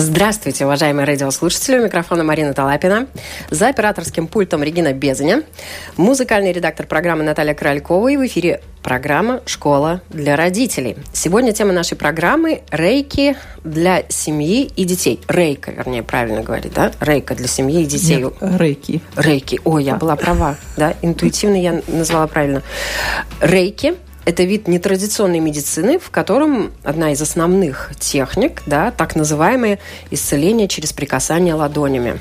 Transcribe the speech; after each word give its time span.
Здравствуйте, 0.00 0.64
уважаемые 0.64 1.04
радиослушатели. 1.04 1.78
У 1.78 1.84
микрофона 1.84 2.24
Марина 2.24 2.54
Талапина. 2.54 3.06
За 3.50 3.68
операторским 3.68 4.28
пультом 4.28 4.62
Регина 4.62 4.94
Безаня. 4.94 5.42
Музыкальный 5.98 6.52
редактор 6.52 6.86
программы 6.86 7.22
Наталья 7.22 7.52
Кралькова. 7.52 8.08
И 8.08 8.16
в 8.16 8.24
эфире 8.24 8.62
программа 8.82 9.42
«Школа 9.44 10.00
для 10.08 10.36
родителей». 10.36 10.96
Сегодня 11.12 11.52
тема 11.52 11.74
нашей 11.74 11.98
программы– 11.98 12.62
рейки 12.70 13.36
для 13.62 14.04
семьи 14.08 14.70
и 14.74 14.84
детей. 14.84 15.20
Рейка, 15.28 15.70
вернее, 15.70 16.02
правильно 16.02 16.40
говорить, 16.40 16.72
да? 16.72 16.92
Рейка 17.00 17.34
для 17.34 17.46
семьи 17.46 17.82
и 17.82 17.84
детей. 17.84 18.22
Нет, 18.22 18.32
рейки. 18.40 19.02
Рейки. 19.16 19.60
Ой, 19.64 19.84
я 19.84 19.96
была 19.96 20.16
права, 20.16 20.56
да? 20.78 20.94
Интуитивно 21.02 21.60
я 21.60 21.82
назвала 21.88 22.26
правильно. 22.26 22.62
Рейки– 23.42 23.96
это 24.30 24.44
вид 24.44 24.68
нетрадиционной 24.68 25.40
медицины, 25.40 25.98
в 25.98 26.10
котором 26.10 26.72
одна 26.84 27.12
из 27.12 27.20
основных 27.20 27.90
техник, 27.98 28.62
да, 28.64 28.92
так 28.92 29.16
называемое 29.16 29.80
исцеление 30.12 30.68
через 30.68 30.92
прикасание 30.92 31.54
ладонями. 31.54 32.20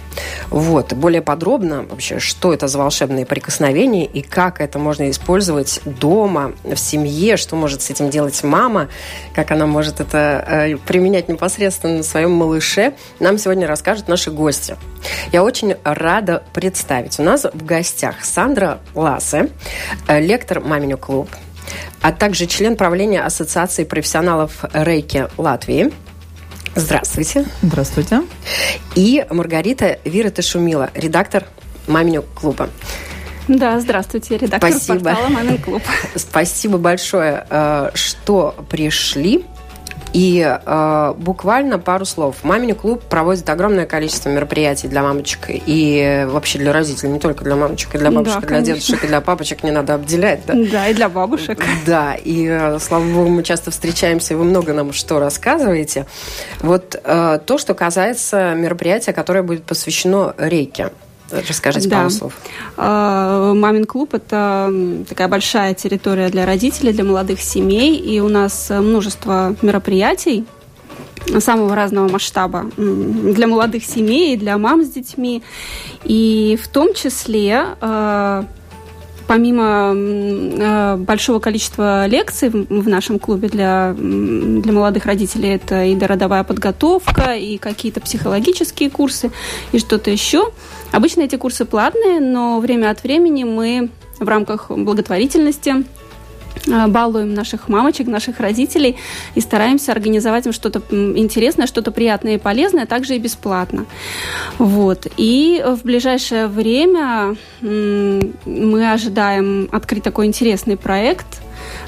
Вот. 0.49 0.93
Более 0.93 1.21
подробно 1.21 1.83
вообще, 1.83 2.17
что 2.17 2.51
это 2.51 2.67
за 2.67 2.79
волшебные 2.79 3.27
прикосновения 3.27 4.05
и 4.05 4.21
как 4.23 4.59
это 4.59 4.79
можно 4.79 5.09
использовать 5.11 5.81
дома, 5.85 6.53
в 6.63 6.77
семье, 6.77 7.37
что 7.37 7.55
может 7.55 7.83
с 7.83 7.91
этим 7.91 8.09
делать 8.09 8.43
мама, 8.43 8.89
как 9.35 9.51
она 9.51 9.67
может 9.67 9.99
это 9.99 10.43
э, 10.47 10.77
применять 10.77 11.29
непосредственно 11.29 11.97
на 11.97 12.03
своем 12.03 12.31
малыше, 12.31 12.93
нам 13.19 13.37
сегодня 13.37 13.67
расскажут 13.67 14.07
наши 14.07 14.31
гости. 14.31 14.75
Я 15.31 15.43
очень 15.43 15.75
рада 15.83 16.41
представить. 16.53 17.19
У 17.19 17.23
нас 17.23 17.45
в 17.45 17.65
гостях 17.65 18.23
Сандра 18.23 18.79
Лассе, 18.95 19.51
э, 20.07 20.19
лектор 20.19 20.59
«Маминю 20.59 20.97
клуб», 20.97 21.29
а 22.01 22.11
также 22.11 22.45
член 22.45 22.75
правления 22.75 23.21
Ассоциации 23.21 23.83
профессионалов 23.83 24.63
Рейки 24.73 25.27
Латвии. 25.37 25.91
Здравствуйте. 26.75 27.45
Здравствуйте. 27.61 28.21
И 28.95 29.25
Маргарита 29.29 29.99
Вира 30.05 30.29
Ташумила, 30.29 30.91
редактор 30.93 31.45
«Маминю 31.87 32.23
клуба». 32.35 32.69
Да, 33.47 33.79
здравствуйте, 33.79 34.37
редактор 34.37 34.71
Спасибо. 34.71 34.99
портала 34.99 35.27
«Мамин 35.29 35.57
клуб». 35.57 35.81
Спасибо 36.15 36.77
большое, 36.77 37.45
э, 37.49 37.89
что 37.95 38.55
пришли. 38.69 39.43
И 40.13 40.43
э, 40.43 41.13
буквально 41.17 41.79
пару 41.79 42.05
слов. 42.05 42.37
Мамин 42.43 42.75
клуб 42.75 43.03
проводит 43.03 43.49
огромное 43.49 43.85
количество 43.85 44.29
мероприятий 44.29 44.87
для 44.87 45.03
мамочек 45.03 45.47
и 45.49 46.25
вообще 46.27 46.59
для 46.59 46.73
родителей, 46.73 47.11
не 47.11 47.19
только 47.19 47.43
для 47.43 47.55
мамочек, 47.55 47.95
и 47.95 47.97
для 47.97 48.11
бабушек, 48.11 48.41
да, 48.41 48.45
и 48.45 48.49
для 48.49 48.61
дедушек, 48.61 49.03
и 49.03 49.07
для 49.07 49.21
папочек 49.21 49.63
не 49.63 49.71
надо 49.71 49.93
обделять. 49.93 50.41
Да, 50.45 50.53
да 50.53 50.87
и 50.87 50.93
для 50.93 51.09
бабушек. 51.09 51.59
Да, 51.85 52.15
и 52.15 52.47
э, 52.47 52.79
слава 52.79 53.03
богу, 53.03 53.29
мы 53.29 53.43
часто 53.43 53.71
встречаемся, 53.71 54.33
и 54.33 54.37
вы 54.37 54.45
много 54.45 54.73
нам 54.73 54.93
что 54.93 55.19
рассказываете. 55.19 56.05
Вот 56.61 56.99
э, 57.03 57.39
то, 57.45 57.57
что 57.57 57.73
касается 57.73 58.53
мероприятия, 58.55 59.13
которое 59.13 59.43
будет 59.43 59.63
посвящено 59.63 60.33
рейке. 60.37 60.89
Расскажите 61.31 61.89
да. 61.89 61.97
пару 61.97 62.09
слов. 62.09 62.33
А, 62.77 63.53
Мамин 63.53 63.85
клуб– 63.85 64.13
это 64.13 64.73
такая 65.07 65.27
большая 65.27 65.73
территория 65.73 66.29
для 66.29 66.45
родителей, 66.45 66.93
для 66.93 67.03
молодых 67.03 67.41
семей, 67.41 67.97
и 67.97 68.19
у 68.19 68.29
нас 68.29 68.69
множество 68.69 69.55
мероприятий, 69.61 70.45
самого 71.39 71.75
разного 71.75 72.09
масштаба 72.09 72.65
для 72.77 73.47
молодых 73.47 73.83
семей, 73.83 74.37
для 74.37 74.57
мам 74.57 74.83
с 74.83 74.89
детьми. 74.89 75.43
И 76.03 76.57
в 76.61 76.67
том 76.67 76.93
числе 76.93 77.65
а, 77.81 78.45
помимо 79.29 79.93
э, 79.93 80.95
большого 80.97 81.37
количества 81.37 82.07
лекций 82.07 82.49
в 82.49 82.89
нашем 82.89 83.19
клубе 83.19 83.47
для, 83.47 83.93
для 83.95 84.73
молодых 84.73 85.05
родителей, 85.05 85.49
это 85.49 85.85
и 85.85 85.93
дородовая 85.95 86.43
подготовка, 86.43 87.35
и 87.35 87.59
какие-то 87.59 88.01
психологические 88.01 88.89
курсы, 88.89 89.29
и 89.71 89.77
что-то 89.77 90.09
еще. 90.09 90.49
Обычно 90.91 91.21
эти 91.21 91.35
курсы 91.35 91.65
платные, 91.65 92.19
но 92.19 92.59
время 92.59 92.89
от 92.89 93.03
времени 93.03 93.43
мы 93.43 93.91
в 94.19 94.27
рамках 94.27 94.71
благотворительности 94.71 95.85
балуем 96.65 97.33
наших 97.33 97.69
мамочек, 97.69 98.07
наших 98.07 98.39
родителей 98.39 98.97
и 99.35 99.41
стараемся 99.41 99.91
организовать 99.91 100.45
им 100.45 100.53
что-то 100.53 100.81
интересное, 100.91 101.67
что-то 101.67 101.91
приятное 101.91 102.35
и 102.35 102.37
полезное, 102.37 102.85
также 102.85 103.15
и 103.15 103.19
бесплатно. 103.19 103.85
Вот. 104.57 105.07
И 105.17 105.63
в 105.65 105.83
ближайшее 105.83 106.47
время 106.47 107.35
мы 107.61 108.91
ожидаем 108.91 109.69
открыть 109.71 110.03
такой 110.03 110.25
интересный 110.25 110.77
проект 110.77 111.41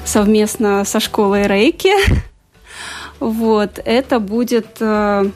совместно 0.04 0.84
со 0.84 1.00
школой 1.00 1.46
Рейки. 1.46 1.92
Вот. 3.20 3.78
Это 3.84 4.18
будет... 4.18 4.66
Э, 4.80 5.30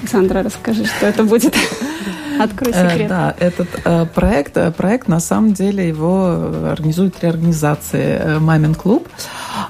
Александра, 0.00 0.42
расскажи, 0.42 0.84
что 0.84 1.06
это 1.06 1.22
будет. 1.24 1.54
Открой 2.40 2.72
э, 2.72 2.90
секрет. 2.90 3.08
Да, 3.08 3.34
этот 3.38 3.68
э, 3.84 4.06
проект, 4.06 4.56
э, 4.56 4.70
проект 4.70 5.08
на 5.08 5.20
самом 5.20 5.52
деле 5.52 5.86
его 5.86 6.50
организует 6.70 7.16
три 7.16 7.28
организации. 7.28 8.38
Мамин 8.38 8.74
клуб, 8.74 9.08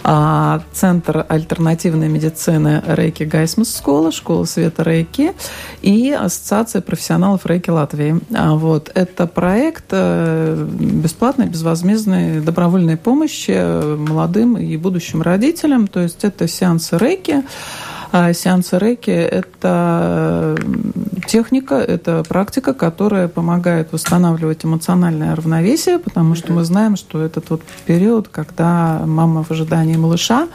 а, 0.02 0.62
Центр 0.72 1.24
альтернативной 1.28 2.08
медицины 2.08 2.82
Рейки 2.86 3.24
Гайсмус 3.24 3.76
Школа, 3.76 4.12
Школа 4.12 4.44
Света 4.44 4.82
Рейки 4.82 5.32
и 5.80 6.10
Ассоциация 6.12 6.82
профессионалов 6.82 7.46
Рейки 7.46 7.70
Латвии. 7.70 8.20
А, 8.34 8.54
вот. 8.54 8.90
Это 8.94 9.26
проект 9.26 9.92
бесплатной, 9.92 11.46
безвозмездной 11.46 12.40
добровольной 12.40 12.96
помощи 12.96 13.96
молодым 13.96 14.56
и 14.56 14.76
будущим 14.76 15.22
родителям. 15.22 15.86
То 15.86 16.00
есть 16.00 16.24
это 16.24 16.48
сеансы 16.48 16.96
Рейки, 16.98 17.42
а 18.12 18.34
сеансы 18.34 18.78
рейки– 18.78 19.10
это 19.10 20.54
техника, 21.26 21.76
это 21.76 22.22
практика, 22.28 22.74
которая 22.74 23.28
помогает 23.28 23.92
восстанавливать 23.92 24.64
эмоциональное 24.64 25.34
равновесие, 25.34 25.98
потому 25.98 26.34
что 26.34 26.52
мы 26.52 26.64
знаем, 26.64 26.96
что 26.96 27.22
этот 27.22 27.50
вот 27.50 27.62
период, 27.86 28.28
когда 28.28 29.02
мама 29.06 29.42
в 29.42 29.50
ожидании 29.50 29.96
малыша, 29.96 30.48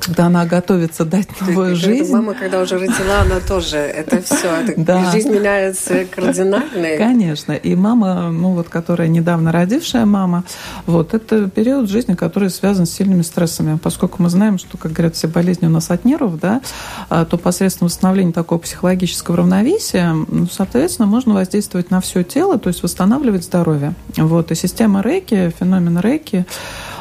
когда 0.00 0.26
она 0.26 0.46
готовится 0.46 1.04
дать 1.04 1.28
новую 1.40 1.74
Ты, 1.74 1.82
жизнь. 1.82 2.12
Мама, 2.12 2.34
когда 2.34 2.60
уже 2.60 2.78
родила, 2.78 3.20
она 3.22 3.40
тоже, 3.40 3.76
это 3.76 4.22
все, 4.22 4.74
да. 4.76 5.10
жизнь 5.10 5.30
меняется 5.30 6.04
кардинально. 6.04 6.96
Конечно, 6.96 7.52
и 7.52 7.74
мама, 7.74 8.30
ну 8.30 8.54
вот, 8.54 8.68
которая 8.68 9.08
недавно 9.08 9.52
родившая 9.52 10.06
мама, 10.06 10.44
вот, 10.86 11.14
это 11.14 11.50
период 11.50 11.88
жизни, 11.88 12.14
который 12.14 12.50
связан 12.50 12.86
с 12.86 12.90
сильными 12.90 13.22
стрессами, 13.22 13.78
поскольку 13.78 14.22
мы 14.22 14.30
знаем, 14.30 14.58
что, 14.58 14.78
как 14.78 14.92
говорят, 14.92 15.16
все 15.16 15.28
болезни 15.28 15.66
у 15.66 15.70
нас 15.70 15.90
от 15.90 16.04
нервов, 16.04 16.38
да, 16.40 16.60
а, 17.08 17.24
то 17.24 17.36
посредством 17.36 17.88
восстановления 17.88 18.32
такого 18.32 18.58
психологического 18.58 19.38
равновесия, 19.38 20.14
ну, 20.28 20.46
соответственно, 20.50 21.06
можно 21.06 21.34
воздействовать 21.34 21.90
на 21.90 22.00
все 22.00 22.22
тело, 22.24 22.58
то 22.58 22.68
есть 22.68 22.82
восстанавливать 22.82 23.44
здоровье. 23.44 23.94
Вот. 24.16 24.50
И 24.50 24.54
система 24.54 25.02
рейки, 25.02 25.52
феномен 25.58 25.98
рейки, 26.00 26.46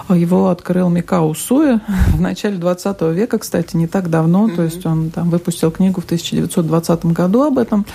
его 0.10 0.50
открыл 0.50 0.90
Микао 0.90 1.34
Суэ 1.34 1.80
в 2.14 2.22
начале 2.22 2.58
20 2.58 3.02
века, 3.14 3.40
кстати, 3.40 3.76
не 3.76 3.88
так 3.88 4.10
давно. 4.10 4.48
Mm-hmm. 4.48 4.56
То 4.56 4.64
есть 4.64 4.86
он 4.86 5.10
там 5.10 5.30
выпустил 5.30 5.72
книгу 5.72 6.02
в 6.02 6.06
1920 6.06 7.06
году 7.08 7.44
об 7.44 7.58
этом. 7.58 7.86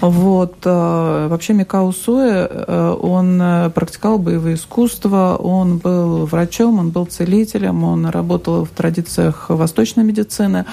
Вот. 0.00 0.56
Э, 0.64 1.26
вообще 1.28 1.52
Микао 1.52 1.92
Суэ, 1.92 2.48
э, 2.50 2.96
он 3.00 3.40
э, 3.40 3.70
практиковал 3.70 4.18
боевые 4.18 4.54
искусства, 4.54 5.36
он 5.36 5.78
был 5.78 6.24
врачом, 6.24 6.78
он 6.78 6.90
был 6.90 7.04
целителем, 7.04 7.84
он 7.84 8.06
работал 8.06 8.64
в 8.64 8.70
традициях 8.70 9.50
восточной 9.50 10.04
медицины. 10.04 10.64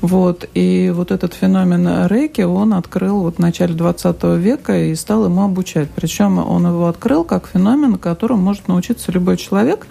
Вот. 0.00 0.48
И 0.54 0.92
вот 0.94 1.10
этот 1.10 1.34
феномен 1.34 2.06
рейки 2.06 2.42
он 2.42 2.74
открыл 2.74 3.20
вот 3.20 3.36
в 3.36 3.38
начале 3.38 3.74
20 3.74 4.22
века 4.38 4.78
и 4.78 4.94
стал 4.94 5.24
ему 5.24 5.44
обучать. 5.44 5.90
Причем 5.90 6.38
он 6.38 6.66
его 6.66 6.86
открыл 6.86 7.24
как 7.24 7.48
феномен, 7.48 7.98
которому 7.98 8.42
может 8.42 8.68
научиться 8.68 9.10
любой 9.10 9.36
человек. 9.36 9.86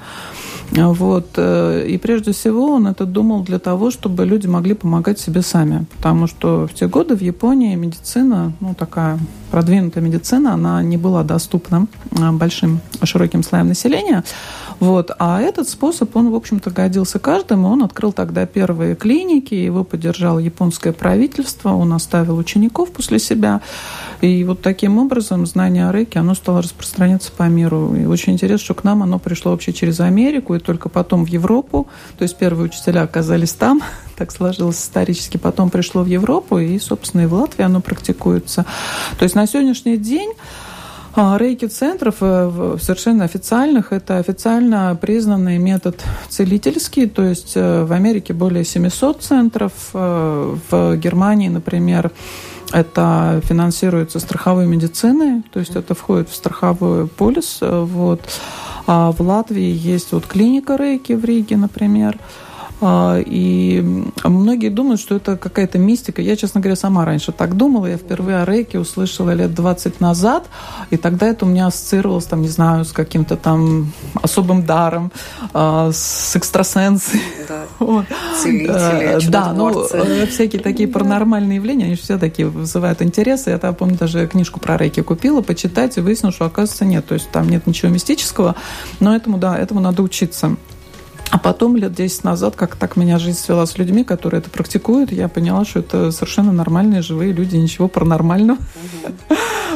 Вот. 0.71 1.27
Э, 1.37 1.85
и 1.87 1.97
прежде 1.97 2.31
всего 2.31 2.71
он 2.71 2.87
это 2.87 3.05
думал 3.05 3.43
для 3.43 3.59
того, 3.59 3.91
чтобы 3.91 4.25
люди 4.25 4.47
могли 4.47 4.73
помогать 4.73 5.19
себе 5.19 5.41
сами. 5.41 5.85
Потому 5.97 6.27
что 6.27 6.67
в 6.67 6.73
те 6.73 6.87
годы 6.87 7.15
в 7.15 7.21
Японии 7.21 7.75
медицина, 7.75 8.53
ну 8.59 8.73
такая 8.73 9.19
продвинутая 9.51 10.03
медицина, 10.03 10.53
она 10.53 10.83
не 10.83 10.97
была 10.97 11.23
доступна 11.23 11.87
э, 12.11 12.31
большим 12.31 12.81
широким 13.03 13.43
слоям 13.43 13.67
населения. 13.67 14.23
Вот. 14.79 15.11
А 15.17 15.41
этот 15.41 15.69
способ, 15.69 16.15
он, 16.15 16.29
в 16.29 16.35
общем-то, 16.35 16.69
годился 16.69 17.19
каждому. 17.19 17.69
Он 17.69 17.83
открыл 17.83 18.11
тогда 18.11 18.45
первые 18.45 18.95
клиники, 18.95 19.55
его 19.55 19.83
поддержало 19.83 20.39
японское 20.39 20.93
правительство, 20.93 21.69
он 21.73 21.93
оставил 21.93 22.37
учеников 22.37 22.91
после 22.91 23.19
себя. 23.19 23.61
И 24.21 24.43
вот 24.43 24.61
таким 24.61 24.97
образом 24.97 25.45
знание 25.45 25.89
о 25.89 25.91
рейке, 25.91 26.19
оно 26.19 26.35
стало 26.35 26.61
распространяться 26.61 27.31
по 27.31 27.43
миру. 27.43 27.95
И 27.95 28.05
очень 28.05 28.33
интересно, 28.33 28.65
что 28.65 28.73
к 28.73 28.83
нам 28.83 29.03
оно 29.03 29.19
пришло 29.19 29.51
вообще 29.51 29.73
через 29.73 29.99
Америку 29.99 30.55
и 30.57 30.59
только 30.59 30.89
потом 30.89 31.25
в 31.25 31.27
Европу. 31.27 31.87
То 32.17 32.23
есть 32.23 32.37
первые 32.37 32.65
учителя 32.65 33.03
оказались 33.03 33.53
там, 33.53 33.81
так 34.15 34.31
сложилось 34.31 34.81
исторически, 34.81 35.37
потом 35.37 35.69
пришло 35.69 36.03
в 36.03 36.07
Европу, 36.07 36.59
и, 36.59 36.77
собственно, 36.79 37.21
и 37.21 37.25
в 37.25 37.33
Латвии 37.33 37.63
оно 37.63 37.81
практикуется. 37.81 38.65
То 39.17 39.23
есть 39.23 39.35
на 39.35 39.47
сегодняшний 39.47 39.97
день 39.97 40.33
А, 41.19 41.35
рейки-центров 41.35 42.17
э, 42.21 42.77
совершенно 42.79 43.23
официальных– 43.23 43.87
это 43.91 44.19
официально 44.19 44.95
признанный 45.01 45.57
метод 45.57 46.03
целительский, 46.29 47.07
то 47.07 47.23
есть 47.23 47.53
э, 47.55 47.85
в 47.85 47.91
Америке 47.91 48.35
более 48.35 48.63
700 48.63 49.23
центров, 49.23 49.71
э, 49.95 50.55
в 50.69 50.95
Германии, 50.97 51.49
например, 51.49 52.11
это 52.71 53.41
финансируется 53.43 54.19
страховой 54.19 54.67
медициной, 54.67 55.43
то 55.51 55.59
есть 55.59 55.75
это 55.75 55.95
входит 55.95 56.29
в 56.29 56.35
страховой 56.35 57.07
полис. 57.07 57.59
Вот. 57.61 58.21
А 58.85 59.11
в 59.11 59.21
Латвии 59.21 59.69
есть 59.69 60.11
вот 60.11 60.25
клиника 60.25 60.75
Рейки 60.75 61.13
в 61.13 61.25
Риге, 61.25 61.57
например. 61.57 62.17
А, 62.17 62.46
и 62.81 63.83
многие 64.23 64.69
думают, 64.69 65.01
что 65.01 65.15
это 65.15 65.35
какая-то 65.35 65.79
мистика. 65.79 66.21
Я, 66.21 66.35
честно 66.35 66.61
говоря, 66.61 66.75
сама 66.75 67.05
раньше 67.05 67.31
так 67.31 67.57
думала. 67.57 67.87
Я 67.87 67.97
впервые 67.97 68.37
о 68.37 68.45
рейке 68.45 68.79
услышала 68.79 69.31
лет 69.31 69.55
20 69.55 69.99
назад, 69.99 70.47
и 70.91 70.97
тогда 70.97 71.27
это 71.27 71.45
у 71.45 71.49
меня 71.49 71.67
ассоциировалось, 71.67 72.25
там, 72.25 72.41
не 72.41 72.49
знаю, 72.49 72.85
с 72.85 72.91
каким-то 72.91 73.35
там 73.35 73.91
особым 74.21 74.63
даром, 74.63 75.11
а, 75.53 75.91
с 75.91 76.35
экстрасенсом. 76.35 77.19
Да, 77.47 77.63
вот. 77.79 78.05
Целители, 78.43 79.27
Да, 79.27 79.53
ну, 79.53 79.83
э, 79.83 80.27
всякие 80.27 80.61
такие 80.61 80.87
паранормальные 80.87 81.55
явления, 81.55 81.85
они 81.85 81.95
все 81.95 82.19
такие 82.19 82.47
вызывают 82.47 83.01
интерес. 83.01 83.47
Я, 83.47 83.57
помню, 83.57 83.97
даже 83.97 84.27
книжку 84.27 84.59
про 84.59 84.77
рейки 84.77 85.01
купила, 85.01 85.41
почитать, 85.41 85.97
и 85.97 86.01
выяснила, 86.01 86.31
что, 86.31 86.45
оказывается, 86.45 86.85
нет. 86.85 87.07
То 87.07 87.15
есть 87.15 87.29
там 87.31 87.49
нет 87.49 87.65
ничего 87.65 87.91
мистического, 87.91 88.55
но 88.99 89.15
этому, 89.15 89.39
да, 89.39 89.57
этому 89.57 89.79
надо 89.79 90.03
учиться. 90.03 90.57
А 91.29 91.37
потом, 91.37 91.75
лет 91.75 91.93
10 91.93 92.23
назад, 92.23 92.55
как 92.55 92.75
так 92.75 92.95
меня 92.95 93.19
жизнь 93.19 93.37
свела 93.37 93.65
с 93.65 93.77
людьми, 93.77 94.03
которые 94.03 94.39
это 94.39 94.49
практикуют, 94.49 95.11
я 95.11 95.27
поняла, 95.27 95.65
что 95.65 95.79
это 95.79 96.11
совершенно 96.11 96.51
нормальные, 96.51 97.01
живые 97.01 97.33
люди, 97.33 97.55
ничего 97.55 97.87
паранормального. 97.87 98.57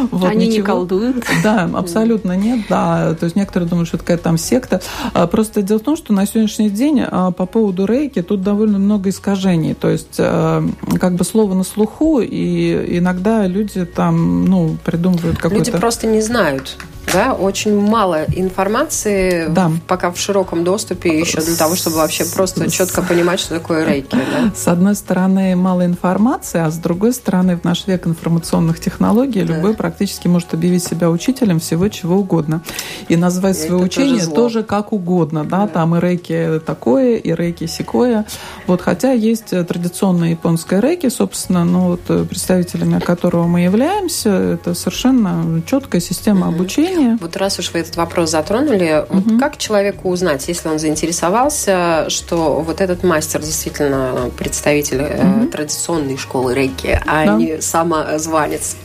Вот, 0.09 0.24
Они 0.24 0.48
ничего. 0.48 0.57
не 0.57 0.63
колдуют? 0.63 1.25
Да, 1.44 1.69
абсолютно 1.74 2.36
нет, 2.36 2.62
да. 2.69 3.13
То 3.13 3.25
есть 3.25 3.36
некоторые 3.36 3.69
думают, 3.69 3.88
что 3.88 3.98
это 3.98 4.03
какая-то 4.03 4.24
там 4.24 4.38
секта. 4.38 4.81
А, 5.13 5.27
просто 5.27 5.62
дело 5.62 5.80
в 5.80 5.83
том, 5.83 5.95
что 5.95 6.12
на 6.13 6.25
сегодняшний 6.25 6.71
день 6.71 7.03
а, 7.06 7.30
по 7.31 7.45
поводу 7.45 7.86
рейки 7.86 8.21
тут 8.24 8.42
довольно 8.42 8.80
много 8.80 9.09
искажений. 9.09 9.75
То 9.75 9.89
есть 9.89 10.15
а, 10.18 10.68
как 11.00 11.15
бы 11.15 11.24
слово 11.24 11.54
на 11.54 11.63
слуху, 11.63 12.19
и 12.19 12.97
иногда 12.97 13.45
люди 13.45 13.86
там, 13.86 14.45
ну, 14.45 14.77
придумывают 14.83 15.38
какой-то... 15.38 15.65
Люди 15.65 15.71
просто 15.80 16.07
не 16.07 16.21
знают 16.21 16.77
да, 17.13 17.33
очень 17.33 17.80
мало 17.80 18.25
информации 18.36 19.48
да. 19.50 19.71
пока 19.88 20.12
в 20.12 20.18
широком 20.18 20.63
доступе 20.63 21.19
еще 21.19 21.42
для 21.42 21.56
того, 21.56 21.75
чтобы 21.75 21.98
вообще 21.98 22.25
просто 22.25 22.69
четко 22.69 23.01
понимать, 23.01 23.39
что 23.39 23.56
такое 23.56 23.86
рейки. 23.86 24.12
Да? 24.12 24.51
С 24.56 24.68
одной 24.68 24.95
стороны, 24.95 25.56
мало 25.56 25.86
информации, 25.86 26.62
а 26.62 26.71
с 26.71 26.77
другой 26.77 27.13
стороны, 27.13 27.57
в 27.57 27.63
наш 27.63 27.88
век 27.88 28.07
информационных 28.07 28.80
технологий 28.80 29.44
да. 29.44 29.56
любой 29.56 29.74
практически 29.74 30.27
может 30.27 30.53
объявить 30.53 30.83
себя 30.83 31.09
учителем 31.09 31.59
всего 31.59 31.88
чего 31.89 32.18
угодно. 32.18 32.62
И 33.09 33.15
назвать 33.18 33.57
свое 33.57 33.81
учение 33.83 34.25
тоже, 34.25 34.31
тоже 34.31 34.63
как 34.63 34.94
угодно. 34.94 35.44
Да? 35.44 35.62
Да. 35.62 35.68
Там 35.68 35.95
и 35.95 36.00
рейки 36.00 36.62
такое, 36.65 37.18
и 37.18 37.33
рейки 37.33 37.65
секое. 37.65 38.25
Вот, 38.68 38.81
хотя 38.81 39.12
есть 39.12 39.50
традиционная 39.50 40.30
японская 40.30 40.80
рейки, 40.80 41.09
собственно, 41.09 41.65
ну, 41.65 41.97
вот, 42.07 42.27
представителями 42.30 43.00
которого 43.00 43.47
мы 43.47 43.62
являемся, 43.62 44.30
это 44.30 44.74
совершенно 44.74 45.62
четкая 45.65 46.00
система 46.01 46.47
угу. 46.47 46.56
обучения 46.56 46.91
обучения. 46.92 47.18
Вот 47.22 47.36
раз 47.38 47.60
уж 47.60 47.72
вы 47.74 47.80
этот 47.80 47.96
вопрос 47.96 48.30
затронули, 48.32 49.06
угу. 49.08 49.22
вот 49.22 49.40
как 49.40 49.58
человеку 49.58 50.10
узнать, 50.10 50.48
если 50.48 50.70
он 50.70 50.80
заинтересовался, 50.80 52.10
что 52.10 52.62
вот 52.62 52.82
этот 52.82 53.04
мастер 53.04 53.42
действительно 53.42 54.30
представитель 54.38 55.02
угу. 55.02 55.48
традиционной 55.48 56.18
школы 56.18 56.54
рейки, 56.54 57.00
а 57.06 57.26
да. 57.26 57.36
не 57.36 57.62
самозванец? 57.62 58.76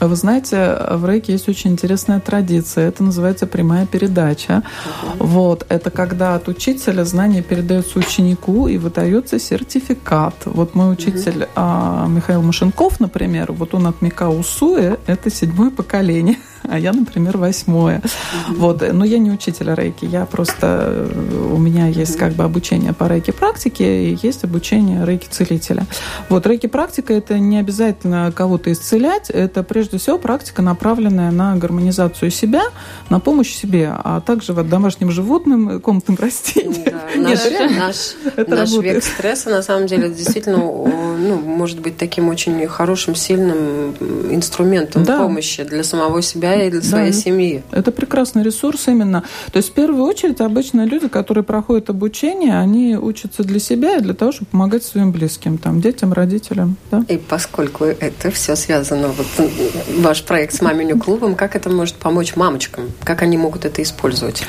А, 0.00 0.08
вы 0.08 0.16
знаете, 0.16 0.76
в 0.90 1.06
рейке 1.06 1.32
есть 1.32 1.48
очень 1.48 1.70
интересная 1.72 2.20
традиция. 2.20 2.88
Это 2.88 3.02
называется 3.04 3.46
прямая 3.46 3.86
передача. 3.86 4.62
Uh-huh. 4.62 5.16
Вот. 5.18 5.66
Это 5.68 5.90
когда 5.90 6.34
от 6.34 6.48
учителя 6.48 7.04
знания 7.04 7.42
передаются 7.42 7.98
ученику 7.98 8.68
и 8.68 8.78
выдается 8.78 9.38
сертификат. 9.38 10.34
Вот 10.46 10.74
мой 10.74 10.92
учитель 10.92 11.46
uh-huh. 11.54 12.08
Михаил 12.08 12.42
Машенков, 12.42 13.00
например, 13.00 13.52
вот 13.52 13.74
он 13.74 13.86
от 13.86 14.02
Мика 14.02 14.28
Усуэ, 14.28 14.96
это 15.06 15.30
седьмое 15.30 15.70
поколение 15.70 16.36
а 16.68 16.78
я, 16.78 16.92
например, 16.92 17.36
восьмое. 17.36 17.98
Mm-hmm. 17.98 18.54
Вот. 18.56 18.92
Но 18.92 19.04
я 19.04 19.18
не 19.18 19.30
учитель 19.30 19.72
рейки, 19.74 20.04
я 20.04 20.26
просто... 20.26 21.08
У 21.52 21.58
меня 21.58 21.86
есть 21.86 22.16
как 22.16 22.32
бы 22.32 22.44
обучение 22.44 22.92
по 22.92 23.08
рейки 23.08 23.30
практике 23.30 24.10
и 24.10 24.18
есть 24.22 24.44
обучение 24.44 25.04
рейки 25.04 25.28
целителя. 25.28 25.86
Вот 26.28 26.46
рейки 26.46 26.66
практика 26.66 27.12
это 27.12 27.38
не 27.38 27.58
обязательно 27.58 28.32
кого-то 28.34 28.72
исцелять, 28.72 29.30
это 29.30 29.62
прежде 29.62 29.98
всего 29.98 30.18
практика, 30.18 30.62
направленная 30.62 31.30
на 31.30 31.56
гармонизацию 31.56 32.30
себя, 32.30 32.62
на 33.10 33.20
помощь 33.20 33.52
себе, 33.54 33.92
а 33.92 34.20
также 34.20 34.52
вот 34.52 34.68
домашним 34.68 35.10
животным, 35.10 35.80
комнатным 35.80 36.16
растениям. 36.20 36.84
Да, 36.84 37.20
наш, 37.20 37.40
наш, 37.76 38.46
наш 38.48 38.72
век 38.72 39.04
стресса, 39.04 39.50
на 39.50 39.62
самом 39.62 39.86
деле, 39.86 40.08
действительно, 40.08 40.58
ну, 40.58 41.40
может 41.40 41.80
быть 41.80 41.96
таким 41.96 42.28
очень 42.28 42.66
хорошим, 42.66 43.14
сильным 43.14 43.94
инструментом 44.30 45.04
да. 45.04 45.18
помощи 45.18 45.62
для 45.64 45.84
самого 45.84 46.22
себя 46.22 46.53
и 46.54 46.70
для 46.70 46.82
своей 46.82 47.12
да, 47.12 47.18
семьи. 47.18 47.62
Это 47.70 47.92
прекрасный 47.92 48.42
ресурс 48.42 48.88
именно. 48.88 49.22
То 49.52 49.58
есть 49.58 49.70
в 49.70 49.72
первую 49.72 50.04
очередь 50.04 50.40
обычно 50.40 50.84
люди, 50.84 51.08
которые 51.08 51.44
проходят 51.44 51.90
обучение, 51.90 52.58
они 52.58 52.96
учатся 52.96 53.44
для 53.44 53.58
себя 53.58 53.96
и 53.96 54.00
для 54.00 54.14
того, 54.14 54.32
чтобы 54.32 54.50
помогать 54.50 54.84
своим 54.84 55.12
близким, 55.12 55.58
там, 55.58 55.80
детям, 55.80 56.12
родителям. 56.12 56.76
Да? 56.90 57.04
И 57.08 57.16
поскольку 57.16 57.84
это 57.84 58.30
все 58.30 58.56
связано, 58.56 59.08
вот 59.08 59.50
ваш 59.98 60.22
проект 60.24 60.54
с 60.54 60.60
маминю 60.62 60.98
клубом, 60.98 61.34
как 61.34 61.56
это 61.56 61.70
может 61.70 61.96
помочь 61.96 62.36
мамочкам? 62.36 62.90
Как 63.02 63.22
они 63.22 63.36
могут 63.36 63.64
это 63.64 63.82
использовать? 63.82 64.44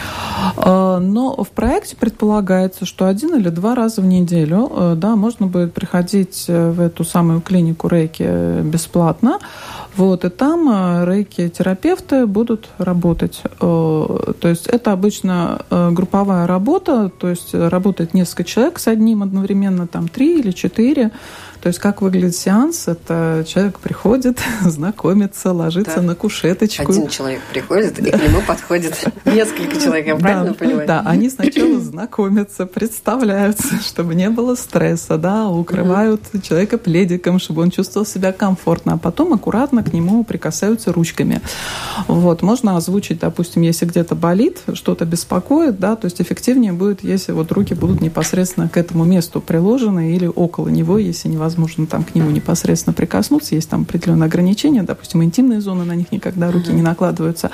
А, 0.58 1.00
но 1.00 1.44
в 1.44 1.50
проекте 1.50 1.96
предполагается, 1.96 2.86
что 2.86 3.08
один 3.08 3.36
или 3.36 3.50
два 3.50 3.76
раза 3.76 4.02
в 4.02 4.06
неделю 4.06 4.72
э, 4.72 4.94
да, 4.98 5.16
можно 5.16 5.48
будет 5.48 5.74
приходить 5.74 6.46
э, 6.48 6.72
в 6.72 6.80
эту 6.80 7.04
самую 7.04 7.42
клинику 7.42 7.88
Рейки 7.88 8.26
э, 8.26 8.62
бесплатно. 8.64 9.40
Вот, 9.98 10.26
и 10.26 10.30
там 10.30 10.68
э, 10.70 11.06
рейки-терапевты 11.06 12.28
будут 12.28 12.68
работать. 12.78 13.42
Э, 13.44 14.34
то 14.40 14.48
есть 14.48 14.68
это 14.68 14.92
обычно 14.92 15.62
э, 15.70 15.92
групповая 15.92 16.48
работа, 16.48 17.10
то 17.18 17.30
есть 17.30 17.54
работает 17.54 18.14
несколько 18.14 18.44
человек 18.44 18.80
с 18.80 18.88
одним 18.88 19.24
одновременно, 19.24 19.88
там 19.88 20.10
три 20.10 20.40
или 20.40 20.52
четыре. 20.52 21.12
То 21.66 21.70
есть 21.70 21.80
как 21.80 22.04
выглядит 22.04 22.36
сеанс? 22.36 22.88
Это 22.88 23.44
человек 23.48 23.80
приходит, 23.80 24.40
знакомится, 24.62 25.52
ложится 25.52 25.96
да. 25.96 26.02
на 26.04 26.14
кушеточку. 26.14 26.92
Один 26.92 27.08
человек 27.08 27.42
приходит, 27.52 27.98
и 27.98 28.12
к 28.12 28.22
нему 28.22 28.42
подходит 28.48 29.04
несколько 29.26 29.82
человек, 29.82 30.06
я 30.06 30.16
правильно 30.16 30.54
понимаю? 30.54 30.88
Да, 30.88 31.02
они 31.04 31.28
сначала 31.28 31.80
знакомятся, 31.80 32.68
представляются, 32.68 33.78
чтобы 33.84 34.14
не 34.14 34.30
было 34.30 34.54
стресса, 34.54 35.18
да, 35.18 35.50
укрывают 35.50 36.22
человека 36.44 36.78
пледиком, 36.78 37.40
чтобы 37.40 37.64
он 37.64 37.72
чувствовал 37.72 38.06
себя 38.06 38.32
комфортно, 38.32 38.94
а 38.94 38.98
потом 39.00 39.34
аккуратно 39.34 39.82
к 39.82 39.92
нему 39.92 40.24
прикасаются 40.24 40.94
ручками. 40.94 41.42
Вот, 42.08 42.44
можно 42.44 42.78
озвучить, 42.78 43.22
допустим, 43.22 43.64
если 43.64 43.88
где-то 43.88 44.14
болит, 44.14 44.60
что-то 44.74 45.06
беспокоит, 45.06 45.80
да, 45.80 45.96
то 45.96 46.06
есть 46.06 46.22
эффективнее 46.22 46.74
будет, 46.74 47.04
если 47.04 47.32
вот 47.32 47.52
руки 47.52 47.74
будут 47.74 48.02
непосредственно 48.02 48.70
к 48.70 48.78
этому 48.78 49.04
месту 49.04 49.42
приложены 49.42 50.14
или 50.14 50.28
около 50.28 50.68
него, 50.68 51.00
если 51.00 51.28
невозможно 51.28 51.55
невозможно 51.56 51.88
там 51.88 52.04
к 52.04 52.16
нему 52.16 52.30
непосредственно 52.32 52.94
прикоснуться, 52.94 53.56
есть 53.56 53.70
там 53.70 53.84
определенные 53.84 54.28
ограничения, 54.28 54.84
допустим, 54.84 55.24
интимные 55.24 55.62
зоны, 55.62 55.86
на 55.86 55.96
них 55.96 56.12
никогда 56.12 56.52
руки 56.52 56.72
не 56.72 56.82
накладываются. 56.82 57.52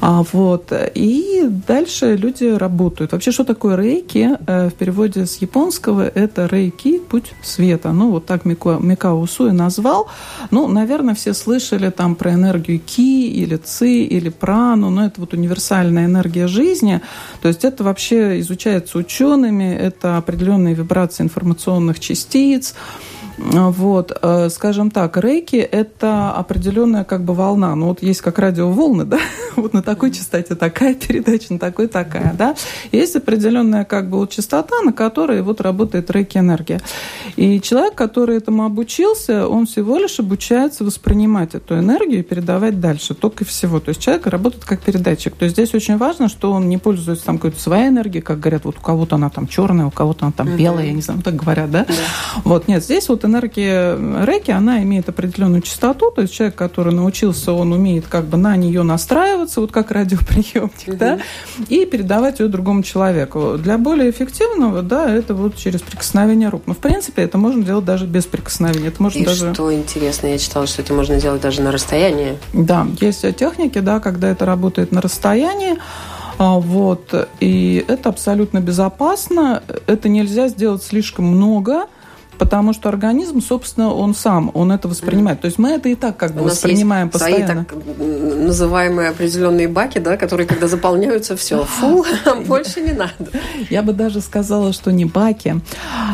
А, 0.00 0.24
вот. 0.32 0.72
И 0.94 1.48
дальше 1.66 2.16
люди 2.16 2.44
работают. 2.44 3.12
Вообще, 3.12 3.30
что 3.32 3.44
такое 3.44 3.76
рейки? 3.76 4.30
Э, 4.46 4.68
в 4.68 4.74
переводе 4.74 5.26
с 5.26 5.36
японского 5.36 6.06
это 6.06 6.46
рейки, 6.46 6.98
путь 6.98 7.32
света. 7.42 7.92
Ну, 7.92 8.10
вот 8.10 8.26
так 8.26 8.44
Микао 8.44 9.20
Усуи 9.20 9.52
назвал. 9.52 10.08
Ну, 10.50 10.68
наверное, 10.68 11.14
все 11.14 11.34
слышали 11.34 11.90
там 11.90 12.14
про 12.14 12.32
энергию 12.32 12.80
ки 12.80 13.28
или 13.28 13.56
ци 13.56 14.02
или 14.02 14.28
прану, 14.28 14.90
но 14.90 15.06
это 15.06 15.20
вот 15.20 15.32
универсальная 15.32 16.06
энергия 16.06 16.48
жизни. 16.48 17.00
То 17.40 17.48
есть 17.48 17.64
это 17.64 17.84
вообще 17.84 18.40
изучается 18.40 18.98
учеными, 18.98 19.74
это 19.74 20.16
определенные 20.16 20.74
вибрации 20.74 21.22
информационных 21.22 22.00
частиц, 22.00 22.74
вот, 23.38 24.16
э, 24.20 24.48
скажем 24.50 24.90
так, 24.90 25.16
рейки– 25.16 25.56
это 25.72 26.30
определенная 26.32 27.04
как 27.04 27.22
бы 27.22 27.34
волна. 27.34 27.74
Ну 27.74 27.88
вот 27.88 28.02
есть 28.02 28.20
как 28.22 28.38
радиоволны, 28.38 29.04
да, 29.04 29.18
вот 29.56 29.74
на 29.74 29.82
такой 29.82 30.10
частоте 30.10 30.54
такая 30.54 30.94
передача, 30.94 31.52
на 31.52 31.58
такой 31.58 31.86
такая, 31.88 32.34
да. 32.38 32.54
Есть 32.92 33.16
определенная 33.16 33.84
как 33.84 34.08
бы 34.08 34.18
вот 34.18 34.30
частота, 34.30 34.80
на 34.82 34.92
которой 34.92 35.42
вот 35.42 35.60
работает 35.60 36.10
рейки-энергия. 36.10 36.80
И 37.36 37.60
человек, 37.60 37.94
который 37.94 38.38
этому 38.38 38.64
обучился, 38.64 39.48
он 39.48 39.66
всего 39.66 39.98
лишь 39.98 40.18
обучается 40.18 40.84
воспринимать 40.84 41.54
эту 41.54 41.78
энергию 41.78 42.20
и 42.20 42.22
передавать 42.22 42.80
дальше, 42.80 43.14
только 43.14 43.44
и 43.44 43.46
всего. 43.46 43.80
То 43.80 43.90
есть 43.90 44.00
человек 44.00 44.26
работает 44.26 44.64
как 44.64 44.80
передатчик. 44.80 45.34
То 45.34 45.44
есть 45.44 45.56
здесь 45.56 45.74
очень 45.74 45.98
важно, 45.98 46.28
что 46.28 46.52
он 46.52 46.68
не 46.68 46.78
пользуется 46.78 47.26
там 47.26 47.36
какой-то 47.36 47.60
своей 47.60 47.88
энергией, 47.88 48.22
как 48.22 48.40
говорят, 48.40 48.64
вот 48.64 48.78
у 48.78 48.80
кого-то 48.80 49.16
она 49.16 49.28
там 49.28 49.46
черная, 49.46 49.86
у 49.86 49.90
кого-то 49.90 50.24
она 50.26 50.32
там 50.32 50.56
белая, 50.56 50.86
я 50.86 50.92
не 50.92 51.02
знаю, 51.02 51.20
так 51.22 51.36
говорят, 51.36 51.70
да? 51.70 51.84
да. 51.86 51.94
Вот, 52.44 52.68
нет, 52.68 52.82
здесь 52.82 53.08
вот 53.08 53.25
энергия 53.26 53.96
рейки, 54.24 54.50
она 54.50 54.82
имеет 54.82 55.08
определенную 55.08 55.62
частоту, 55.62 56.10
то 56.10 56.22
есть 56.22 56.34
человек, 56.34 56.54
который 56.56 56.92
научился, 56.92 57.52
он 57.52 57.72
умеет 57.72 58.06
как 58.08 58.24
бы 58.24 58.36
на 58.36 58.56
нее 58.56 58.82
настраиваться, 58.82 59.60
вот 59.60 59.72
как 59.72 59.90
радиоприемник, 59.96 60.88
угу. 60.88 60.96
да, 60.96 61.18
и 61.68 61.84
передавать 61.84 62.40
ее 62.40 62.48
другому 62.48 62.82
человеку. 62.82 63.56
Для 63.58 63.78
более 63.78 64.10
эффективного, 64.10 64.82
да, 64.82 65.10
это 65.10 65.34
вот 65.34 65.56
через 65.56 65.82
прикосновение 65.82 66.48
рук. 66.48 66.62
Но, 66.66 66.74
в 66.74 66.78
принципе, 66.78 67.22
это 67.22 67.38
можно 67.38 67.62
делать 67.62 67.84
даже 67.84 68.06
без 68.06 68.24
прикосновения. 68.26 68.88
Это 68.88 69.02
можно 69.02 69.18
и 69.18 69.24
даже... 69.24 69.52
что 69.54 69.72
интересно, 69.72 70.28
я 70.28 70.38
читала, 70.38 70.66
что 70.66 70.82
это 70.82 70.94
можно 70.94 71.20
делать 71.20 71.40
даже 71.40 71.62
на 71.62 71.72
расстоянии. 71.72 72.38
Да, 72.52 72.86
есть 73.00 73.22
техники, 73.36 73.78
да, 73.78 74.00
когда 74.00 74.28
это 74.28 74.46
работает 74.46 74.92
на 74.92 75.00
расстоянии. 75.00 75.76
А, 76.38 76.58
вот. 76.58 77.28
И 77.40 77.84
это 77.88 78.08
абсолютно 78.08 78.60
безопасно. 78.60 79.62
Это 79.86 80.08
нельзя 80.08 80.48
сделать 80.48 80.82
слишком 80.82 81.26
много, 81.26 81.86
потому 82.38 82.72
что 82.72 82.88
организм, 82.88 83.40
собственно, 83.40 83.92
он 83.92 84.14
сам, 84.14 84.50
он 84.54 84.72
это 84.72 84.88
воспринимает. 84.88 85.40
То 85.40 85.46
есть 85.46 85.58
мы 85.58 85.70
это 85.70 85.88
и 85.88 85.94
так 85.94 86.16
как 86.16 86.34
бы 86.34 86.42
У 86.42 86.44
воспринимаем 86.44 87.10
нас 87.12 87.14
есть 87.14 87.24
постоянно. 87.24 87.66
Свои 87.68 87.82
так 87.82 88.46
называемые 88.46 89.08
определенные 89.10 89.68
баки, 89.68 89.98
да, 89.98 90.16
которые, 90.16 90.46
когда 90.46 90.68
заполняются, 90.68 91.36
все, 91.36 91.64
фу, 91.64 92.04
больше 92.46 92.80
не 92.80 92.92
надо. 92.92 93.12
Я 93.70 93.82
бы 93.82 93.92
даже 93.92 94.20
сказала, 94.20 94.72
что 94.72 94.92
не 94.92 95.04
баки, 95.04 95.60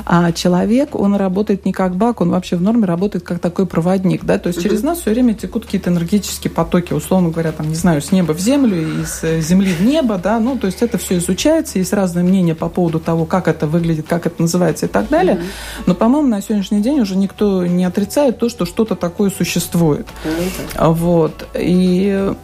а 0.07 0.33
человек, 0.33 0.95
он 0.95 1.17
работает 1.17 1.65
не 1.65 1.73
как 1.73 1.97
бак, 1.97 2.21
он 2.21 2.31
вообще 2.31 2.57
в 2.57 2.63
норме 2.63 2.87
работает 2.87 3.25
как 3.25 3.39
такой 3.39 3.67
проводник, 3.67 4.25
да, 4.25 4.39
то 4.39 4.49
есть 4.49 4.63
через 4.63 4.83
нас 4.83 5.01
все 5.01 5.11
время 5.11 5.35
текут 5.35 5.65
какие-то 5.65 5.91
энергетические 5.91 6.51
потоки, 6.51 6.93
условно 6.93 7.31
говоря, 7.31 7.53
там, 7.53 7.69
не 7.69 7.75
знаю, 7.75 8.03
с 8.03 8.13
неба 8.13 8.33
в 8.33 8.39
землю, 8.39 9.03
из 9.03 9.23
земли 9.45 9.73
в 9.73 9.83
небо, 9.83 10.19
да, 10.19 10.39
ну, 10.39 10.57
то 10.57 10.67
есть 10.67 10.83
это 10.83 10.99
все 10.99 11.19
изучается, 11.19 11.79
есть 11.79 11.93
разные 11.93 12.25
мнения 12.25 12.55
по 12.55 12.69
поводу 12.69 13.01
того, 13.01 13.25
как 13.25 13.49
это 13.49 13.67
выглядит, 13.67 14.07
как 14.09 14.27
это 14.27 14.41
называется 14.43 14.87
и 14.87 14.89
так 14.89 15.09
далее, 15.09 15.43
но, 15.87 15.95
по 15.95 16.09
по-моему, 16.13 16.29
на 16.29 16.43
сегодняшний 16.43 16.83
день 16.83 17.01
уже 17.01 17.17
никто 17.17 17.65
не 17.65 17.87
отрицает 17.87 18.39
то, 18.39 18.51
что 18.51 18.67
что-то 18.67 18.97
такое 18.97 19.31
существует. 19.31 20.07
Mm-hmm. 20.25 20.93
Вот. 20.93 21.49
И 21.59 22.35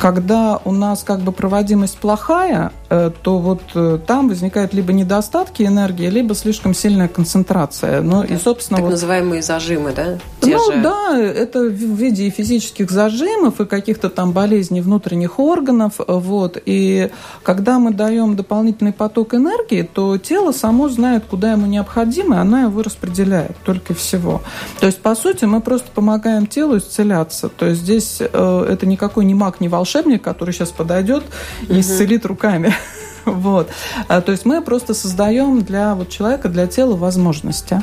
когда 0.00 0.60
у 0.64 0.72
нас 0.72 1.02
как 1.02 1.20
бы 1.20 1.32
проводимость 1.32 1.98
плохая, 1.98 2.72
Э, 2.94 3.10
то 3.22 3.38
вот 3.38 3.62
э, 3.74 3.98
там 4.06 4.28
возникают 4.28 4.72
либо 4.72 4.92
недостатки 4.92 5.64
энергии, 5.64 6.06
либо 6.06 6.34
слишком 6.34 6.74
сильная 6.74 7.08
концентрация. 7.08 8.02
Ну, 8.02 8.22
да. 8.22 8.34
и, 8.34 8.38
собственно, 8.38 8.76
так 8.76 8.84
вот... 8.84 8.90
называемые 8.92 9.42
зажимы, 9.42 9.92
да? 9.92 10.18
Те 10.40 10.56
ну 10.56 10.72
же... 10.72 10.80
да, 10.80 11.18
это 11.18 11.60
в 11.60 11.72
виде 11.72 12.30
физических 12.30 12.90
зажимов 12.92 13.60
и 13.60 13.66
каких-то 13.66 14.10
там 14.10 14.30
болезней 14.30 14.80
внутренних 14.80 15.40
органов. 15.40 15.94
Вот. 16.06 16.62
И 16.66 17.10
когда 17.42 17.80
мы 17.80 17.92
даем 17.92 18.36
дополнительный 18.36 18.92
поток 18.92 19.34
энергии, 19.34 19.82
то 19.82 20.16
тело 20.18 20.52
само 20.52 20.88
знает, 20.88 21.24
куда 21.28 21.52
ему 21.52 21.66
необходимо, 21.66 22.36
и 22.36 22.38
она 22.38 22.62
его 22.62 22.82
распределяет 22.82 23.56
только 23.64 23.94
всего. 23.94 24.40
То 24.78 24.86
есть, 24.86 25.00
по 25.00 25.16
сути, 25.16 25.46
мы 25.46 25.60
просто 25.60 25.90
помогаем 25.92 26.46
телу 26.46 26.78
исцеляться. 26.78 27.48
То 27.48 27.66
есть 27.66 27.80
здесь 27.80 28.18
э, 28.20 28.66
это 28.70 28.86
никакой 28.86 29.24
не 29.24 29.34
маг, 29.34 29.60
не 29.60 29.68
волшебник, 29.74 30.22
который 30.22 30.52
сейчас 30.52 30.70
подойдет 30.70 31.24
и 31.68 31.80
исцелит 31.80 32.24
руками. 32.26 32.74
Вот. 33.24 33.70
А, 34.08 34.20
то 34.20 34.32
есть 34.32 34.44
мы 34.44 34.60
просто 34.60 34.94
создаем 34.94 35.62
для 35.62 35.94
вот 35.94 36.10
человека, 36.10 36.48
для 36.48 36.66
тела 36.66 36.94
возможности. 36.94 37.82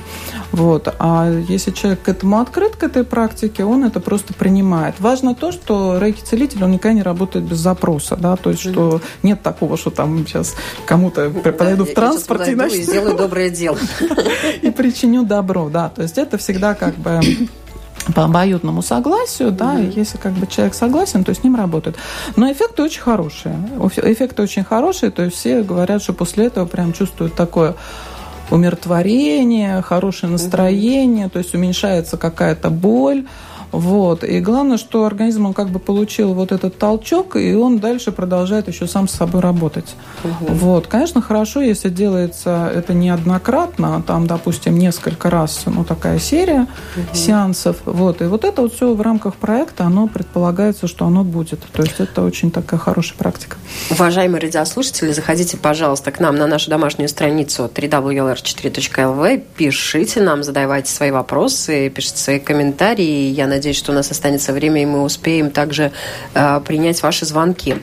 Вот. 0.51 0.93
А 0.99 1.31
если 1.47 1.71
человек 1.71 2.03
к 2.03 2.09
этому 2.09 2.39
открыт, 2.39 2.75
к 2.75 2.83
этой 2.83 3.03
практике, 3.03 3.63
он 3.63 3.83
это 3.83 3.99
просто 3.99 4.33
принимает. 4.33 4.99
Важно 4.99 5.33
то, 5.33 5.51
что 5.51 5.97
рейки-целитель, 5.99 6.63
он 6.63 6.71
никогда 6.71 6.93
не 6.93 7.03
работает 7.03 7.45
без 7.45 7.57
запроса. 7.57 8.15
Да? 8.15 8.35
То 8.35 8.51
есть, 8.51 8.61
что 8.61 9.01
нет 9.23 9.41
такого, 9.41 9.77
что 9.77 9.89
там 9.89 10.25
сейчас 10.27 10.55
кому-то 10.85 11.29
подойду 11.29 11.85
в 11.85 11.93
транспорте 11.93 12.51
и 12.51 12.81
сделаю 12.83 13.17
доброе 13.17 13.49
дело. 13.49 13.79
И 14.61 14.69
причиню 14.69 15.23
добро, 15.23 15.69
да. 15.69 15.89
То 15.89 16.03
есть 16.03 16.17
это 16.17 16.37
всегда 16.37 16.75
как 16.75 16.95
бы 16.95 17.19
по 18.13 18.23
обоюдному 18.23 18.81
согласию, 18.81 19.51
да, 19.51 19.75
mm-hmm. 19.75 19.93
если 19.95 20.17
как 20.17 20.33
бы 20.33 20.47
человек 20.47 20.73
согласен, 20.73 21.23
то 21.23 21.33
с 21.33 21.43
ним 21.43 21.55
работают. 21.55 21.97
Но 22.35 22.51
эффекты 22.51 22.83
очень 22.83 23.01
хорошие. 23.01 23.55
Эффекты 23.97 24.41
очень 24.41 24.63
хорошие, 24.63 25.11
то 25.11 25.23
есть 25.23 25.37
все 25.37 25.63
говорят, 25.63 26.01
что 26.01 26.13
после 26.13 26.47
этого 26.47 26.65
прям 26.65 26.93
чувствуют 26.93 27.35
такое 27.35 27.75
умиротворение, 28.49 29.81
хорошее 29.81 30.31
настроение, 30.31 31.27
mm-hmm. 31.27 31.29
то 31.29 31.39
есть 31.39 31.55
уменьшается 31.55 32.17
какая-то 32.17 32.69
боль. 32.69 33.25
Вот. 33.71 34.23
И 34.23 34.39
главное, 34.39 34.77
что 34.77 35.05
организм 35.05 35.45
он 35.45 35.53
как 35.53 35.69
бы 35.69 35.79
получил 35.79 36.33
вот 36.33 36.51
этот 36.51 36.77
толчок, 36.77 37.35
и 37.35 37.53
он 37.53 37.79
дальше 37.79 38.11
продолжает 38.11 38.67
еще 38.67 38.87
сам 38.87 39.07
с 39.07 39.13
собой 39.13 39.41
работать. 39.41 39.95
Угу. 40.23 40.53
Вот. 40.53 40.87
Конечно, 40.87 41.21
хорошо, 41.21 41.61
если 41.61 41.89
делается 41.89 42.71
это 42.73 42.93
неоднократно, 42.93 43.97
а 43.97 44.01
там, 44.01 44.27
допустим, 44.27 44.77
несколько 44.77 45.29
раз, 45.29 45.63
ну, 45.65 45.83
такая 45.83 46.19
серия 46.19 46.67
угу. 46.95 47.15
сеансов. 47.15 47.77
Вот. 47.85 48.21
И 48.21 48.25
вот 48.25 48.43
это 48.43 48.61
вот 48.61 48.73
все 48.73 48.93
в 48.93 49.01
рамках 49.01 49.35
проекта, 49.35 49.85
оно 49.85 50.07
предполагается, 50.07 50.87
что 50.87 51.05
оно 51.05 51.23
будет. 51.23 51.59
То 51.71 51.83
есть 51.83 51.99
это 51.99 52.23
очень 52.23 52.51
такая 52.51 52.79
хорошая 52.79 53.17
практика. 53.17 53.57
Уважаемые 53.89 54.41
радиослушатели, 54.41 55.11
заходите, 55.11 55.57
пожалуйста, 55.57 56.11
к 56.11 56.19
нам 56.19 56.35
на 56.35 56.47
нашу 56.47 56.69
домашнюю 56.69 57.09
страницу 57.09 57.69
www.4.lv, 57.73 59.43
пишите 59.55 60.21
нам, 60.21 60.43
задавайте 60.43 60.91
свои 60.91 61.11
вопросы, 61.11 61.89
пишите 61.89 62.17
свои 62.17 62.39
комментарии. 62.39 63.29
Я 63.29 63.47
надеюсь, 63.47 63.60
надеюсь, 63.61 63.77
что 63.77 63.91
у 63.91 63.95
нас 63.95 64.09
останется 64.09 64.53
время, 64.53 64.81
и 64.81 64.85
мы 64.87 65.03
успеем 65.03 65.51
также 65.51 65.91
э, 66.33 66.61
принять 66.65 67.03
ваши 67.03 67.25
звонки. 67.25 67.75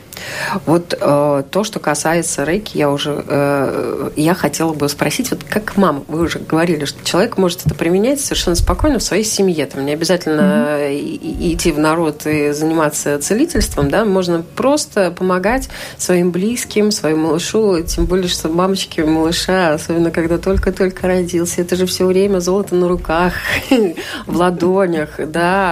Вот 0.65 0.93
э, 0.99 1.43
то, 1.49 1.63
что 1.63 1.79
касается 1.79 2.43
рейки, 2.43 2.77
я 2.77 2.91
уже 2.91 3.23
э, 3.25 4.09
я 4.17 4.33
хотела 4.33 4.73
бы 4.73 4.89
спросить, 4.89 5.31
вот 5.31 5.45
как 5.45 5.77
мама, 5.77 6.03
вы 6.09 6.23
уже 6.23 6.39
говорили, 6.39 6.83
что 6.83 7.03
человек 7.05 7.37
может 7.37 7.65
это 7.65 7.75
применять 7.75 8.19
совершенно 8.19 8.57
спокойно 8.57 8.99
в 8.99 9.03
своей 9.03 9.23
семье, 9.23 9.65
там 9.67 9.85
не 9.85 9.93
обязательно 9.93 10.41
mm-hmm. 10.41 11.53
идти 11.53 11.71
в 11.71 11.79
народ 11.79 12.25
и 12.25 12.51
заниматься 12.51 13.17
целительством, 13.19 13.89
да, 13.89 14.03
можно 14.03 14.43
просто 14.55 15.11
помогать 15.11 15.69
своим 15.97 16.31
близким, 16.31 16.91
своему 16.91 17.29
малышу, 17.29 17.81
тем 17.83 18.05
более, 18.05 18.27
что 18.27 18.49
мамочки 18.49 19.01
малыша, 19.01 19.73
особенно 19.73 20.11
когда 20.11 20.37
только-только 20.37 21.07
родился, 21.07 21.61
это 21.61 21.75
же 21.75 21.85
все 21.85 22.05
время 22.05 22.39
золото 22.39 22.75
на 22.75 22.87
руках, 22.87 23.33
в 24.25 24.35
ладонях, 24.35 25.11
да, 25.19 25.68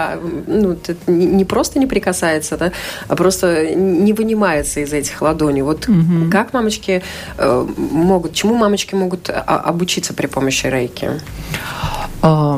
ну, 0.48 0.78
не 1.08 1.46
просто 1.46 1.80
не 1.80 1.88
прикасается, 1.88 2.58
да, 2.58 2.72
а 3.08 3.16
просто 3.16 3.76
не 3.76 4.14
вынимается 4.14 4.80
из 4.80 4.94
этих 4.94 5.22
ладоней. 5.22 5.62
Вот 5.62 5.88
угу. 5.88 6.30
как 6.32 6.54
мамочки 6.54 7.04
э, 7.38 7.68
могут, 7.78 8.34
чему 8.34 8.56
мамочки 8.56 8.96
могут 8.96 9.30
а, 9.30 9.62
обучиться 9.66 10.14
при 10.14 10.28
помощи 10.28 10.68
рейки? 10.68 11.10
Э, 12.24 12.58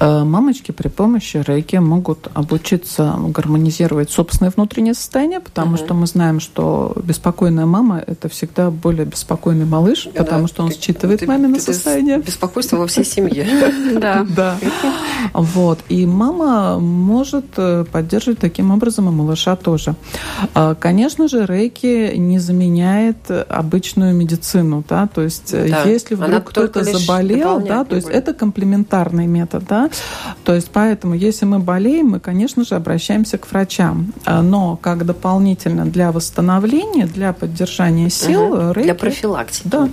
мамочки 0.00 0.72
при 0.72 0.88
помощи 0.88 1.42
рейки 1.46 1.76
могут 1.76 2.28
обучиться 2.34 3.14
гармонизировать 3.28 4.10
собственное 4.10 4.52
внутреннее 4.54 4.94
состояние, 4.94 5.40
потому 5.40 5.74
угу. 5.74 5.84
что 5.84 5.94
мы 5.94 6.06
знаем, 6.06 6.40
что 6.40 6.94
беспокойная 7.02 7.66
мама– 7.66 8.02
это 8.06 8.28
всегда 8.28 8.70
более 8.70 9.06
беспокойный 9.06 9.64
малыш, 9.64 10.08
да, 10.12 10.24
потому 10.24 10.46
что 10.46 10.64
он 10.64 10.72
считывает 10.72 11.20
ты, 11.20 11.26
мамино 11.26 11.58
состояние. 11.60 12.18
Беспокойство 12.18 12.76
во 12.76 12.86
всей 12.86 13.04
семье. 13.04 13.46
Да. 13.96 14.26
Да. 14.28 14.56
Вот. 15.32 15.78
И 15.88 16.06
мама 16.06 16.78
может 16.78 17.46
э, 17.56 17.84
поддерживать 17.90 18.38
таким 18.38 18.70
образом 18.70 19.08
и 19.08 19.12
малыша 19.12 19.56
тоже. 19.56 19.94
А, 20.54 20.74
конечно 20.74 21.28
же, 21.28 21.46
рейки 21.46 22.14
не 22.16 22.38
заменяет 22.38 23.30
обычную 23.48 24.14
медицину, 24.14 24.84
да, 24.88 25.08
то 25.12 25.22
есть 25.22 25.52
э, 25.52 25.68
если 25.84 26.14
вдруг 26.14 26.50
кто-то 26.50 26.84
заболел, 26.84 27.60
да, 27.60 27.84
то 27.84 27.96
есть 27.96 28.08
это 28.08 28.34
комплементарный 28.34 29.26
метод, 29.26 29.64
да, 29.68 29.85
то 30.44 30.54
есть 30.54 30.70
поэтому, 30.72 31.14
если 31.14 31.44
мы 31.44 31.58
болеем, 31.58 32.08
мы, 32.08 32.20
конечно 32.20 32.64
же, 32.64 32.74
обращаемся 32.74 33.38
к 33.38 33.50
врачам. 33.50 34.12
А, 34.24 34.42
но 34.42 34.76
как 34.76 35.04
дополнительно 35.04 35.86
для 35.86 36.12
восстановления, 36.12 37.06
для 37.06 37.32
поддержания 37.32 38.10
сил 38.10 38.52
угу. 38.52 38.72
рейки... 38.72 38.86
Для 38.86 38.94
профилактики. 38.94 39.62
Да. 39.64 39.88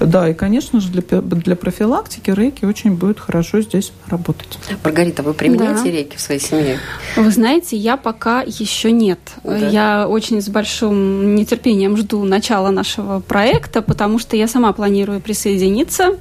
Да, 0.00 0.28
и, 0.28 0.34
конечно 0.34 0.80
же, 0.80 0.88
для, 0.88 1.20
для 1.20 1.56
профилактики 1.56 2.30
рейки 2.30 2.64
очень 2.64 2.94
будет 2.94 3.20
хорошо 3.20 3.60
здесь 3.60 3.92
работать. 4.08 4.58
Маргарита, 4.84 5.22
вы 5.22 5.34
применяете 5.34 5.84
да. 5.84 5.90
рейки 5.90 6.16
в 6.16 6.20
своей 6.20 6.40
семье? 6.40 6.78
Вы 7.16 7.30
знаете, 7.30 7.76
я 7.76 7.96
пока 7.96 8.42
еще 8.42 8.92
нет. 8.92 9.20
Да. 9.44 9.56
Я 9.56 10.08
очень 10.08 10.40
с 10.40 10.48
большим 10.48 11.34
нетерпением 11.34 11.96
жду 11.96 12.24
начала 12.24 12.70
нашего 12.70 13.20
проекта, 13.20 13.82
потому 13.82 14.18
что 14.18 14.36
я 14.36 14.48
сама 14.48 14.72
планирую 14.72 15.20
присоединиться 15.20 16.16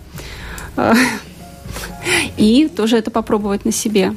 и 2.38 2.68
тоже 2.68 2.98
это 2.98 3.12
попробовать 3.12 3.66
на 3.66 3.72
себе. 3.72 4.14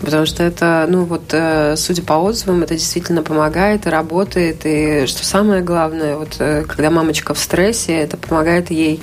Потому 0.00 0.26
что 0.26 0.42
это, 0.42 0.86
ну 0.88 1.04
вот, 1.04 1.32
э, 1.32 1.74
судя 1.76 2.02
по 2.02 2.14
отзывам, 2.14 2.62
это 2.62 2.74
действительно 2.74 3.22
помогает 3.22 3.86
и 3.86 3.90
работает. 3.90 4.60
И 4.64 5.06
что 5.06 5.24
самое 5.24 5.62
главное, 5.62 6.16
вот 6.16 6.36
э, 6.38 6.64
когда 6.64 6.90
мамочка 6.90 7.32
в 7.32 7.38
стрессе, 7.38 7.94
это 7.94 8.18
помогает 8.18 8.70
ей 8.70 9.00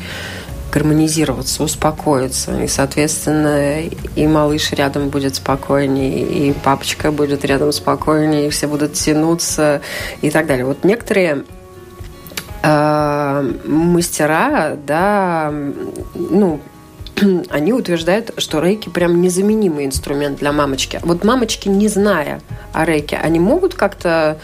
гармонизироваться, 0.72 1.64
успокоиться. 1.64 2.64
И, 2.64 2.68
соответственно, 2.68 3.82
и 4.16 4.28
малыш 4.28 4.72
рядом 4.72 5.10
будет 5.10 5.36
спокойнее, 5.36 6.50
и 6.50 6.54
папочка 6.54 7.12
будет 7.12 7.44
рядом 7.46 7.72
спокойнее, 7.72 8.48
и 8.48 8.50
все 8.50 8.68
будут 8.68 8.94
тянуться 8.94 9.82
и 10.22 10.30
так 10.30 10.46
далее. 10.48 10.66
Вот 10.66 10.84
некоторые 10.84 11.44
э, 12.62 13.54
мастера, 13.66 14.78
да, 14.86 15.54
ну, 16.14 16.60
они 17.50 17.74
утверждают, 17.74 18.32
что 18.38 18.62
рейки 18.62 18.90
прям 18.90 19.22
незаменимый 19.22 19.86
инструмент 19.86 20.40
для 20.40 20.52
мамочки. 20.52 21.00
Вот 21.04 21.24
мамочки, 21.24 21.70
не 21.70 21.88
зная 21.88 22.42
о 22.72 22.86
рейке, 22.86 23.18
они 23.18 23.40
могут 23.40 23.74
как-то 23.76 24.40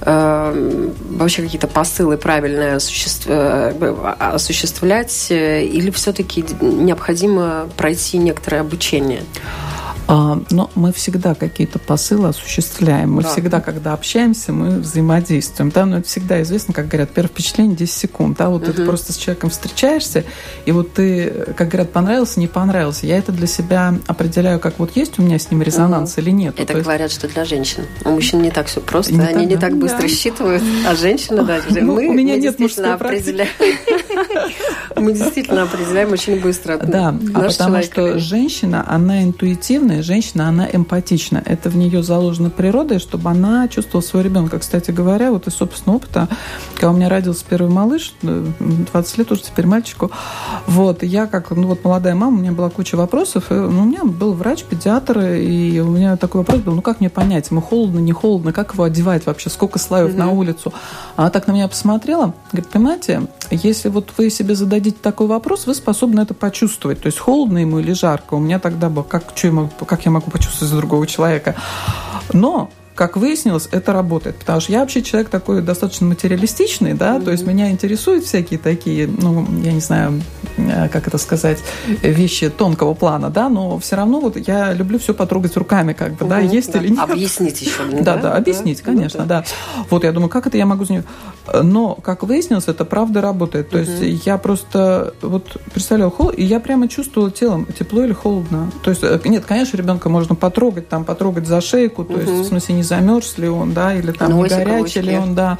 э, 0.00 0.90
вообще 1.10 1.42
какие-то 1.42 1.68
посылы 1.68 2.16
правильно 2.16 2.76
осуществ... 2.76 3.26
Э, 3.28 3.72
осуществлять, 4.18 5.26
э, 5.30 5.64
или 5.64 5.90
все-таки 5.90 6.44
необходимо 6.60 7.68
пройти 7.76 8.18
некоторое 8.18 8.60
обучение? 8.60 9.22
А, 10.10 10.42
но 10.50 10.68
мы 10.74 10.92
всегда 10.92 11.36
какие-то 11.36 11.78
посылы 11.78 12.30
осуществляем. 12.30 13.12
Мы 13.12 13.22
да. 13.22 13.28
всегда, 13.28 13.60
когда 13.60 13.92
общаемся, 13.92 14.52
мы 14.52 14.80
взаимодействуем. 14.80 15.70
Да? 15.70 15.86
Но 15.86 15.98
это 15.98 16.08
всегда 16.08 16.42
известно, 16.42 16.74
как 16.74 16.88
говорят, 16.88 17.10
первое 17.10 17.28
впечатление 17.28 17.76
10 17.76 17.94
секунд. 17.94 18.38
Да? 18.38 18.48
Вот 18.48 18.64
угу. 18.64 18.72
ты 18.72 18.84
просто 18.84 19.12
с 19.12 19.16
человеком 19.16 19.50
встречаешься, 19.50 20.24
и 20.66 20.72
вот 20.72 20.94
ты, 20.94 21.46
как 21.56 21.68
говорят, 21.68 21.92
понравился, 21.92 22.40
не 22.40 22.48
понравился. 22.48 23.06
Я 23.06 23.18
это 23.18 23.30
для 23.30 23.46
себя 23.46 23.94
определяю, 24.08 24.58
как 24.58 24.80
вот 24.80 24.96
есть 24.96 25.20
у 25.20 25.22
меня 25.22 25.38
с 25.38 25.48
ним 25.52 25.62
резонанс 25.62 26.14
угу. 26.14 26.22
или 26.22 26.30
нет. 26.30 26.58
Это 26.58 26.74
То 26.74 26.80
говорят, 26.80 27.10
есть... 27.10 27.20
что 27.20 27.28
для 27.28 27.44
женщин. 27.44 27.84
У 28.04 28.10
мужчин 28.10 28.42
не 28.42 28.50
так 28.50 28.66
все 28.66 28.80
просто, 28.80 29.12
не 29.12 29.20
они 29.20 29.32
так, 29.32 29.46
не 29.46 29.56
так 29.56 29.76
быстро 29.76 30.02
да. 30.02 30.08
считывают, 30.08 30.62
а 30.88 30.96
женщины, 30.96 31.44
да, 31.44 31.60
ну, 31.70 31.94
мы, 31.94 32.08
у 32.08 32.12
меня 32.12 32.34
мы 32.34 32.40
нет 32.40 32.42
действительно 32.42 32.94
определяем. 32.94 33.48
Мы 34.96 35.12
действительно 35.12 35.62
определяем 35.62 36.12
очень 36.12 36.40
быстро. 36.40 36.76
Да, 36.76 37.14
а 37.34 37.40
потому 37.40 37.82
что 37.82 38.18
женщина, 38.18 38.84
она 38.86 39.22
интуитивная, 39.22 39.99
женщина, 40.02 40.48
она 40.48 40.68
эмпатична. 40.70 41.42
Это 41.44 41.70
в 41.70 41.76
нее 41.76 42.02
заложено 42.02 42.50
природой, 42.50 42.98
чтобы 42.98 43.30
она 43.30 43.68
чувствовала 43.68 44.04
своего 44.04 44.28
ребенка. 44.28 44.58
Кстати 44.58 44.90
говоря, 44.90 45.30
вот 45.30 45.46
из 45.46 45.54
собственного 45.54 45.98
опыта, 45.98 46.28
когда 46.74 46.90
у 46.90 46.92
меня 46.94 47.08
родился 47.08 47.44
первый 47.48 47.70
малыш, 47.70 48.14
20 48.22 48.92
э, 48.92 49.18
лет 49.18 49.32
уже 49.32 49.42
теперь 49.42 49.66
мальчику, 49.66 50.10
вот, 50.66 51.02
я 51.02 51.26
как, 51.26 51.50
ну 51.50 51.68
вот 51.68 51.84
молодая 51.84 52.14
мама, 52.14 52.38
у 52.38 52.40
меня 52.40 52.52
была 52.52 52.70
куча 52.70 52.96
вопросов, 52.96 53.50
и, 53.50 53.54
ну, 53.54 53.82
у 53.82 53.84
меня 53.84 54.04
был 54.04 54.32
врач, 54.32 54.64
педиатр, 54.64 55.20
и 55.20 55.78
у 55.80 55.88
меня 55.90 56.16
такой 56.16 56.40
вопрос 56.40 56.60
был, 56.60 56.74
ну 56.74 56.82
как 56.82 57.00
мне 57.00 57.10
понять, 57.10 57.50
ему 57.50 57.60
холодно, 57.60 57.98
не 57.98 58.12
холодно, 58.12 58.52
как 58.52 58.74
его 58.74 58.84
одевать 58.84 59.26
вообще, 59.26 59.50
сколько 59.50 59.78
слоев 59.78 60.12
mm-hmm. 60.12 60.18
на 60.18 60.30
улицу? 60.30 60.72
Она 61.16 61.30
так 61.30 61.46
на 61.46 61.52
меня 61.52 61.68
посмотрела, 61.68 62.34
говорит, 62.52 62.70
понимаете, 62.70 63.22
если 63.56 63.88
вот 63.88 64.12
вы 64.16 64.30
себе 64.30 64.54
зададите 64.54 64.96
такой 65.00 65.26
вопрос, 65.26 65.66
вы 65.66 65.74
способны 65.74 66.20
это 66.20 66.34
почувствовать, 66.34 67.00
то 67.00 67.06
есть 67.06 67.18
холодно 67.18 67.58
ему 67.58 67.78
или 67.78 67.92
жарко. 67.92 68.34
У 68.34 68.38
меня 68.38 68.58
тогда 68.58 68.88
было, 68.88 69.02
как, 69.02 69.32
что 69.34 69.46
ему, 69.48 69.70
как 69.86 70.04
я 70.04 70.10
могу 70.10 70.30
почувствовать 70.30 70.74
другого 70.74 71.06
человека. 71.06 71.56
Но 72.32 72.70
как 73.00 73.16
выяснилось, 73.16 73.66
это 73.72 73.94
работает. 73.94 74.36
Потому 74.36 74.60
что 74.60 74.72
я 74.72 74.80
вообще 74.80 75.00
человек 75.00 75.30
такой 75.30 75.62
достаточно 75.62 76.04
материалистичный, 76.04 76.92
да, 76.92 77.16
mm-hmm. 77.16 77.24
то 77.24 77.30
есть 77.30 77.46
меня 77.46 77.70
интересуют 77.70 78.26
всякие 78.26 78.58
такие, 78.58 79.06
ну, 79.06 79.46
я 79.62 79.72
не 79.72 79.80
знаю, 79.80 80.20
э, 80.58 80.90
как 80.90 81.08
это 81.08 81.16
сказать, 81.16 81.60
вещи 81.86 82.50
тонкого 82.50 82.92
плана, 82.92 83.30
да, 83.30 83.48
но 83.48 83.78
все 83.78 83.96
равно 83.96 84.20
вот 84.20 84.36
я 84.36 84.74
люблю 84.74 84.98
все 84.98 85.14
потрогать 85.14 85.56
руками, 85.56 85.94
как 85.94 86.16
бы, 86.16 86.26
mm-hmm. 86.26 86.28
да, 86.28 86.38
есть 86.40 86.72
да. 86.72 86.78
или 86.78 86.90
нет. 86.90 86.98
Объяснить 87.00 87.62
еще. 87.62 88.02
Да, 88.02 88.18
да, 88.18 88.34
объяснить, 88.34 88.82
ну 88.84 88.92
конечно, 88.92 89.24
да. 89.24 89.44
Вот 89.88 90.04
я 90.04 90.12
думаю, 90.12 90.28
как 90.28 90.46
это 90.46 90.58
я 90.58 90.66
могу 90.66 90.84
за 90.84 90.92
нее... 90.92 91.04
Но, 91.62 91.94
как 91.94 92.22
выяснилось, 92.22 92.68
это 92.68 92.84
правда 92.84 93.22
работает. 93.22 93.70
То 93.70 93.78
есть 93.78 94.26
я 94.26 94.36
просто 94.36 95.14
вот 95.22 95.56
представляла 95.72 96.10
холод, 96.10 96.38
и 96.38 96.44
я 96.44 96.60
прямо 96.60 96.86
чувствовала 96.86 97.30
телом, 97.30 97.66
тепло 97.78 98.04
или 98.04 98.12
холодно. 98.12 98.70
То 98.82 98.90
есть, 98.90 99.02
э, 99.02 99.18
нет, 99.24 99.46
конечно, 99.46 99.78
ребенка 99.78 100.10
можно 100.10 100.34
потрогать, 100.34 100.88
там, 100.88 101.04
потрогать 101.04 101.46
за 101.46 101.62
шейку, 101.62 102.04
то 102.04 102.20
есть, 102.20 102.30
в 102.30 102.44
смысле, 102.44 102.74
не 102.74 102.82
замерз 102.90 103.38
ли 103.38 103.48
он, 103.48 103.72
да, 103.72 103.94
или 103.94 104.10
там 104.12 104.32
Носик, 104.32 104.58
не 104.58 104.64
горячий 104.64 105.00
ли 105.00 105.16
он, 105.16 105.34
да, 105.34 105.58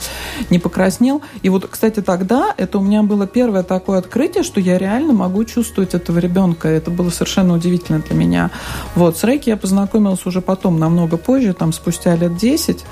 не 0.50 0.58
покраснел. 0.58 1.22
И 1.42 1.48
вот, 1.48 1.66
кстати, 1.70 2.02
тогда 2.02 2.52
это 2.56 2.78
у 2.78 2.82
меня 2.82 3.02
было 3.02 3.26
первое 3.26 3.62
такое 3.62 3.98
открытие, 3.98 4.42
что 4.42 4.60
я 4.60 4.78
реально 4.78 5.12
могу 5.12 5.44
чувствовать 5.44 5.94
этого 5.94 6.18
ребенка. 6.18 6.68
Это 6.68 6.90
было 6.90 7.10
совершенно 7.10 7.54
удивительно 7.54 8.00
для 8.00 8.16
меня. 8.16 8.50
Вот, 8.94 9.16
с 9.16 9.24
Рейки 9.24 9.48
я 9.48 9.56
познакомилась 9.56 10.26
уже 10.26 10.40
потом, 10.40 10.78
намного 10.78 11.16
позже, 11.16 11.54
там, 11.54 11.72
спустя 11.72 12.16
лет 12.16 12.36
10. 12.36 12.84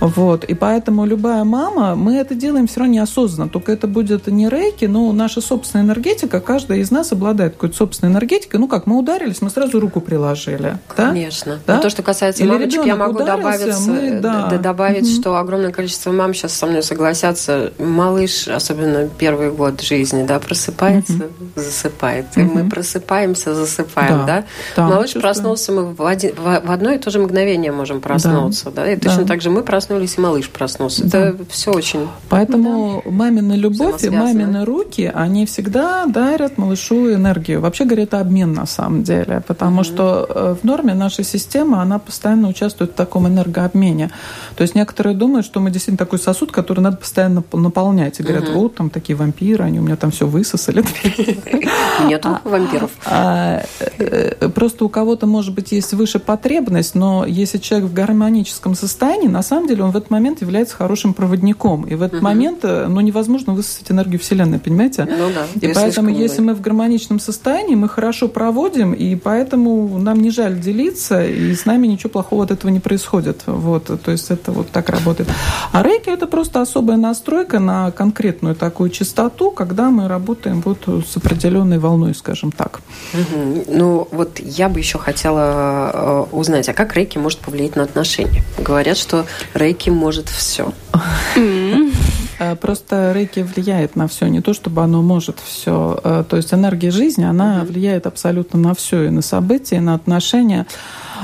Вот. 0.00 0.44
И 0.44 0.54
поэтому 0.54 1.04
любая 1.04 1.44
мама, 1.44 1.94
мы 1.94 2.16
это 2.16 2.34
делаем 2.34 2.66
все 2.66 2.80
равно 2.80 2.94
неосознанно. 2.94 3.50
Только 3.50 3.72
это 3.72 3.86
будет 3.86 4.26
не 4.28 4.48
рейки, 4.48 4.84
но 4.84 5.12
наша 5.12 5.40
собственная 5.40 5.84
энергетика, 5.84 6.40
каждая 6.40 6.78
из 6.78 6.90
нас 6.90 7.12
обладает 7.12 7.54
какой-то 7.54 7.76
собственной 7.76 8.12
энергетикой. 8.12 8.60
Ну 8.60 8.68
как, 8.68 8.86
мы 8.86 8.98
ударились, 8.98 9.42
мы 9.42 9.50
сразу 9.50 9.80
руку 9.80 10.00
приложили. 10.00 10.78
Конечно. 10.94 11.58
Да? 11.66 11.76
Но 11.76 11.82
то, 11.82 11.90
что 11.90 12.02
касается 12.02 12.42
Или 12.42 12.50
мамочек, 12.50 12.84
я 12.84 12.96
могу 12.96 13.18
добавить, 13.18 13.74
мы, 13.86 14.20
да. 14.20 14.58
добавить 14.58 15.04
угу. 15.04 15.20
что 15.20 15.36
огромное 15.36 15.72
количество 15.72 16.12
мам 16.12 16.34
сейчас 16.34 16.52
со 16.52 16.66
мной 16.66 16.82
согласятся. 16.82 17.72
Малыш, 17.78 18.48
особенно 18.48 19.08
первый 19.08 19.50
год 19.50 19.80
жизни, 19.80 20.24
да, 20.24 20.38
просыпается, 20.38 21.14
угу. 21.14 21.24
засыпает. 21.56 22.26
Угу. 22.36 22.40
И 22.40 22.44
мы 22.44 22.68
просыпаемся, 22.68 23.54
засыпаем, 23.54 24.26
да. 24.26 24.26
да? 24.26 24.44
да 24.76 24.88
Малыш 24.88 25.14
проснулся, 25.14 25.72
мы 25.72 25.92
в, 25.92 26.04
один, 26.04 26.34
в 26.36 26.70
одно 26.70 26.92
и 26.92 26.98
то 26.98 27.10
же 27.10 27.18
мгновение 27.18 27.72
можем 27.72 28.00
проснуться. 28.00 28.66
Да. 28.66 28.84
Да? 28.84 28.92
И 28.92 28.96
точно 28.96 29.22
да. 29.22 29.28
так 29.28 29.40
же 29.40 29.50
мы 29.50 29.62
проснулись 29.62 29.87
проснулись, 29.88 30.18
и 30.18 30.20
малыш 30.20 30.50
проснулся. 30.50 31.04
Да. 31.04 31.28
Это 31.28 31.44
все 31.48 31.70
очень... 31.70 32.08
Поэтому 32.28 33.02
да. 33.04 33.10
мамина 33.10 33.54
любовь 33.54 34.04
и 34.04 34.10
мамины 34.10 34.64
руки, 34.64 35.10
они 35.12 35.46
всегда 35.46 36.06
дарят 36.06 36.58
малышу 36.58 37.12
энергию. 37.12 37.60
Вообще 37.60 37.84
говоря, 37.84 38.02
это 38.02 38.20
обмен 38.20 38.52
на 38.52 38.66
самом 38.66 39.02
деле, 39.02 39.42
потому 39.46 39.80
mm-hmm. 39.80 39.84
что 39.84 40.26
э, 40.28 40.56
в 40.60 40.64
норме 40.64 40.94
наша 40.94 41.24
система, 41.24 41.82
она 41.82 41.98
постоянно 41.98 42.48
участвует 42.48 42.92
в 42.92 42.94
таком 42.94 43.26
энергообмене. 43.26 44.10
То 44.56 44.62
есть 44.62 44.74
некоторые 44.74 45.16
думают, 45.16 45.46
что 45.46 45.60
мы 45.60 45.70
действительно 45.70 45.98
такой 45.98 46.18
сосуд, 46.18 46.52
который 46.52 46.80
надо 46.80 46.96
постоянно 46.98 47.42
наполнять. 47.52 48.20
И 48.20 48.22
говорят, 48.22 48.44
mm-hmm. 48.44 48.54
вот 48.54 48.74
там 48.74 48.90
такие 48.90 49.16
вампиры, 49.16 49.64
они 49.64 49.80
у 49.80 49.82
меня 49.82 49.96
там 49.96 50.10
все 50.10 50.26
высосали. 50.26 50.84
Нет 52.06 52.24
а, 52.26 52.40
вампиров. 52.44 52.90
А, 53.06 53.62
э, 53.98 54.48
просто 54.48 54.84
у 54.84 54.88
кого-то, 54.88 55.26
может 55.26 55.54
быть, 55.54 55.72
есть 55.72 55.94
выше 55.94 56.18
потребность, 56.18 56.94
но 56.94 57.24
если 57.26 57.58
человек 57.58 57.90
в 57.90 57.94
гармоническом 57.94 58.74
состоянии, 58.74 59.28
на 59.28 59.42
самом 59.42 59.66
деле 59.66 59.77
деле 59.78 59.84
он 59.84 59.92
в 59.92 59.96
этот 59.96 60.10
момент 60.10 60.40
является 60.40 60.76
хорошим 60.76 61.14
проводником. 61.14 61.84
И 61.84 61.94
в 61.94 62.02
этот 62.02 62.18
угу. 62.18 62.24
момент 62.24 62.60
э, 62.62 62.86
ну, 62.88 63.00
невозможно 63.00 63.54
высосать 63.54 63.90
энергию 63.90 64.18
Вселенной, 64.18 64.58
понимаете? 64.58 65.04
Ну 65.04 65.30
да. 65.34 65.46
И 65.60 65.72
поэтому, 65.72 66.10
если 66.10 66.42
мы 66.42 66.54
в 66.54 66.60
гармоничном 66.60 67.20
состоянии, 67.20 67.74
мы 67.74 67.88
хорошо 67.88 68.28
проводим, 68.28 68.92
и 68.92 69.14
поэтому 69.16 69.98
нам 69.98 70.20
не 70.20 70.30
жаль 70.30 70.58
делиться, 70.58 71.24
и 71.24 71.54
с 71.54 71.66
нами 71.66 71.86
ничего 71.86 72.10
плохого 72.10 72.44
от 72.44 72.50
этого 72.50 72.70
не 72.70 72.80
происходит. 72.80 73.42
Вот, 73.46 73.84
то 74.02 74.10
есть 74.10 74.30
это 74.30 74.52
вот 74.52 74.68
так 74.70 74.88
работает. 74.90 75.30
А 75.72 75.82
рейки 75.82 76.10
это 76.10 76.26
просто 76.26 76.60
особая 76.60 76.96
настройка 76.96 77.58
на 77.60 77.90
конкретную 77.90 78.54
такую 78.54 78.90
частоту, 78.90 79.50
когда 79.50 79.90
мы 79.90 80.08
работаем 80.08 80.62
вот 80.64 80.88
с 81.06 81.16
определенной 81.16 81.78
волной, 81.78 82.14
скажем 82.14 82.52
так. 82.52 82.80
Угу. 83.14 83.64
Ну 83.68 84.08
вот 84.10 84.40
я 84.40 84.68
бы 84.68 84.78
еще 84.78 84.98
хотела 84.98 85.90
э, 85.92 86.36
узнать, 86.36 86.68
а 86.68 86.74
как 86.74 86.94
рейки 86.96 87.18
может 87.18 87.38
повлиять 87.38 87.76
на 87.76 87.84
отношения? 87.84 88.42
Говорят, 88.58 88.96
что 88.96 89.24
рейки 89.54 89.67
может 89.90 90.28
все. 90.28 90.72
Э, 92.38 92.54
просто 92.54 93.12
рейки 93.12 93.40
влияет 93.40 93.96
на 93.96 94.06
все, 94.06 94.28
не 94.28 94.40
то 94.40 94.54
чтобы 94.54 94.82
оно 94.82 95.02
может 95.02 95.38
все. 95.44 95.98
Э, 96.04 96.24
то 96.28 96.36
есть 96.36 96.54
энергия 96.54 96.90
жизни, 96.90 97.24
она 97.24 97.64
влияет 97.64 98.06
абсолютно 98.06 98.58
на 98.58 98.74
все, 98.74 99.04
и 99.04 99.10
на 99.10 99.22
события, 99.22 99.76
и 99.76 99.80
на 99.80 99.94
отношения. 99.94 100.66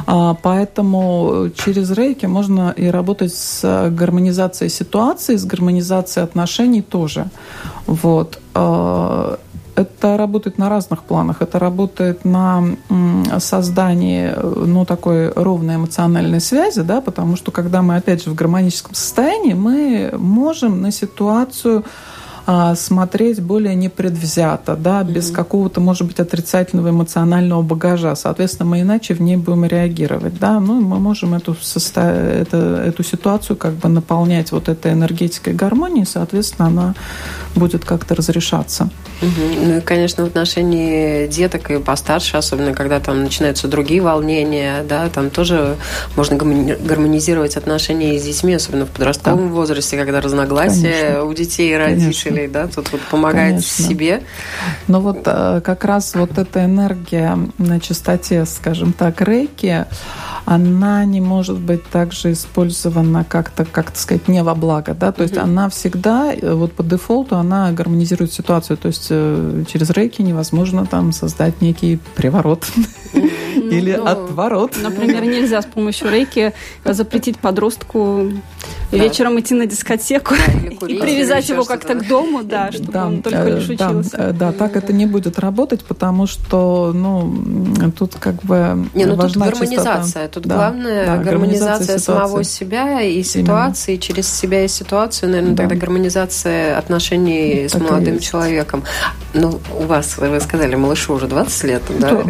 А, 0.07 0.35
поэтому 0.35 1.51
через 1.57 1.93
рейки 1.93 2.27
можно 2.27 2.75
и 2.77 2.87
работать 2.89 3.33
с 3.33 3.91
гармонизацией 3.91 4.71
ситуации, 4.71 5.37
с 5.37 5.45
гармонизацией 5.45 6.25
отношений 6.25 6.83
тоже. 6.83 7.27
Вот. 7.87 8.41
Э, 9.77 9.85
это 9.85 10.17
работает 10.17 10.59
на 10.59 10.69
разных 10.69 11.03
планах. 11.03 11.43
Это 11.43 11.59
работает 11.59 12.25
на 12.25 12.65
создании 13.39 14.33
ну, 14.67 14.85
такой 14.85 15.31
ровной 15.31 15.77
эмоциональной 15.77 16.41
связи, 16.41 16.83
да, 16.83 17.01
потому 17.01 17.37
что 17.37 17.51
когда 17.51 17.83
мы, 17.83 17.97
опять 17.97 18.25
же, 18.25 18.31
в 18.31 18.35
гармоническом 18.35 18.95
состоянии, 18.95 19.55
мы 19.55 20.15
можем 20.17 20.83
на 20.83 20.91
ситуацию 20.91 21.85
а, 22.47 22.75
смотреть 22.75 23.41
более 23.41 23.75
непредвзято, 23.75 24.77
да, 24.77 25.03
без 25.03 25.31
mm-hmm. 25.31 25.35
какого-то, 25.35 25.81
может 25.81 26.07
быть, 26.07 26.21
отрицательного 26.21 26.91
эмоционального 26.91 27.63
багажа. 27.63 28.15
Соответственно, 28.17 28.69
мы 28.69 28.81
иначе 28.83 29.15
в 29.15 29.23
ней 29.23 29.37
будем 29.37 29.65
реагировать, 29.65 30.39
да. 30.39 30.61
Ну, 30.61 30.81
мы 30.81 30.99
можем 30.99 31.35
эту, 31.35 31.57
состо... 31.61 32.03
это, 32.03 32.83
эту 32.87 33.03
ситуацию 33.03 33.57
как 33.57 33.73
бы 33.75 33.89
наполнять 33.89 34.53
вот 34.53 34.69
этой 34.69 34.93
энергетикой 34.93 35.55
гармонии, 35.55 36.05
соответственно, 36.05 36.69
она 36.69 36.95
будет 37.55 37.85
как-то 37.85 38.15
разрешаться. 38.15 38.91
Угу. 39.23 39.65
Ну 39.65 39.79
и, 39.79 39.81
конечно, 39.81 40.25
в 40.25 40.27
отношении 40.27 41.27
деток 41.29 41.71
и 41.71 41.79
постарше, 41.79 42.37
особенно 42.37 42.75
когда 42.75 43.01
там 43.01 43.23
начинаются 43.23 43.69
другие 43.69 44.03
волнения, 44.03 44.85
да, 44.87 45.09
там 45.09 45.31
тоже 45.31 45.77
можно 46.17 46.37
гармонизировать 46.37 47.57
отношения 47.57 48.19
с 48.19 48.25
детьми, 48.25 48.53
особенно 48.53 48.85
в 48.85 48.91
подростковом 48.91 49.49
да. 49.49 49.55
возрасте, 49.55 49.97
когда 49.97 50.21
разногласия 50.21 51.01
конечно. 51.01 51.25
у 51.25 51.33
детей 51.33 51.73
и 51.73 51.77
родителей 51.77 52.34
целей, 52.35 52.49
да, 52.49 52.67
тут 52.67 52.93
вот 52.93 53.01
помогает 53.11 53.51
Конечно. 53.51 53.85
себе. 53.85 54.23
Но 54.89 55.01
вот 55.01 55.23
э, 55.27 55.61
как 55.65 55.85
раз 55.85 56.15
вот 56.15 56.39
эта 56.39 56.65
энергия 56.65 57.39
на 57.59 57.81
частоте, 57.81 58.45
скажем 58.47 58.93
так, 58.93 59.21
рейки, 59.21 59.87
она 60.45 61.05
не 61.05 61.21
может 61.21 61.59
быть 61.59 61.85
также 61.89 62.33
использована 62.33 63.25
как-то, 63.25 63.65
как 63.65 63.97
сказать, 63.97 64.29
не 64.29 64.43
во 64.43 64.55
благо, 64.55 64.95
да, 64.95 65.13
то 65.13 65.23
есть 65.23 65.35
mm-hmm. 65.35 65.43
она 65.43 65.69
всегда, 65.69 66.35
э, 66.35 66.53
вот 66.53 66.73
по 66.73 66.83
дефолту, 66.83 67.37
она 67.37 67.73
гармонизирует 67.73 68.33
ситуацию, 68.33 68.77
то 68.77 68.89
есть 68.89 69.07
э, 69.11 69.65
через 69.71 69.91
рейки 69.91 70.23
невозможно 70.23 70.87
там 70.87 71.13
создать 71.13 71.61
некий 71.61 71.99
приворот 72.15 72.67
или 73.55 73.95
ну, 73.97 74.07
отворот. 74.07 74.77
Например, 74.83 75.25
нельзя 75.25 75.63
с 75.63 75.67
помощью 75.67 76.11
рейки 76.11 76.53
запретить 76.85 77.39
подростку 77.39 78.29
вечером 78.91 79.41
идти 79.41 79.55
на 79.55 79.67
дискотеку 79.67 80.35
и 80.87 80.99
привязать 80.99 81.49
его 81.49 81.65
как-то 81.65 81.95
к 81.95 82.07
дому, 82.07 82.24
да, 82.43 82.73
чтобы 82.73 82.99
он 82.99 83.23
только 83.23 83.45
лишь 83.45 83.69
э, 83.69 83.75
учился. 83.75 84.33
Да, 84.33 84.53
так 84.53 84.77
это 84.77 84.93
не 84.93 85.07
будет 85.07 85.39
работать, 85.39 85.85
потому 85.85 86.27
что, 86.27 86.93
ну, 86.95 87.93
тут 87.97 88.17
как 88.17 88.43
бы 88.43 88.87
не, 88.95 89.05
ну 89.05 89.17
тут 89.17 89.37
гармонизация, 89.37 90.29
тут 90.29 90.47
главное 90.47 91.23
гармонизация 91.23 91.99
самого 91.99 92.45
себя 92.45 93.03
и 93.03 93.23
ситуации, 93.23 93.97
через 93.97 94.29
себя 94.33 94.65
и 94.65 94.69
ситуацию, 94.69 95.31
наверное, 95.31 95.57
тогда 95.57 95.75
гармонизация 95.75 96.79
отношений 96.79 97.69
с 97.69 97.75
молодым 97.75 98.19
человеком. 98.19 98.85
Ну, 99.33 99.61
у 99.79 99.85
вас, 99.85 100.19
вы 100.19 100.41
сказали, 100.41 100.75
малышу 100.77 101.15
уже 101.15 101.27
20 101.27 101.65
лет, 101.65 101.83
да? 101.99 102.23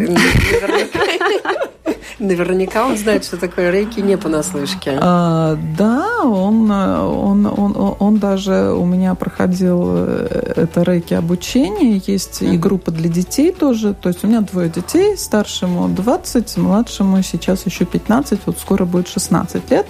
Наверняка 2.19 2.85
он 2.85 2.97
знает, 2.97 3.25
что 3.25 3.37
такое 3.37 3.71
рейки 3.71 3.99
не 3.99 4.17
понаслышке. 4.17 4.97
А, 5.01 5.57
да, 5.77 6.23
он, 6.23 6.71
он, 6.71 7.45
он, 7.45 7.95
он 7.99 8.17
даже 8.17 8.71
у 8.71 8.85
меня 8.85 9.15
проходил 9.15 9.83
э, 9.85 10.53
это 10.55 10.83
рейки 10.83 11.13
обучение. 11.13 12.01
Есть 12.05 12.41
mm-hmm. 12.41 12.55
и 12.55 12.57
группа 12.57 12.91
для 12.91 13.09
детей 13.09 13.51
тоже. 13.51 13.93
То 13.93 14.09
есть 14.09 14.23
у 14.23 14.27
меня 14.27 14.41
двое 14.41 14.69
детей, 14.69 15.17
старшему 15.17 15.89
20, 15.89 16.57
младшему 16.57 17.21
сейчас 17.21 17.65
еще 17.65 17.85
15, 17.85 18.39
вот 18.45 18.59
скоро 18.59 18.85
будет 18.85 19.09
16 19.09 19.69
лет. 19.71 19.85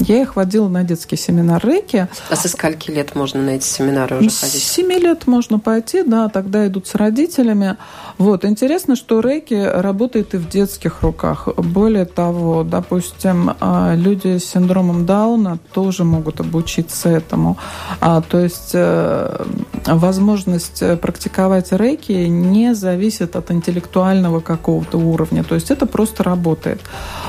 Я 0.00 0.22
их 0.22 0.34
водила 0.34 0.68
на 0.68 0.82
детский 0.82 1.16
семинар 1.16 1.64
рейки. 1.64 2.08
А 2.28 2.36
со 2.36 2.48
скольки 2.48 2.90
лет 2.90 3.14
можно 3.14 3.40
на 3.40 3.50
эти 3.50 3.64
семинары 3.64 4.16
уже 4.18 4.30
ходить? 4.30 4.62
С 4.62 4.72
7 4.72 4.92
лет 4.94 5.26
можно 5.26 5.58
пойти, 5.58 6.02
да, 6.02 6.28
тогда 6.28 6.66
идут 6.66 6.88
с 6.88 6.94
родителями. 6.96 7.76
Вот, 8.18 8.44
интересно, 8.44 8.96
что 8.96 9.20
рейки 9.20 9.54
работает 9.54 10.34
и 10.34 10.38
в 10.38 10.48
детских 10.48 11.02
руках. 11.02 11.48
Более 11.56 12.04
того, 12.04 12.64
допустим, 12.64 13.52
а, 13.60 13.94
люди 13.94 14.38
с 14.38 14.44
синдромом 14.44 15.06
Дауна 15.06 15.58
тоже 15.72 16.04
могут 16.04 16.40
обучиться 16.40 17.08
этому. 17.08 17.56
А, 18.00 18.20
то 18.20 18.38
есть 18.38 18.70
э, 18.74 19.44
возможность 19.86 20.82
практиковать 21.00 21.72
рейки 21.72 22.12
не 22.12 22.74
зависит 22.74 23.36
от 23.36 23.50
интеллектуального 23.50 24.40
какого-то 24.40 24.98
уровня. 24.98 25.44
То 25.44 25.54
есть 25.54 25.70
это 25.70 25.86
просто 25.86 26.22
работает. 26.22 26.80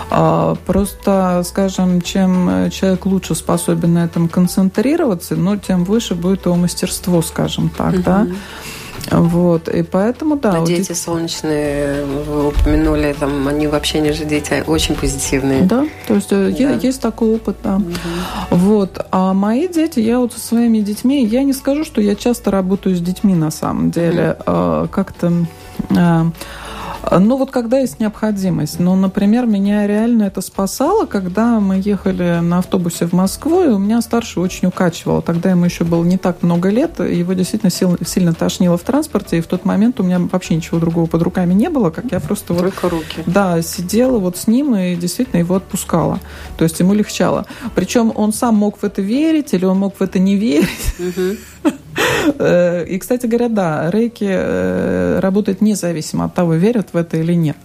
А, 0.09 0.55
просто, 0.65 1.43
скажем, 1.45 2.01
чем 2.01 2.69
человек 2.71 3.05
лучше 3.05 3.35
способен 3.35 3.93
на 3.93 4.05
этом 4.05 4.27
концентрироваться, 4.27 5.35
ну, 5.35 5.57
тем 5.57 5.83
выше 5.83 6.15
будет 6.15 6.45
его 6.45 6.55
мастерство, 6.55 7.21
скажем 7.21 7.69
так, 7.69 7.95
mm-hmm. 7.95 8.03
да. 8.03 8.27
Вот, 9.11 9.67
и 9.67 9.83
поэтому, 9.83 10.37
да. 10.37 10.61
А 10.61 10.65
дети 10.65 10.93
солнечные, 10.93 12.05
вы 12.05 12.47
упомянули, 12.47 13.15
там, 13.19 13.47
они 13.47 13.67
вообще 13.67 13.99
не 13.99 14.11
же 14.13 14.25
дети, 14.25 14.63
очень 14.65 14.95
позитивные. 14.95 15.63
Да, 15.63 15.85
то 16.07 16.15
есть 16.15 16.31
э, 16.31 16.53
да. 16.57 16.73
есть 16.73 17.01
такой 17.01 17.35
опыт, 17.35 17.57
да. 17.63 17.75
Угу. 17.75 17.85
Вот, 18.51 19.05
а 19.11 19.33
мои 19.33 19.67
дети, 19.67 19.99
я 19.99 20.19
вот 20.19 20.33
со 20.33 20.39
своими 20.39 20.79
детьми, 20.79 21.25
я 21.25 21.43
не 21.43 21.53
скажу, 21.53 21.83
что 21.83 22.01
я 22.01 22.15
часто 22.15 22.51
работаю 22.51 22.95
с 22.95 22.99
детьми 22.99 23.35
на 23.35 23.51
самом 23.51 23.91
деле, 23.91 24.37
угу. 24.39 24.87
как-то 24.89 25.33
а, 25.95 26.27
ну 27.11 27.37
вот 27.37 27.51
когда 27.51 27.79
есть 27.79 27.99
необходимость. 27.99 28.79
Ну, 28.79 28.95
например, 28.95 29.45
меня 29.45 29.87
реально 29.87 30.23
это 30.23 30.41
спасало, 30.41 31.05
когда 31.05 31.59
мы 31.59 31.81
ехали 31.83 32.39
на 32.41 32.59
автобусе 32.59 33.05
в 33.07 33.13
Москву, 33.13 33.63
и 33.63 33.67
у 33.67 33.77
меня 33.77 34.01
старший 34.01 34.41
очень 34.41 34.67
укачивал. 34.67 35.21
Тогда 35.21 35.51
ему 35.51 35.65
еще 35.65 35.83
было 35.83 36.03
не 36.03 36.17
так 36.17 36.41
много 36.43 36.69
лет, 36.69 36.99
его 36.99 37.33
действительно 37.33 37.71
сильно, 37.71 37.97
сильно 38.05 38.33
тошнило 38.33 38.77
в 38.77 38.81
транспорте, 38.81 39.37
и 39.37 39.41
в 39.41 39.47
тот 39.47 39.65
момент 39.65 39.99
у 39.99 40.03
меня 40.03 40.19
вообще 40.19 40.55
ничего 40.55 40.79
другого 40.79 41.05
под 41.05 41.21
руками 41.21 41.53
не 41.53 41.69
было, 41.69 41.89
как 41.89 42.11
я 42.11 42.19
просто 42.19 42.53
Только 42.53 42.83
вот... 42.83 42.91
руки. 42.93 43.23
Да, 43.25 43.61
сидела 43.61 44.17
вот 44.19 44.37
с 44.37 44.47
ним 44.47 44.75
и 44.75 44.95
действительно 44.95 45.39
его 45.39 45.55
отпускала. 45.55 46.19
То 46.57 46.63
есть 46.63 46.79
ему 46.79 46.93
легчало. 46.93 47.45
Причем 47.75 48.11
он 48.15 48.33
сам 48.33 48.55
мог 48.55 48.79
в 48.79 48.83
это 48.83 49.01
верить, 49.01 49.53
или 49.53 49.65
он 49.65 49.79
мог 49.79 49.97
в 49.97 50.01
это 50.01 50.19
не 50.19 50.35
верить. 50.35 50.69
Э, 50.99 51.35
и, 52.87 52.97
кстати 52.99 53.25
говоря, 53.25 53.49
да, 53.49 53.91
рейки 53.91 54.27
э, 54.27 55.19
работает 55.19 55.61
независимо 55.61 56.25
от 56.25 56.33
того, 56.33 56.53
верят 56.53 56.89
в 56.93 56.97
это 56.97 57.17
или 57.17 57.33
нет. 57.33 57.57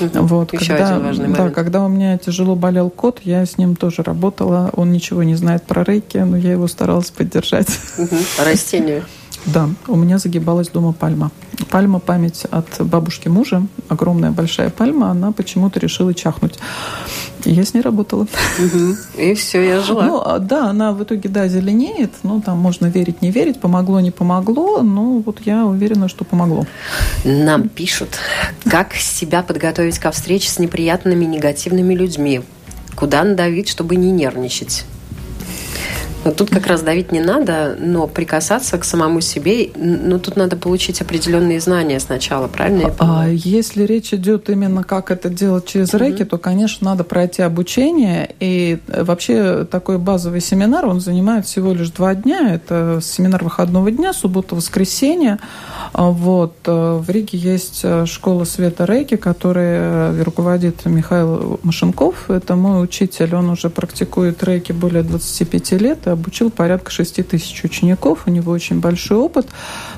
Вот, 0.00 0.52
Еще 0.52 0.68
когда, 0.68 0.94
один 0.94 1.06
важный 1.06 1.28
момент. 1.28 1.48
Да, 1.48 1.50
когда 1.50 1.84
у 1.84 1.88
меня 1.88 2.18
тяжело 2.18 2.54
болел 2.54 2.90
кот, 2.90 3.20
я 3.24 3.44
с 3.44 3.58
ним 3.58 3.76
тоже 3.76 4.02
работала. 4.02 4.70
Он 4.74 4.92
ничего 4.92 5.22
не 5.22 5.34
знает 5.34 5.64
про 5.64 5.84
рейки, 5.84 6.18
но 6.18 6.36
я 6.36 6.52
его 6.52 6.68
старалась 6.68 7.10
поддержать. 7.10 7.68
Растению. 8.38 9.04
Да, 9.46 9.68
у 9.88 9.96
меня 9.96 10.18
загибалась 10.18 10.68
дома 10.68 10.92
пальма. 10.92 11.30
Пальма 11.70 11.98
память 11.98 12.44
от 12.50 12.66
бабушки 12.80 13.28
мужа, 13.28 13.66
огромная 13.88 14.30
большая 14.30 14.70
пальма, 14.70 15.10
она 15.10 15.32
почему-то 15.32 15.80
решила 15.80 16.14
чахнуть. 16.14 16.58
И 17.44 17.52
я 17.52 17.64
с 17.64 17.74
ней 17.74 17.80
работала. 17.80 18.26
И 19.18 19.34
все, 19.34 19.62
я 19.62 19.80
жила. 19.80 20.04
Ну, 20.04 20.20
а, 20.20 20.38
да, 20.38 20.70
она 20.70 20.92
в 20.92 21.02
итоге, 21.02 21.28
да, 21.28 21.48
зеленеет. 21.48 22.12
Ну, 22.22 22.40
там 22.40 22.58
можно 22.58 22.86
верить, 22.86 23.20
не 23.20 23.30
верить, 23.30 23.60
помогло, 23.60 24.00
не 24.00 24.12
помогло. 24.12 24.82
Но 24.82 25.18
вот 25.18 25.40
я 25.44 25.66
уверена, 25.66 26.08
что 26.08 26.24
помогло. 26.24 26.66
Нам 27.24 27.68
пишут, 27.68 28.10
как 28.64 28.94
себя 28.94 29.42
подготовить 29.42 29.98
ко 29.98 30.12
встрече 30.12 30.50
с 30.50 30.58
неприятными, 30.58 31.24
негативными 31.24 31.94
людьми. 31.94 32.42
Куда 32.94 33.24
надавить, 33.24 33.68
чтобы 33.68 33.96
не 33.96 34.12
нервничать? 34.12 34.84
Тут 36.36 36.50
как 36.50 36.66
раз 36.66 36.82
давить 36.82 37.10
не 37.10 37.20
надо, 37.20 37.76
но 37.78 38.06
прикасаться 38.06 38.78
к 38.78 38.84
самому 38.84 39.20
себе, 39.20 39.70
ну 39.74 40.18
тут 40.18 40.36
надо 40.36 40.56
получить 40.56 41.00
определенные 41.00 41.60
знания 41.60 41.98
сначала, 41.98 42.46
правильно? 42.46 42.94
А 42.98 43.28
если 43.28 43.84
речь 43.84 44.14
идет 44.14 44.48
именно 44.48 44.84
как 44.84 45.10
это 45.10 45.28
делать 45.28 45.66
через 45.66 45.94
рейки, 45.94 46.22
mm-hmm. 46.22 46.26
то, 46.26 46.38
конечно, 46.38 46.90
надо 46.90 47.04
пройти 47.04 47.42
обучение. 47.42 48.34
И 48.38 48.78
вообще 48.86 49.64
такой 49.64 49.98
базовый 49.98 50.40
семинар, 50.40 50.86
он 50.86 51.00
занимает 51.00 51.46
всего 51.46 51.72
лишь 51.72 51.90
два 51.90 52.14
дня. 52.14 52.54
Это 52.54 53.00
семинар 53.02 53.42
выходного 53.42 53.90
дня, 53.90 54.12
суббота-воскресенье. 54.12 55.38
А 55.92 56.10
вот. 56.10 56.54
Э, 56.66 57.00
в 57.02 57.10
Риге 57.10 57.38
есть 57.38 57.80
э, 57.82 58.06
школа 58.06 58.44
света 58.44 58.84
рейки, 58.84 59.16
которой 59.16 59.66
э, 59.68 60.22
руководит 60.22 60.84
Михаил 60.86 61.60
Машенков. 61.62 62.30
Это 62.30 62.54
мой 62.56 62.82
учитель, 62.82 63.34
он 63.34 63.50
уже 63.50 63.70
практикует 63.70 64.42
рейки 64.44 64.72
более 64.72 65.02
25 65.02 65.72
лет 65.72 66.06
обучил 66.12 66.50
порядка 66.50 66.90
6 66.90 67.26
тысяч 67.28 67.64
учеников, 67.64 68.24
у 68.26 68.30
него 68.30 68.52
очень 68.52 68.80
большой 68.80 69.18
опыт. 69.18 69.48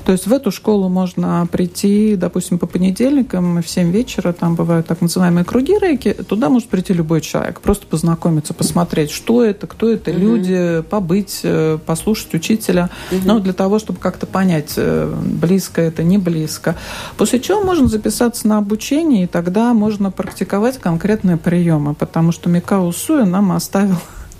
То 0.05 0.11
есть 0.11 0.27
в 0.27 0.33
эту 0.33 0.51
школу 0.51 0.89
можно 0.89 1.47
прийти, 1.51 2.15
допустим, 2.15 2.59
по 2.59 2.67
понедельникам 2.67 3.61
в 3.61 3.67
7 3.67 3.91
вечера, 3.91 4.33
там 4.33 4.55
бывают 4.55 4.87
так 4.87 5.01
называемые 5.01 5.45
круги 5.45 5.77
рейки, 5.79 6.13
туда 6.13 6.49
может 6.49 6.69
прийти 6.69 6.93
любой 6.93 7.21
человек, 7.21 7.61
просто 7.61 7.87
познакомиться, 7.87 8.53
посмотреть, 8.53 9.11
что 9.11 9.43
это, 9.43 9.67
кто 9.67 9.89
это, 9.89 10.11
угу. 10.11 10.19
люди, 10.19 10.83
побыть, 10.89 11.41
э, 11.43 11.77
послушать 11.85 12.33
учителя, 12.33 12.89
угу. 13.11 13.21
ну, 13.25 13.39
для 13.39 13.53
того, 13.53 13.79
чтобы 13.79 13.99
как-то 13.99 14.25
понять, 14.25 14.73
э, 14.77 15.13
близко 15.23 15.81
это, 15.81 16.03
не 16.03 16.17
близко. 16.17 16.75
После 17.17 17.39
чего 17.39 17.61
можно 17.61 17.87
записаться 17.87 18.47
на 18.47 18.57
обучение, 18.57 19.23
и 19.23 19.27
тогда 19.27 19.73
можно 19.73 20.11
практиковать 20.11 20.79
конкретные 20.79 21.37
приемы, 21.37 21.93
потому 21.93 22.31
что 22.31 22.49
Микао 22.49 22.91
Суя 22.91 23.25
нам 23.25 23.51
оставил 23.51 23.97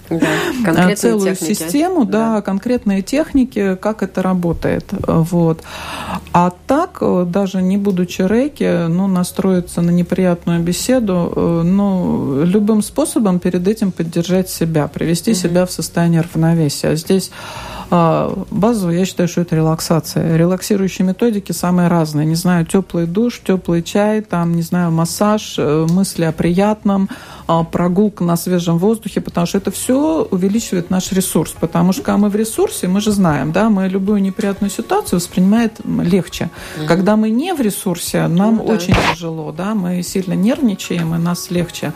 да, 0.10 0.96
целую 0.96 1.36
техники. 1.36 1.54
систему, 1.54 2.06
да. 2.06 2.36
да, 2.36 2.42
конкретные 2.42 3.02
техники, 3.02 3.76
как 3.76 4.04
это 4.04 4.22
работает. 4.22 4.86
Вот. 5.08 5.62
А 6.34 6.52
так, 6.68 7.02
даже 7.32 7.62
не 7.62 7.78
будучи 7.78 8.22
рейки, 8.22 8.88
ну, 8.88 9.08
настроиться 9.08 9.82
на 9.82 9.92
неприятную 9.92 10.62
беседу, 10.62 11.62
ну, 11.64 12.44
любым 12.44 12.82
способом 12.82 13.40
перед 13.40 13.68
этим 13.68 13.92
поддержать 13.92 14.50
себя, 14.50 14.88
привести 14.88 15.32
угу. 15.32 15.40
себя 15.40 15.66
в 15.66 15.72
состояние 15.72 16.22
равновесия. 16.22 16.96
Здесь 16.96 17.32
а, 17.32 17.75
базово 17.90 18.92
я 18.92 19.06
считаю, 19.06 19.30
что 19.30 19.42
это 19.42 19.56
релаксация. 19.56 20.38
Релаксирующие 20.38 21.06
методики 21.08 21.52
самые 21.52 21.88
разные. 21.88 22.26
Не 22.26 22.36
знаю, 22.36 22.66
теплый 22.66 23.06
душ, 23.06 23.42
теплый 23.46 23.84
чай, 23.84 24.22
там, 24.22 24.56
не 24.56 24.62
знаю, 24.62 24.92
массаж, 24.92 25.56
э, 25.58 25.86
мысли 25.90 26.24
о 26.24 26.32
приятном, 26.32 27.10
а, 27.48 27.64
прогулка 27.64 28.24
на 28.24 28.38
свежем 28.38 28.78
воздухе, 28.78 29.22
потому 29.22 29.46
что 29.46 29.60
это 29.60 29.70
все 29.70 30.28
увеличивает 30.32 30.90
наш 30.90 31.12
ресурс. 31.12 31.54
Потому 31.60 31.94
что 31.94 32.02
когда 32.02 32.18
мы 32.18 32.30
в 32.30 32.36
ресурсе, 32.36 32.88
мы 32.88 33.02
же 33.02 33.12
знаем, 33.12 33.52
да, 33.52 33.70
мы 33.70 33.88
любую 33.88 34.22
неприятную 34.22 34.72
ситуацию 34.72 35.20
воспринимаем 35.20 35.72
легче. 36.02 36.50
Угу. 36.78 36.88
Когда 36.88 37.16
мы 37.16 37.30
не 37.30 37.54
в 37.54 37.62
ресурсе, 37.62 38.28
нам 38.28 38.58
ну, 38.58 38.68
да. 38.68 38.74
очень 38.74 38.96
тяжело, 39.12 39.52
да, 39.52 39.76
мы 39.76 40.02
сильно 40.02 40.34
нервничаем, 40.34 41.14
и 41.14 41.18
нас 41.18 41.52
легче 41.52 41.94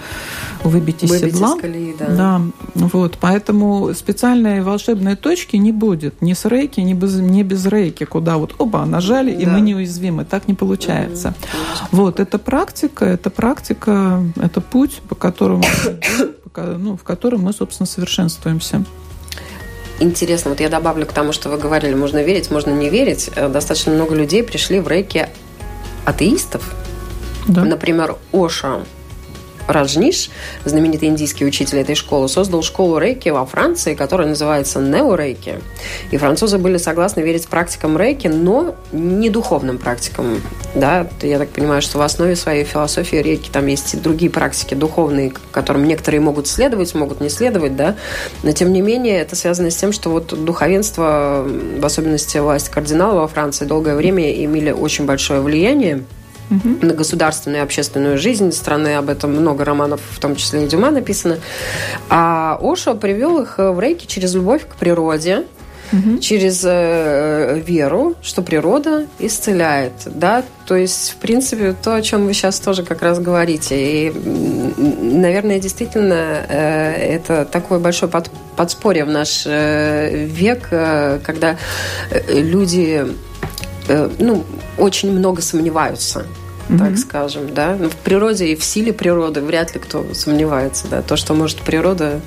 выбить 0.64 1.04
из 1.04 1.10
Выбить 1.10 1.34
седла. 1.34 1.56
из 1.56 1.62
колеи, 1.62 1.96
да. 1.98 2.06
Да, 2.08 2.42
вот, 2.76 3.18
поэтому 3.20 3.94
специальной 3.94 4.62
волшебной 4.62 5.16
точки 5.16 5.56
не 5.56 5.72
будет 5.80 6.22
ни 6.22 6.34
с 6.34 6.46
рейки, 6.46 6.80
ни 6.82 6.94
без, 6.94 7.16
ни 7.16 7.44
без 7.44 7.66
рейки, 7.66 8.04
куда 8.04 8.38
вот, 8.38 8.54
оба, 8.58 8.86
нажали, 8.86 9.32
и 9.32 9.46
Да. 9.46 9.52
мы 9.52 9.62
неуязвимы. 9.62 10.26
Так 10.26 10.48
не 10.48 10.54
получается. 10.54 11.34
Конечно. 11.52 11.88
Вот, 11.92 12.20
это 12.20 12.38
практика, 12.38 13.06
это 13.06 13.30
практика, 13.30 14.24
это 14.36 14.62
путь, 14.62 15.02
по 15.08 15.16
которому, 15.16 15.64
ну, 16.56 16.98
в 16.98 17.04
котором 17.04 17.42
мы, 17.42 17.54
собственно, 17.54 17.88
совершенствуемся. 17.88 18.84
Интересно, 20.02 20.52
вот 20.52 20.60
я 20.62 20.70
добавлю 20.70 21.06
к 21.06 21.12
тому, 21.12 21.34
что 21.34 21.50
вы 21.50 21.58
говорили, 21.58 21.94
можно 21.94 22.24
верить, 22.24 22.52
можно 22.52 22.72
не 22.72 22.90
верить. 22.90 23.30
Э, 23.36 23.50
Достаточно 23.50 23.92
много 23.94 24.16
людей 24.16 24.44
пришли 24.44 24.80
в 24.80 24.88
рейки 24.88 25.28
атеистов. 26.06 26.74
Да. 27.48 27.66
Например, 27.66 28.16
Оша 28.32 28.80
Раджниш, 29.70 30.32
знаменитый 30.66 31.10
индийский 31.10 31.46
учитель 31.46 31.78
этой 31.78 31.94
школы, 31.94 32.28
создал 32.28 32.64
школу 32.64 32.98
рейки 32.98 33.30
во 33.30 33.46
Франции, 33.46 33.94
которая 33.94 34.28
называется 34.28 34.80
нео-рейки. 34.80 35.60
И 36.10 36.18
французы 36.18 36.58
были 36.58 36.78
согласны 36.78 37.22
верить 37.22 37.48
практикам 37.48 37.96
рейки, 37.96 38.28
но 38.28 38.76
не 38.92 39.30
духовным 39.30 39.78
практикам. 39.78 40.42
Да? 40.74 41.08
Я 41.22 41.38
так 41.38 41.50
понимаю, 41.50 41.84
что 41.84 42.00
в 42.00 42.02
основе 42.02 42.36
своей 42.36 42.64
философии 42.64 43.18
рейки 43.18 43.50
там 43.52 43.68
есть 43.68 43.94
и 43.94 43.98
другие 43.98 44.32
практики 44.32 44.74
духовные, 44.74 45.32
которым 45.52 45.88
некоторые 45.88 46.20
могут 46.20 46.48
следовать, 46.48 46.96
могут 46.96 47.22
не 47.22 47.30
следовать, 47.30 47.76
да? 47.76 47.96
но 48.42 48.52
тем 48.52 48.74
не 48.74 48.82
менее 48.82 49.20
это 49.20 49.36
связано 49.36 49.70
с 49.70 49.76
тем, 49.76 49.92
что 49.92 50.10
вот 50.10 50.34
духовенство, 50.44 51.46
в 51.46 51.86
особенности 51.86 52.40
власть 52.40 52.70
кардинала 52.70 53.20
во 53.20 53.28
Франции, 53.28 53.66
долгое 53.66 53.96
время 53.96 54.44
имели 54.44 54.72
очень 54.72 55.06
большое 55.06 55.42
влияние 55.42 56.06
Мгм. 56.50 56.80
на 56.82 56.94
государственную 56.94 57.62
и 57.62 57.64
общественную 57.64 58.18
жизнь 58.18 58.52
страны. 58.52 58.96
Об 58.96 59.10
этом 59.10 59.32
много 59.32 59.64
романов, 59.66 60.02
в 60.12 60.20
том 60.20 60.36
числе 60.36 60.66
и 60.66 60.68
Дюма, 60.68 60.90
написано. 60.92 61.38
А 62.10 62.58
Ошо 62.62 62.96
привел 62.96 63.40
их 63.42 63.58
в 63.58 63.80
рейки 63.80 64.06
через 64.08 64.34
любовь 64.34 64.64
к 64.68 64.76
природе, 64.76 65.46
Мгм. 65.92 66.20
через 66.20 66.62
э, 66.66 67.60
веру, 67.66 68.14
что 68.22 68.44
природа 68.44 69.08
исцеляет, 69.18 69.94
да, 70.06 70.44
то 70.68 70.76
есть, 70.76 71.12
в 71.14 71.16
принципе, 71.16 71.74
то, 71.74 71.96
о 71.96 72.02
чем 72.04 72.26
вы 72.28 72.34
сейчас 72.34 72.60
тоже 72.60 72.84
как 72.84 73.02
раз 73.02 73.18
говорите, 73.20 73.76
и, 74.08 74.12
наверное, 74.78 75.60
действительно, 75.60 76.46
э, 76.48 76.94
это 77.16 77.44
такое 77.46 77.80
большое 77.80 78.12
под- 78.12 78.30
подспорье 78.56 79.04
в 79.06 79.10
наш 79.10 79.44
э, 79.48 80.26
век, 80.26 80.68
э, 80.70 81.20
когда 81.26 81.58
э, 82.12 82.40
люди, 82.40 83.04
э, 83.04 83.08
ну, 84.20 84.44
очень 84.78 85.12
много 85.12 85.42
сомневаются, 85.42 86.26
так 86.68 86.90
Мгм. 86.90 86.98
скажем, 86.98 87.54
да, 87.54 87.76
Ну, 87.80 87.90
в 87.90 87.96
природе 87.96 88.48
и 88.48 88.56
в 88.56 88.64
силе 88.64 88.94
природы 88.94 89.42
вряд 89.42 89.74
ли 89.74 89.80
кто 89.80 90.06
сомневается, 90.14 90.88
да, 90.88 91.02
то, 91.02 91.18
что 91.18 91.34
может 91.34 91.62
природа 91.62 92.22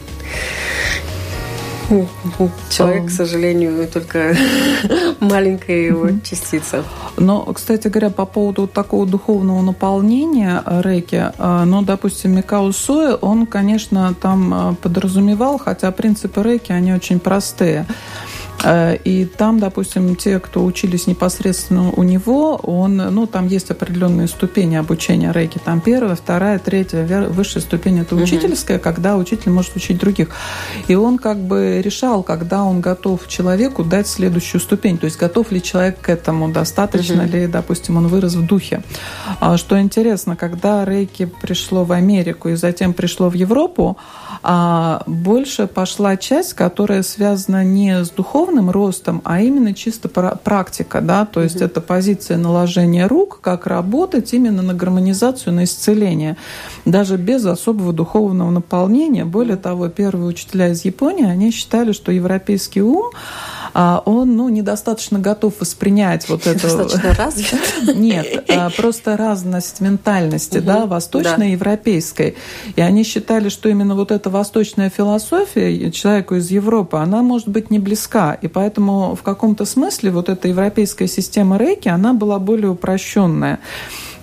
Человек, 2.70 3.04
О. 3.04 3.06
к 3.06 3.10
сожалению, 3.10 3.86
только 3.88 4.34
маленькая 5.20 5.86
его 5.86 6.08
частица. 6.24 6.84
Но, 7.18 7.44
кстати 7.52 7.88
говоря, 7.88 8.10
по 8.10 8.24
поводу 8.24 8.66
такого 8.66 9.04
духовного 9.06 9.60
наполнения 9.60 10.62
э, 10.64 10.80
рейки, 10.82 11.32
э, 11.36 11.64
ну, 11.64 11.82
допустим, 11.82 12.34
Микао 12.34 12.72
Суэ, 12.72 13.18
он, 13.20 13.46
конечно, 13.46 14.14
там 14.14 14.72
э, 14.72 14.74
подразумевал, 14.76 15.58
хотя 15.58 15.90
принципы 15.90 16.42
рейки, 16.42 16.72
они 16.72 16.94
очень 16.94 17.20
простые. 17.20 17.86
Э, 18.64 18.96
И 19.04 19.24
там, 19.24 19.58
допустим, 19.58 20.14
те, 20.16 20.38
кто 20.38 20.64
учились 20.64 21.06
непосредственно 21.06 21.90
у 21.90 22.02
него, 22.04 22.54
он, 22.62 22.96
ну, 22.96 23.26
там 23.26 23.48
есть 23.48 23.70
определенные 23.70 24.28
ступени 24.28 24.76
обучения 24.76 25.32
рейки. 25.32 25.58
Там 25.64 25.80
первая, 25.80 26.14
вторая, 26.14 26.58
третья, 26.58 27.04
высшая 27.28 27.60
ступень 27.60 27.98
это 28.00 28.14
учительская, 28.14 28.78
когда 28.78 29.16
учитель 29.16 29.50
может 29.50 29.74
учить 29.76 29.98
других. 29.98 30.28
И 30.88 30.94
он 30.94 31.18
как 31.18 31.38
бы 31.38 31.82
решал, 31.84 32.22
когда 32.22 32.62
он 32.62 32.80
готов 32.80 33.26
человеку 33.26 33.82
дать 33.84 34.06
следующую 34.06 34.60
ступень. 34.60 34.96
То 34.98 35.06
есть 35.06 35.18
готов 35.18 35.50
ли 35.50 35.60
человек 35.60 36.00
к 36.00 36.08
этому, 36.08 36.48
достаточно 36.52 37.22
Мгм. 37.24 37.32
ли, 37.32 37.46
допустим, 37.46 37.96
он 37.96 38.06
вырос 38.06 38.34
в 38.34 38.46
духе. 38.46 38.82
А 39.40 39.56
Что 39.56 39.80
интересно, 39.80 40.36
когда 40.36 40.84
рейки 40.84 41.28
пришло 41.42 41.84
в 41.84 41.92
Америку 41.92 42.48
и 42.48 42.54
затем 42.56 42.92
пришло 42.92 43.28
в 43.28 43.34
Европу, 43.34 43.96
а, 44.44 45.02
больше 45.06 45.66
пошла 45.66 46.16
часть, 46.16 46.54
которая 46.54 47.02
связана 47.02 47.64
не 47.64 48.04
с 48.04 48.10
духовным 48.10 48.51
ростом, 48.70 49.20
а 49.24 49.40
именно 49.40 49.74
чисто 49.74 50.08
пра- 50.08 50.36
практика, 50.42 51.00
да, 51.00 51.24
то 51.26 51.40
есть 51.42 51.56
Мгм. 51.56 51.64
это 51.64 51.80
позиция 51.80 52.36
наложения 52.36 53.06
рук, 53.06 53.40
как 53.40 53.66
работать 53.66 54.32
именно 54.32 54.62
на 54.62 54.74
гармонизацию, 54.74 55.52
на 55.54 55.64
исцеление, 55.64 56.36
даже 56.84 57.16
без 57.16 57.44
особого 57.46 57.92
духовного 57.92 58.50
наполнения. 58.50 59.24
Более 59.24 59.56
того, 59.56 59.88
первые 59.88 60.26
учителя 60.26 60.68
из 60.68 60.84
Японии, 60.84 61.24
они 61.26 61.50
считали, 61.50 61.92
что 61.92 62.12
европейский 62.12 62.82
ум, 62.82 63.10
он, 64.04 64.36
ну, 64.36 64.48
недостаточно 64.48 65.18
готов 65.18 65.54
воспринять 65.60 66.28
вот 66.28 66.46
это. 66.46 66.62
Достаточно 66.62 67.14
развит. 67.18 67.54
Нет, 67.94 68.44
а, 68.48 68.70
просто 68.70 69.16
разность 69.16 69.80
ментальности, 69.80 70.58
да, 70.58 70.86
восточной 70.86 71.50
и 71.50 71.52
европейской. 71.52 72.36
И 72.76 72.80
они 72.80 73.04
считали, 73.04 73.48
что 73.48 73.68
именно 73.68 73.94
вот 73.94 74.10
эта 74.10 74.30
восточная 74.30 74.90
философия 74.90 75.90
человеку 75.90 76.36
из 76.36 76.50
Европы, 76.50 76.98
она 76.98 77.22
может 77.22 77.48
быть 77.48 77.70
не 77.70 77.78
близка. 77.78 78.34
И 78.34 78.48
поэтому 78.48 79.14
в 79.14 79.22
каком-то 79.22 79.64
смысле 79.64 80.10
вот 80.10 80.28
эта 80.28 80.48
европейская 80.48 81.06
система 81.06 81.56
рейки, 81.56 81.88
она 81.88 82.12
была 82.12 82.38
более 82.38 82.70
упрощенная. 82.70 83.60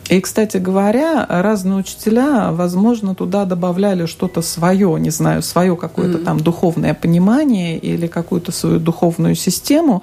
И, 0.10 0.20
кстати 0.22 0.58
говоря, 0.58 1.26
разные 1.30 1.76
учителя, 1.78 2.52
возможно, 2.52 3.14
туда 3.16 3.46
добавляли 3.46 4.08
что-то 4.08 4.42
свое, 4.42 5.00
не 5.00 5.12
знаю, 5.12 5.42
свое 5.44 5.76
какое-то 5.76 6.18
Мгм. 6.18 6.26
там 6.26 6.40
духовное 6.40 6.94
понимание 6.94 7.78
или 7.78 8.08
какую-то 8.08 8.52
свою 8.52 8.80
духовную 8.80 9.36
систему. 9.36 10.02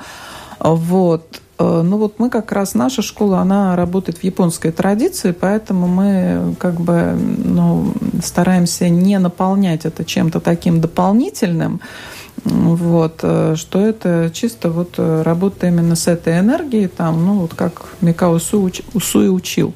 Вот. 0.61 1.41
Э, 1.59 1.83
Ну 1.83 1.97
вот 1.97 2.21
мы 2.21 2.31
как 2.31 2.53
раз, 2.53 2.75
наша 2.75 3.03
школа, 3.03 3.39
она 3.39 3.75
работает 3.77 4.19
в 4.19 4.25
японской 4.25 4.71
традиции, 4.73 5.33
поэтому 5.33 5.87
мы 5.89 6.55
как 6.59 6.75
бы 6.81 7.19
ну, 7.45 7.93
стараемся 8.23 8.89
не 8.91 9.19
наполнять 9.19 9.87
это 9.87 10.05
чем-то 10.05 10.41
таким 10.41 10.81
дополнительным, 10.81 11.73
М, 11.73 11.81
вот, 12.49 13.21
э, 13.23 13.55
что 13.57 13.81
это 13.85 14.31
чисто 14.33 14.71
вот 14.71 14.95
э, 14.99 15.23
работа 15.23 15.67
именно 15.67 15.97
с 15.97 16.07
этой 16.07 16.39
энергией, 16.39 16.87
там, 16.87 17.25
ну 17.27 17.35
вот 17.41 17.55
как 17.55 17.87
Микао 18.01 18.35
Усу, 18.35 18.67
уч- 18.67 18.85
Усуи 18.95 19.29
учил. 19.29 19.75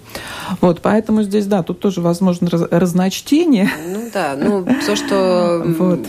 Вот, 0.60 0.80
поэтому 0.80 1.22
здесь, 1.24 1.46
да, 1.46 1.62
тут 1.62 1.80
тоже 1.80 2.00
возможно 2.00 2.48
раз- 2.48 2.68
разночтение. 2.70 3.68
Ну 3.88 4.10
да, 4.14 4.36
ну 4.38 4.64
то, 4.86 4.94
что 4.96 5.64
Вот. 5.78 6.00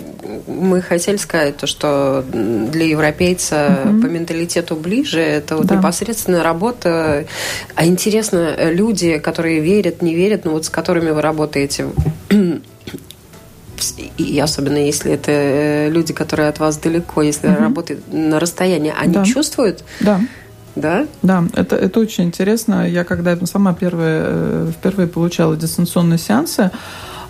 мы 0.47 0.81
хотели 0.81 1.17
сказать, 1.17 1.57
то, 1.57 1.65
что 1.67 2.23
для 2.31 2.85
европейца 2.85 3.79
Мгм. 3.85 4.01
по 4.01 4.05
менталитету 4.05 4.75
ближе, 4.75 5.19
это 5.19 5.57
вот 5.57 5.65
Да. 5.65 5.75
непосредственная 5.77 6.43
работа. 6.43 7.25
А 7.75 7.85
интересно, 7.85 8.55
люди, 8.71 9.17
которые 9.17 9.59
верят, 9.61 10.01
не 10.01 10.13
верят, 10.13 10.45
ну 10.45 10.51
вот 10.51 10.65
с 10.65 10.69
которыми 10.69 11.09
вы 11.11 11.21
работаете, 11.21 11.87
и 14.17 14.39
особенно 14.39 14.77
если 14.77 15.11
это 15.13 15.31
э, 15.31 15.89
люди, 15.89 16.13
которые 16.13 16.49
от 16.49 16.59
вас 16.59 16.77
далеко, 16.77 17.21
если 17.21 17.47
Мгм. 17.47 17.61
работают 17.61 18.13
на 18.13 18.39
расстоянии, 18.39 18.93
они 18.97 19.13
Да. 19.13 19.23
чувствуют, 19.25 19.83
Да. 19.99 20.21
да? 20.75 21.05
Да, 21.21 21.43
это, 21.53 21.75
это 21.75 21.99
очень 21.99 22.25
интересно. 22.25 22.87
Я 22.89 23.03
когда 23.03 23.37
сама 23.45 23.73
первая, 23.73 24.23
э, 24.25 24.71
впервые 24.77 25.07
получала 25.07 25.55
дистанционные 25.55 26.17
сеансы, 26.19 26.71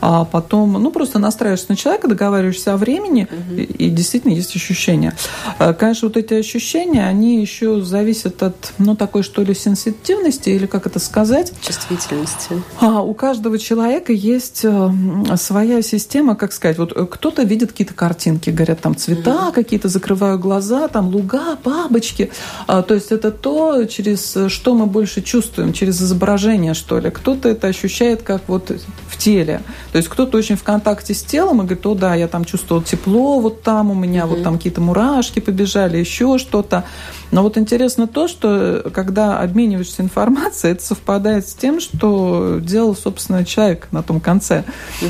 а 0.02 0.26
потом, 0.26 0.74
ну, 0.74 0.92
просто 0.92 1.20
настраиваешься 1.20 1.68
на 1.70 1.76
человека, 1.76 2.08
договариваешься 2.08 2.74
о 2.74 2.78
времени, 2.78 3.28
и, 3.56 3.62
и 3.64 3.90
действительно 3.90 4.34
есть 4.34 4.56
ощущения. 4.56 5.14
А, 5.60 5.74
Конечно, 5.74 6.08
вот 6.08 6.18
эти 6.18 6.34
ощущения, 6.34 7.06
они 7.06 7.40
еще 7.40 7.82
зависят 7.82 8.42
от, 8.44 8.74
ну, 8.80 8.96
такой, 8.96 9.24
что 9.24 9.44
ли, 9.44 9.54
сенситивности, 9.54 10.50
или 10.50 10.66
как 10.66 10.88
это 10.88 11.00
сказать, 11.00 11.54
Чувствительности. 11.62 12.62
а, 12.80 13.02
у 13.02 13.14
каждого 13.14 13.60
человека 13.60 14.12
есть 14.12 14.62
э, 14.64 14.92
своя 15.38 15.82
система, 15.82 16.36
как 16.36 16.54
сказать, 16.54 16.78
вот 16.78 16.92
э, 16.96 17.06
кто-то 17.06 17.44
видит 17.44 17.72
какие-то 17.72 17.94
картинки, 17.94 18.50
говорят, 18.50 18.82
там 18.82 18.96
цвета 18.96 19.52
какие-то, 19.54 19.88
закрываю 19.88 20.40
глаза, 20.40 20.88
там 20.88 21.08
луга, 21.10 21.58
бабочки. 21.64 22.32
А, 22.68 22.82
то 22.82 22.94
есть 22.96 23.12
это 23.12 23.32
то, 23.32 23.86
через 23.86 24.36
э, 24.36 24.50
что 24.50 24.74
мы 24.74 24.88
больше 24.88 25.22
чувствуем, 25.22 25.74
через 25.74 26.02
изображение, 26.02 26.74
что 26.74 27.00
ли. 27.00 27.12
Кто-то 27.12 27.50
это 27.50 27.68
ощущает 27.68 28.24
как 28.24 28.42
вот 28.48 28.72
в 29.10 29.18
теле. 29.18 29.62
То 29.92 29.98
есть 29.98 30.10
кто-то 30.10 30.38
очень 30.38 30.56
в 30.56 30.64
контакте 30.64 31.14
с 31.14 31.22
телом 31.22 31.58
и 31.58 31.66
говорит, 31.66 31.86
о 31.86 31.96
да, 31.96 32.16
я 32.16 32.28
там 32.28 32.46
чувствовал 32.46 32.82
тепло, 32.82 33.40
вот 33.40 33.62
там 33.62 33.92
у 33.92 33.94
меня, 33.94 34.26
вот 34.26 34.44
там 34.44 34.58
какие-то 34.58 34.82
мурашки 34.82 35.40
побежали, 35.40 35.98
еще 35.98 36.38
что-то. 36.38 36.86
Но 37.32 37.44
вот 37.44 37.58
интересно 37.58 38.08
то, 38.08 38.28
что 38.28 38.92
когда 38.94 39.40
обмениваешься 39.40 40.02
информацией, 40.02 40.74
это 40.74 40.84
совпадает 40.84 41.48
с 41.48 41.54
тем, 41.54 41.80
что 41.80 42.60
делал, 42.62 42.96
собственно, 42.96 43.46
человек 43.46 43.88
на 43.92 44.04
том 44.04 44.20
конце. 44.20 44.64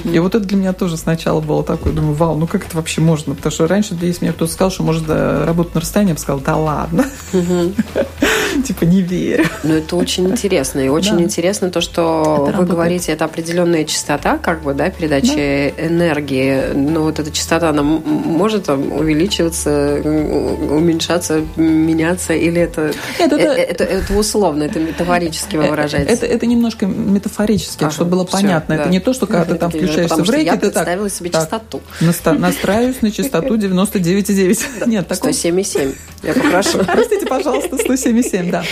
И 0.04 0.20
вот 0.20 0.36
это 0.36 0.46
для 0.46 0.58
меня 0.58 0.74
тоже 0.74 0.98
сначала 0.98 1.42
было 1.42 1.64
такое, 1.64 1.94
думаю, 1.94 2.14
вау, 2.14 2.38
ну 2.38 2.48
как 2.48 2.66
это 2.66 2.76
вообще 2.78 3.02
можно? 3.02 3.36
Потому 3.36 3.52
что 3.52 3.68
раньше, 3.68 3.98
если 4.02 4.26
мне 4.26 4.34
кто-то 4.34 4.52
сказал, 4.52 4.72
что 4.72 4.84
может 4.84 5.04
э, 5.08 5.46
работать 5.46 5.76
на 5.76 5.82
расстоянии, 5.82 6.12
я 6.12 6.16
бы 6.16 6.20
сказала, 6.20 6.42
да 6.44 6.56
ладно. 6.56 7.06
Типа 8.66 8.84
не 8.84 9.02
верю. 9.02 9.46
Ну, 9.64 9.76
это 9.76 9.96
очень 9.96 10.30
интересно. 10.30 10.80
И 10.80 10.90
очень 10.90 11.22
интересно 11.22 11.72
то, 11.72 11.82
что 11.82 12.52
вы 12.56 12.66
говорите, 12.66 13.12
это 13.12 13.26
определенная 13.26 13.86
частота, 13.86 14.38
как 14.38 14.62
бы, 14.62 14.74
да, 14.74 14.90
передачи 14.90 15.74
да. 15.78 15.88
энергии. 15.88 16.74
Но 16.74 17.04
вот 17.04 17.20
эта 17.20 17.32
частота, 17.32 17.70
она 17.70 17.82
может 17.82 18.70
увеличиваться, 18.70 20.02
уменьшаться, 20.04 21.42
меняться, 21.56 22.11
или 22.30 22.62
это, 22.62 22.94
Нет, 23.20 23.32
это, 23.32 23.36
это, 23.36 23.52
это, 23.52 23.84
это 23.84 24.14
условно, 24.14 24.64
это 24.64 24.80
метафорически 24.80 25.56
вы 25.56 25.68
выражаете? 25.68 26.12
Это, 26.12 26.26
это 26.26 26.46
немножко 26.46 26.86
метафорически, 26.86 27.84
ага, 27.84 27.92
чтобы 27.92 28.12
было 28.12 28.26
все, 28.26 28.38
понятно. 28.38 28.76
Да. 28.76 28.82
Это 28.84 28.92
не 28.92 29.00
то, 29.00 29.14
что 29.14 29.28
когда 29.28 29.46
ты 29.46 29.56
там 29.56 29.72
включаешься 29.72 30.24
в 30.24 30.30
рейки, 30.30 30.46
я 30.46 30.58
ты 30.58 30.72
так... 30.72 30.88
себе 31.12 31.30
так, 31.30 31.42
частоту. 31.44 31.82
Настраиваюсь 32.00 33.02
на 33.02 33.12
частоту 33.12 33.56
99,9. 33.58 34.88
Нет, 34.88 35.10
107,7. 35.10 35.96
Я 36.24 36.34
попрошу. 36.34 36.80
Простите, 36.86 37.26
пожалуйста, 37.26 37.78
177, 37.78 38.52
да. 38.52 38.64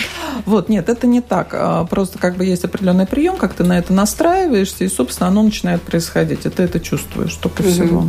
Вот, 0.46 0.68
нет, 0.68 0.88
это 0.88 1.06
не 1.06 1.20
так. 1.20 1.48
А, 1.52 1.84
просто 1.84 2.18
как 2.18 2.36
бы 2.36 2.44
есть 2.44 2.64
определенный 2.64 3.06
прием, 3.06 3.36
как 3.36 3.54
ты 3.54 3.64
на 3.64 3.78
это 3.78 3.92
настраиваешься, 3.92 4.84
и, 4.84 4.88
собственно, 4.88 5.28
оно 5.28 5.42
начинает 5.42 5.82
происходить. 5.82 6.46
И 6.46 6.50
ты 6.50 6.62
это 6.62 6.80
чувствуешь, 6.80 7.34
только 7.34 7.62
всего. 7.62 8.06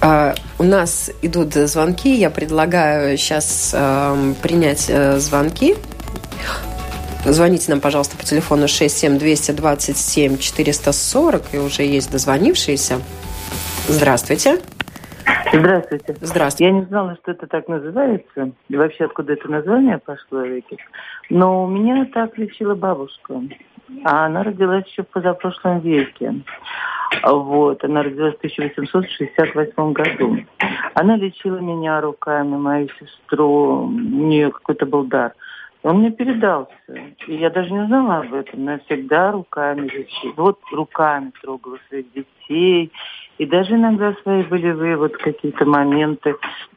А, 0.00 0.34
у 0.58 0.62
нас 0.62 1.10
идут 1.22 1.54
звонки. 1.54 2.14
Я 2.14 2.30
предлагаю 2.30 3.16
сейчас 3.18 3.70
э, 3.74 4.25
принять 4.34 4.88
э, 4.88 5.18
звонки. 5.18 5.76
Звоните 7.24 7.70
нам, 7.72 7.80
пожалуйста, 7.80 8.16
по 8.16 8.24
телефону 8.24 8.68
67227 8.68 10.38
440, 10.38 11.54
и 11.54 11.58
уже 11.58 11.82
есть 11.82 12.10
дозвонившиеся. 12.12 13.00
Здравствуйте. 13.88 14.60
Здравствуйте. 15.52 16.16
Здравствуйте. 16.20 16.72
Я 16.72 16.78
не 16.78 16.84
знала, 16.86 17.16
что 17.20 17.32
это 17.32 17.46
так 17.46 17.68
называется, 17.68 18.52
и 18.68 18.76
вообще 18.76 19.04
откуда 19.06 19.32
это 19.32 19.48
название 19.50 19.98
пошло, 19.98 20.42
Вики. 20.42 20.76
Но 21.30 21.64
у 21.64 21.68
меня 21.68 22.06
так 22.12 22.38
лечила 22.38 22.74
бабушка. 22.74 23.40
А 24.04 24.26
она 24.26 24.42
родилась 24.42 24.86
еще 24.86 25.02
в 25.02 25.08
позапрошлом 25.08 25.80
веке. 25.80 26.34
Вот, 27.22 27.84
она 27.84 28.02
родилась 28.02 28.34
в 28.34 28.38
1868 28.38 29.92
году. 29.92 30.36
Она 30.94 31.16
лечила 31.16 31.58
меня 31.58 32.00
руками, 32.00 32.56
мою 32.56 32.88
сестру, 33.00 33.86
у 33.86 33.90
нее 33.90 34.50
какой-то 34.50 34.86
был 34.86 35.04
дар. 35.04 35.32
Он 35.82 35.98
мне 35.98 36.10
передался. 36.10 36.72
И 37.28 37.36
я 37.36 37.48
даже 37.50 37.72
не 37.72 37.86
знала 37.86 38.18
об 38.18 38.34
этом, 38.34 38.64
но 38.64 38.72
я 38.72 38.78
всегда 38.86 39.30
руками 39.30 39.82
лечила. 39.82 40.34
Вот 40.36 40.58
руками 40.72 41.32
трогала 41.40 41.78
своих 41.88 42.06
детей, 42.12 42.90
и 43.38 43.46
даже 43.46 43.74
иногда 43.74 44.14
свои 44.22 44.42
болевые 44.42 44.96
вот 44.96 45.16
какие-то 45.16 45.64
моменты. 45.64 46.34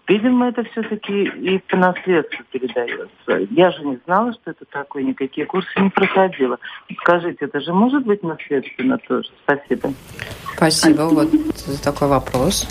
Видимо, 0.08 0.50
это 0.50 0.64
все-таки 0.72 1.24
и 1.24 1.60
по 1.60 1.78
наследству 1.78 2.44
передается. 2.52 3.48
Я 3.52 3.72
же 3.72 3.86
не 3.86 4.00
знала, 4.06 4.34
что 4.34 4.52
это 4.52 4.66
такое, 4.66 5.04
никакие 5.04 5.46
курсы 5.46 5.70
не 5.80 5.90
проходила. 5.90 6.58
Скажите, 7.02 7.46
это 7.46 7.60
же 7.62 7.74
может 7.74 8.06
быть 8.06 8.24
наследственно 8.24 8.98
тоже? 8.98 9.30
Спасибо. 9.44 9.94
Спасибо. 10.56 11.02
Вот 11.04 11.30
за 11.30 11.84
такой 11.84 12.08
вопрос 12.08 12.68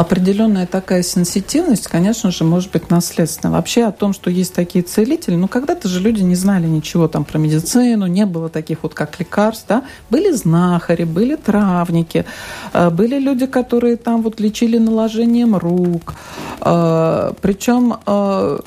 определенная 0.00 0.66
такая 0.66 1.02
сенситивность, 1.02 1.86
конечно 1.86 2.30
же, 2.30 2.44
может 2.44 2.70
быть 2.70 2.88
наследственная. 2.88 3.56
Вообще 3.56 3.84
о 3.84 3.92
том, 3.92 4.14
что 4.14 4.30
есть 4.30 4.54
такие 4.54 4.82
целители, 4.82 5.34
ну, 5.34 5.46
когда-то 5.46 5.88
же 5.88 6.00
люди 6.00 6.22
не 6.22 6.36
знали 6.36 6.66
ничего 6.66 7.06
там 7.06 7.24
про 7.24 7.36
медицину, 7.36 8.06
не 8.06 8.24
было 8.24 8.48
таких 8.48 8.78
вот 8.82 8.94
как 8.94 9.20
лекарств, 9.20 9.66
да, 9.68 9.82
были 10.08 10.30
знахари, 10.30 11.04
были 11.04 11.36
травники, 11.36 12.24
э, 12.72 12.88
были 12.88 13.18
люди, 13.18 13.44
которые 13.44 13.96
там 13.96 14.22
вот 14.22 14.40
лечили 14.40 14.78
наложением 14.78 15.54
рук, 15.54 16.14
э, 16.62 17.32
причем 17.42 17.96
э, 18.06 18.58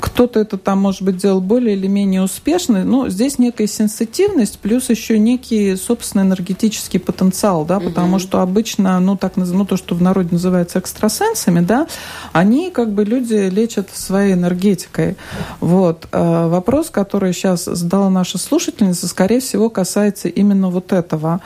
кто-то 0.00 0.40
это 0.40 0.58
там, 0.58 0.80
может 0.80 1.02
быть, 1.02 1.16
делал 1.16 1.40
более 1.40 1.76
или 1.76 1.86
менее 1.86 2.22
успешно, 2.22 2.84
но 2.84 3.08
здесь 3.08 3.38
некая 3.38 3.66
сенситивность, 3.66 4.58
плюс 4.58 4.90
еще 4.90 5.18
некий, 5.18 5.76
собственно, 5.76 6.22
энергетический 6.22 7.00
потенциал, 7.00 7.64
да, 7.64 7.80
потому 7.80 8.18
что 8.18 8.40
обычно, 8.40 8.98
ну, 9.00 9.16
так, 9.16 9.36
ну, 9.36 9.64
то, 9.64 9.76
что 9.76 9.94
в 9.94 10.02
народе 10.02 10.28
называется 10.32 10.78
экстрасенсами, 10.78 11.60
да, 11.60 11.86
они, 12.32 12.70
как 12.70 12.92
бы, 12.92 13.04
люди 13.04 13.48
лечат 13.48 13.90
своей 13.92 14.34
энергетикой. 14.34 15.16
Вот. 15.60 16.08
А 16.12 16.48
вопрос, 16.48 16.90
который 16.90 17.32
сейчас 17.32 17.64
задала 17.64 18.10
наша 18.10 18.38
слушательница, 18.38 19.08
скорее 19.08 19.40
всего, 19.40 19.70
касается 19.70 20.28
именно 20.28 20.70
вот 20.70 20.92
этого. 20.92 21.40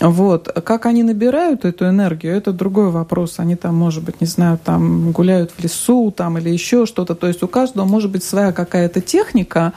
Вот. 0.00 0.48
Как 0.64 0.86
они 0.86 1.02
набирают 1.02 1.64
эту 1.64 1.88
энергию, 1.88 2.34
это 2.36 2.52
другой 2.52 2.90
вопрос. 2.90 3.34
Они 3.38 3.56
там, 3.56 3.74
может 3.74 4.02
быть, 4.02 4.20
не 4.20 4.26
знаю, 4.26 4.58
там 4.62 5.12
гуляют 5.12 5.52
в 5.56 5.62
лесу 5.62 6.12
там 6.16 6.38
или 6.38 6.50
еще 6.50 6.86
что-то. 6.86 7.14
То 7.14 7.26
есть 7.26 7.42
у 7.42 7.48
каждого 7.48 7.83
может 7.84 8.10
быть 8.10 8.24
своя 8.24 8.52
какая-то 8.52 9.00
техника. 9.00 9.72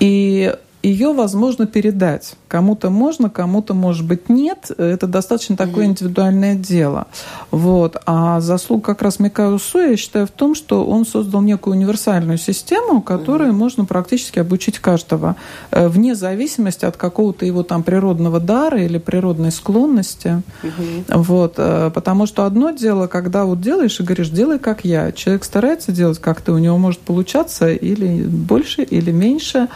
И 0.00 0.54
ее 0.82 1.12
возможно 1.12 1.66
передать. 1.66 2.34
Кому-то 2.48 2.88
можно, 2.88 3.28
кому-то, 3.28 3.74
может 3.74 4.06
быть, 4.06 4.30
нет. 4.30 4.70
Это 4.76 5.06
достаточно 5.06 5.56
такое 5.56 5.84
индивидуальное 5.84 6.54
дело. 6.54 7.06
Вот. 7.50 8.00
А 8.06 8.40
заслуга 8.40 8.86
как 8.86 9.02
раз 9.02 9.18
Микао 9.18 9.58
Су, 9.58 9.80
я 9.80 9.96
считаю, 9.96 10.26
в 10.26 10.30
том, 10.30 10.54
что 10.54 10.86
он 10.86 11.04
создал 11.04 11.42
некую 11.42 11.76
универсальную 11.76 12.38
систему, 12.38 13.02
которой 13.02 13.52
можно 13.52 13.84
практически 13.84 14.38
обучить 14.38 14.78
каждого, 14.78 15.36
э, 15.70 15.88
вне 15.88 16.14
зависимости 16.14 16.86
от 16.86 16.96
какого-то 16.96 17.44
его 17.44 17.62
там 17.62 17.82
природного 17.82 18.40
дара 18.40 18.82
или 18.82 18.96
природной 18.96 19.52
склонности. 19.52 20.42
Вот. 21.08 21.54
Э, 21.58 21.90
потому 21.94 22.26
что 22.26 22.46
одно 22.46 22.70
дело, 22.70 23.08
когда 23.08 23.44
вот 23.44 23.60
делаешь 23.60 24.00
и 24.00 24.02
говоришь, 24.02 24.30
делай 24.30 24.58
как 24.58 24.84
я. 24.84 25.12
Человек 25.12 25.44
старается 25.44 25.92
делать 25.92 26.18
как-то, 26.18 26.54
у 26.54 26.58
него 26.58 26.78
может 26.78 27.00
получаться 27.00 27.68
или 27.68 28.22
больше, 28.22 28.82
или 28.82 29.10
меньше. 29.10 29.68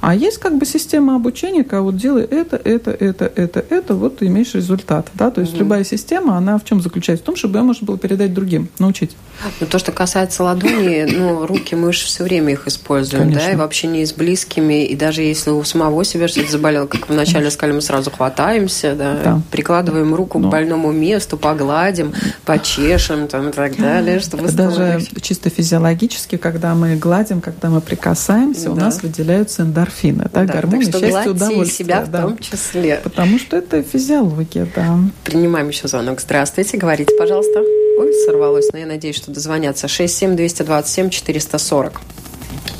А 0.00 0.14
есть 0.14 0.38
как 0.38 0.56
бы 0.56 0.64
система 0.64 1.16
обучения, 1.16 1.62
когда 1.62 1.82
вот 1.82 1.96
делай 2.20 2.42
это, 2.42 2.56
это, 2.56 2.90
это, 2.90 3.32
это, 3.34 3.64
это, 3.68 3.94
вот 3.94 4.18
ты 4.18 4.26
имеешь 4.26 4.54
результат. 4.54 5.08
Да? 5.14 5.30
То 5.30 5.40
есть 5.40 5.52
угу. 5.54 5.60
любая 5.60 5.84
система, 5.84 6.36
она 6.36 6.58
в 6.58 6.64
чем 6.64 6.80
заключается? 6.80 7.22
В 7.22 7.26
том, 7.26 7.36
чтобы 7.36 7.58
ее 7.58 7.62
можно 7.62 7.86
было 7.86 7.98
передать 7.98 8.34
другим, 8.34 8.68
научить. 8.78 9.16
Ну, 9.60 9.66
то, 9.66 9.78
что 9.78 9.92
касается 9.92 10.42
ладони, 10.42 11.06
ну, 11.16 11.46
руки, 11.46 11.74
мы 11.74 11.92
же 11.92 12.04
все 12.04 12.24
время 12.24 12.52
их 12.52 12.66
используем, 12.66 13.24
Конечно. 13.24 13.46
да, 13.46 13.52
и 13.52 13.56
вообще 13.56 13.86
не 13.86 14.04
с 14.04 14.12
близкими, 14.12 14.84
и 14.84 14.96
даже 14.96 15.22
если 15.22 15.50
у 15.50 15.62
самого 15.64 16.04
себя 16.04 16.28
что-то 16.28 16.50
заболело, 16.50 16.86
как 16.86 17.08
вначале 17.08 17.50
сказали, 17.50 17.74
мы 17.74 17.82
сразу 17.82 18.10
хватаемся, 18.10 18.94
да, 18.94 19.18
да. 19.22 19.42
прикладываем 19.50 20.14
руку 20.14 20.38
Но. 20.38 20.48
к 20.48 20.52
больному 20.52 20.92
месту, 20.92 21.36
погладим, 21.36 22.12
почешем 22.44 23.28
там, 23.28 23.48
и 23.48 23.52
так 23.52 23.76
далее, 23.76 24.20
чтобы 24.20 24.50
Даже 24.50 25.00
чисто 25.20 25.50
физиологически, 25.50 26.36
когда 26.36 26.74
мы 26.74 26.96
гладим, 26.96 27.40
когда 27.40 27.70
мы 27.70 27.80
прикасаемся, 27.80 28.64
да. 28.66 28.70
у 28.70 28.74
нас 28.74 29.02
выделяются 29.02 29.62
эндорфины, 29.62 30.28
да, 30.32 30.44
да 30.44 30.52
гормоны 30.52 30.84
так 30.84 30.94
что 30.94 31.00
счастья, 31.00 31.30
удовольствия. 31.30 31.84
себя 31.84 32.02
в 32.02 32.09
том 32.10 32.36
числе. 32.38 33.00
Потому 33.02 33.38
что 33.38 33.56
это 33.56 33.82
физиология, 33.82 34.68
да. 34.74 34.98
Принимаем 35.24 35.68
еще 35.68 35.88
звонок. 35.88 36.20
Здравствуйте, 36.20 36.76
говорите, 36.76 37.14
пожалуйста. 37.18 37.60
Ой, 37.60 38.12
сорвалось, 38.24 38.68
но 38.72 38.78
я 38.78 38.86
надеюсь, 38.86 39.16
что 39.16 39.30
дозвонятся. 39.30 39.86
67-227-440. 39.86 41.92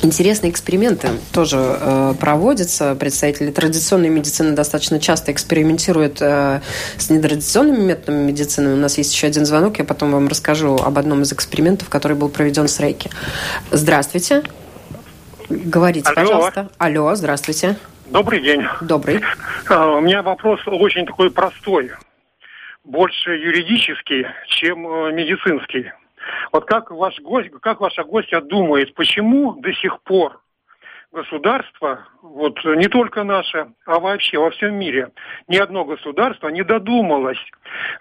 Интересные 0.03 0.51
эксперименты 0.51 1.09
тоже 1.31 1.57
э, 1.59 2.15
проводятся. 2.19 2.95
Представители 2.95 3.51
традиционной 3.51 4.09
медицины 4.09 4.53
достаточно 4.53 4.99
часто 4.99 5.31
экспериментируют 5.31 6.17
э, 6.21 6.61
с 6.97 7.09
нетрадиционными 7.11 7.83
методами 7.83 8.23
медицины. 8.23 8.73
У 8.73 8.77
нас 8.77 8.97
есть 8.97 9.13
еще 9.13 9.27
один 9.27 9.45
звонок, 9.45 9.77
я 9.77 9.85
потом 9.85 10.11
вам 10.11 10.27
расскажу 10.27 10.75
об 10.75 10.97
одном 10.97 11.21
из 11.21 11.31
экспериментов, 11.31 11.89
который 11.89 12.17
был 12.17 12.29
проведен 12.29 12.67
с 12.67 12.79
Рейки. 12.79 13.11
Здравствуйте. 13.69 14.41
Говорите, 15.49 16.09
Алло. 16.09 16.15
пожалуйста. 16.15 16.69
Алло, 16.77 17.15
здравствуйте. 17.15 17.77
Добрый 18.07 18.41
день. 18.41 18.63
Добрый. 18.81 19.21
А, 19.69 19.95
у 19.95 20.01
меня 20.01 20.21
вопрос 20.21 20.59
очень 20.65 21.05
такой 21.05 21.31
простой 21.31 21.91
больше 22.83 23.31
юридический, 23.31 24.25
чем 24.47 24.87
э, 24.87 25.11
медицинский. 25.13 25.91
Вот 26.51 26.65
как, 26.65 26.91
ваш 26.91 27.19
гость, 27.19 27.51
как 27.61 27.79
ваша 27.79 28.03
гостья 28.03 28.41
думает, 28.41 28.93
почему 28.95 29.53
до 29.53 29.73
сих 29.73 30.01
пор 30.01 30.41
государство, 31.11 32.07
вот 32.21 32.57
не 32.63 32.87
только 32.87 33.23
наше, 33.23 33.67
а 33.85 33.99
вообще 33.99 34.37
во 34.37 34.49
всем 34.51 34.75
мире, 34.75 35.11
ни 35.47 35.57
одно 35.57 35.83
государство 35.85 36.47
не 36.47 36.63
додумалось 36.63 37.41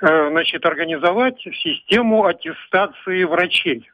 э, 0.00 0.28
значит, 0.30 0.64
организовать 0.64 1.40
систему 1.40 2.24
аттестации 2.24 3.24
врачей 3.24 3.90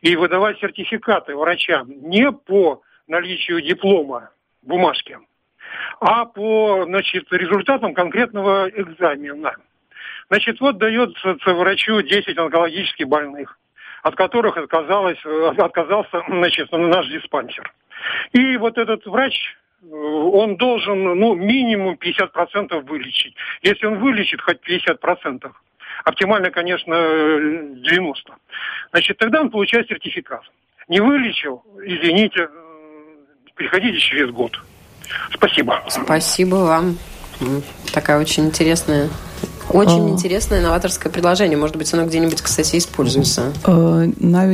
и 0.00 0.16
выдавать 0.16 0.58
сертификаты 0.60 1.34
врачам 1.36 1.88
не 1.88 2.30
по 2.32 2.82
наличию 3.06 3.60
диплома, 3.60 4.30
бумажки, 4.62 5.18
а 6.00 6.24
по 6.24 6.84
значит, 6.84 7.26
результатам 7.32 7.94
конкретного 7.94 8.68
экзамена. 8.68 9.54
Значит, 10.28 10.60
вот 10.60 10.78
дается 10.78 11.36
врачу 11.46 12.02
10 12.02 12.36
онкологически 12.36 13.04
больных, 13.04 13.58
от 14.02 14.16
которых 14.16 14.56
отказалась, 14.56 15.18
э, 15.24 15.52
отказался 15.56 16.22
значит, 16.28 16.70
наш 16.72 17.06
диспансер. 17.08 17.72
И 18.32 18.56
вот 18.56 18.76
этот 18.78 19.06
врач, 19.06 19.56
он 19.82 20.56
должен 20.56 21.02
ну, 21.18 21.34
минимум 21.34 21.94
50% 21.94 22.80
вылечить. 22.82 23.34
Если 23.62 23.86
он 23.86 23.98
вылечит 23.98 24.40
хоть 24.40 24.58
50%, 24.68 25.52
Оптимально, 26.04 26.50
конечно, 26.50 26.94
90. 26.94 28.34
Значит, 28.90 29.18
тогда 29.18 29.40
он 29.40 29.50
получает 29.50 29.88
сертификат. 29.88 30.42
Не 30.88 31.00
вылечил, 31.00 31.64
извините, 31.82 32.48
приходите 33.54 33.98
через 33.98 34.30
год. 34.30 34.58
Спасибо. 35.32 35.82
Спасибо 35.88 36.56
вам. 36.56 36.98
Такая 37.92 38.20
очень 38.20 38.46
интересная 38.46 39.08
очень 39.68 40.06
а... 40.06 40.10
интересное 40.10 40.62
новаторское 40.62 41.10
предложение. 41.12 41.58
Может 41.58 41.76
быть, 41.76 41.92
оно 41.92 42.06
где-нибудь, 42.06 42.40
кстати, 42.40 42.76
используется. 42.76 43.52
Э, 43.66 44.06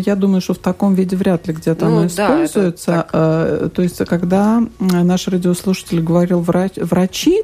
я 0.06 0.16
думаю, 0.16 0.40
что 0.40 0.54
в 0.54 0.58
таком 0.58 0.94
виде 0.94 1.16
вряд 1.16 1.46
ли 1.46 1.54
где-то 1.54 1.84
ну, 1.84 1.98
оно 1.98 2.08
да, 2.16 2.44
используется. 2.46 3.06
Э, 3.12 3.68
то 3.74 3.82
есть, 3.82 4.04
когда 4.06 4.62
наш 4.80 5.28
радиослушатель 5.28 6.00
говорил 6.00 6.40
врач, 6.40 6.72
врачи, 6.76 7.42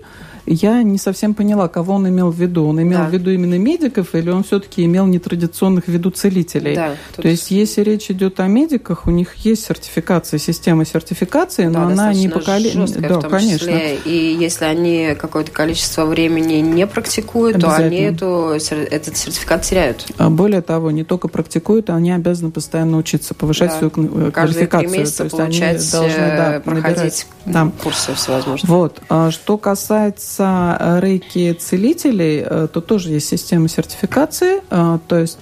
я 0.49 0.83
не 0.83 0.99
совсем 0.99 1.35
поняла, 1.35 1.69
кого 1.69 1.95
он 1.95 2.09
имел 2.09 2.31
в 2.31 2.37
виду. 2.37 2.67
Он 2.67 2.81
имел 2.83 3.01
да. 3.01 3.09
в 3.09 3.13
виду 3.13 3.31
именно 3.31 3.59
медиков 3.59 4.15
или 4.15 4.31
он 4.31 4.45
все-таки 4.45 4.85
имел 4.85 5.07
нетрадиционных 5.07 5.85
в 5.85 5.89
виду 5.89 6.11
целителей? 6.11 6.75
Да, 6.75 6.95
тут... 7.15 7.23
То 7.23 7.29
есть, 7.29 7.51
если 7.51 7.83
речь 7.83 8.11
идет 8.11 8.41
о 8.41 8.47
медиках, 8.47 9.07
у 9.07 9.11
них 9.11 9.35
есть 9.37 9.67
сертификация, 9.67 10.39
система 10.39 10.85
сертификации, 10.85 11.65
да, 11.65 11.71
но 11.71 11.87
она 11.89 12.13
не 12.13 12.29
по 12.29 12.41
количеству. 12.41 13.01
Да, 13.01 13.21
конечно. 13.21 13.59
Числе. 13.59 13.97
И 14.05 14.37
если 14.39 14.65
они 14.65 15.17
какое-то 15.19 15.51
количество 15.51 16.05
времени 16.05 16.57
не 16.57 16.87
практикуют, 16.87 17.61
то 17.61 17.75
они 17.75 17.99
эту, 17.99 18.57
этот 18.91 19.17
сертификат 19.17 19.63
теряют. 19.63 20.07
А 20.17 20.31
более 20.31 20.63
того, 20.63 20.91
не 20.91 21.05
только 21.05 21.29
практикуют, 21.29 21.91
они 21.91 22.13
обязаны 22.13 22.51
постоянно 22.51 22.97
учиться, 22.97 23.35
повышать 23.35 23.71
да. 23.71 23.79
свою 23.79 23.91
квалификацию. 23.91 24.69
Каждые 24.69 24.99
месяца 24.99 25.29
то 25.29 25.45
есть 25.45 25.63
они 25.63 25.79
должны 25.91 26.19
да, 26.19 26.55
э, 26.55 26.61
проходить 26.61 27.27
набирать. 27.45 27.75
курсы 27.83 28.15
всевозможные. 28.15 28.71
Вот. 28.71 29.01
А 29.09 29.31
что 29.31 29.59
касается 29.59 30.38
касается 30.39 30.76
э, 30.80 31.01
рейки 31.01 31.53
целителей, 31.53 32.43
э, 32.45 32.68
то 32.72 32.80
тоже 32.80 33.11
есть 33.11 33.28
система 33.28 33.68
сертификации, 33.68 34.61
э, 34.70 34.99
то 35.07 35.18
есть 35.18 35.39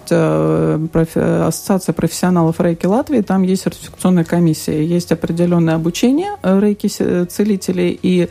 Ассоциация 1.46 1.92
профессионалов 1.92 2.60
рейки 2.60 2.86
Латвии, 2.86 3.20
там 3.20 3.42
есть 3.42 3.62
сертификационная 3.62 4.24
комиссия, 4.24 4.84
есть 4.84 5.12
определенное 5.12 5.74
обучение 5.74 6.32
рейки 6.42 6.88
целителей 7.26 7.98
и 8.02 8.28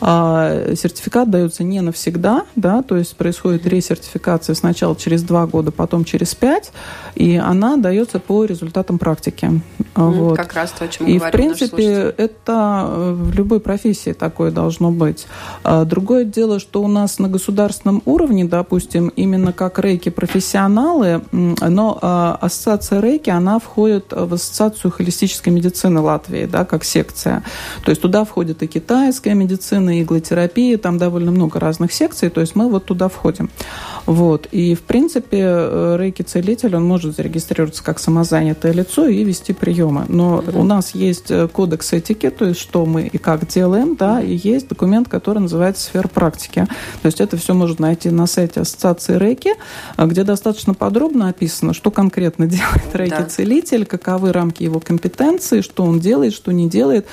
а, 0.00 0.74
сертификат 0.74 1.30
дается 1.30 1.64
не 1.64 1.80
навсегда, 1.80 2.44
да, 2.56 2.82
то 2.82 2.96
есть 2.96 3.16
происходит 3.16 3.66
ресертификация 3.66 4.54
сначала 4.54 4.94
через 4.96 5.22
два 5.22 5.46
года, 5.46 5.70
потом 5.72 6.04
через 6.04 6.34
пять, 6.34 6.72
и 7.14 7.36
она 7.36 7.76
дается 7.76 8.18
по 8.20 8.44
результатам 8.44 8.98
практики. 8.98 9.44
Mm, 9.46 10.10
вот. 10.10 10.36
Как 10.36 10.52
раз 10.54 10.70
то, 10.72 10.84
о 10.84 10.88
чем 10.88 11.06
И, 11.06 11.18
в 11.18 11.30
принципе, 11.30 12.14
это 12.16 12.84
э, 12.86 13.12
в 13.12 13.34
любой 13.34 13.60
профессии 13.60 14.12
такое 14.12 14.50
должно 14.50 14.90
быть. 14.90 15.26
А, 15.64 15.84
другое 15.84 16.24
дело, 16.24 16.60
что 16.60 16.82
у 16.82 16.88
нас 16.88 17.18
на 17.18 17.28
государственном 17.28 18.02
уровне, 18.04 18.44
допустим, 18.44 19.08
именно 19.08 19.52
как 19.52 19.78
рейки 19.78 20.08
профессионалы, 20.08 21.22
но 21.32 21.98
а, 22.00 22.38
ассоциация 22.40 23.00
рейки, 23.00 23.30
она 23.30 23.58
входит 23.58 24.12
в 24.12 24.34
ассоциацию 24.34 24.90
холистической 24.92 25.52
медицины 25.52 26.00
Латвии, 26.00 26.46
да, 26.46 26.64
как 26.64 26.84
секция. 26.84 27.42
То 27.84 27.90
есть 27.90 28.00
туда 28.00 28.24
входит 28.24 28.62
и 28.62 28.66
китайская 28.66 29.34
медицина, 29.34 29.87
медицина, 29.88 30.02
иглотерапия, 30.02 30.78
там 30.78 30.98
довольно 30.98 31.30
много 31.30 31.60
разных 31.60 31.92
секций, 31.92 32.30
то 32.30 32.40
есть 32.40 32.54
мы 32.56 32.68
вот 32.68 32.84
туда 32.84 33.08
входим. 33.08 33.50
Вот. 34.06 34.48
И, 34.52 34.74
в 34.74 34.82
принципе, 34.82 35.38
э, 35.42 35.96
рейки-целитель, 35.98 36.76
он 36.76 36.84
может 36.84 37.16
зарегистрироваться 37.16 37.82
как 37.84 37.98
самозанятое 37.98 38.72
лицо 38.72 39.06
и 39.06 39.22
вести 39.24 39.52
приемы. 39.52 40.06
Но 40.08 40.42
у 40.54 40.64
нас 40.64 40.94
есть 40.94 41.30
э, 41.30 41.48
кодекс 41.48 41.92
этики, 41.92 42.30
то 42.30 42.46
есть 42.46 42.60
что 42.60 42.86
мы 42.86 43.06
и 43.06 43.18
как 43.18 43.46
делаем, 43.46 43.96
да, 43.96 44.22
и 44.22 44.34
есть 44.34 44.68
документ, 44.68 45.08
который 45.08 45.40
называется 45.40 45.84
сфера 45.84 46.08
практики. 46.08 46.66
То 47.02 47.06
есть 47.06 47.20
это 47.20 47.36
все 47.36 47.52
можно 47.54 47.82
найти 47.88 48.10
на 48.10 48.26
сайте 48.26 48.60
Ассоциации 48.60 49.18
рейки, 49.18 49.50
э, 49.96 50.06
где 50.06 50.24
достаточно 50.24 50.74
подробно 50.74 51.28
описано, 51.28 51.74
что 51.74 51.90
конкретно 51.90 52.46
делает 52.58 52.94
рейки-целитель, 52.94 53.84
каковы 53.84 54.32
рамки 54.32 54.62
его 54.62 54.80
компетенции, 54.80 55.60
что 55.60 55.84
он 55.84 56.00
делает, 56.00 56.32
что 56.32 56.50
не 56.52 56.68
делает. 56.68 57.06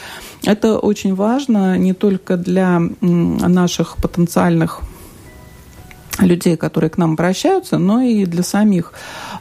Это 0.45 0.79
очень 0.79 1.13
важно 1.15 1.77
не 1.77 1.93
только 1.93 2.37
для 2.37 2.64
наших 3.01 3.97
потенциальных 3.97 4.81
людей, 6.19 6.55
которые 6.55 6.89
к 6.89 6.97
нам 6.97 7.13
обращаются, 7.13 7.77
но 7.77 8.01
и 8.01 8.25
для 8.25 8.43
самих 8.43 8.93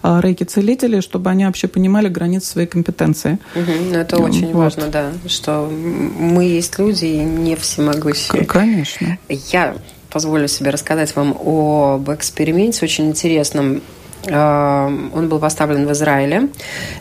а, 0.03 0.21
рейки-целителей, 0.21 1.01
чтобы 1.01 1.31
они 1.31 1.45
вообще 1.45 1.69
понимали 1.69 2.09
границы 2.09 2.49
своей 2.49 2.67
компетенции. 2.67 3.39
Угу, 3.55 3.95
это 3.95 4.19
очень 4.19 4.47
вот. 4.47 4.55
важно, 4.55 4.89
да, 4.89 5.13
что 5.29 5.71
мы 5.71 6.45
есть 6.45 6.79
люди 6.79 7.05
и 7.05 7.19
не 7.19 7.55
всемогущие. 7.57 8.45
Конечно. 8.45 9.19
Я 9.29 9.77
позволю 10.11 10.49
себе 10.49 10.71
рассказать 10.71 11.15
вам 11.17 11.37
об 11.45 12.11
эксперименте 12.11 12.85
очень 12.85 13.09
интересном. 13.09 13.81
Эм, 14.27 15.13
он 15.15 15.29
был 15.29 15.39
поставлен 15.39 15.87
в 15.87 15.93
Израиле. 15.93 16.49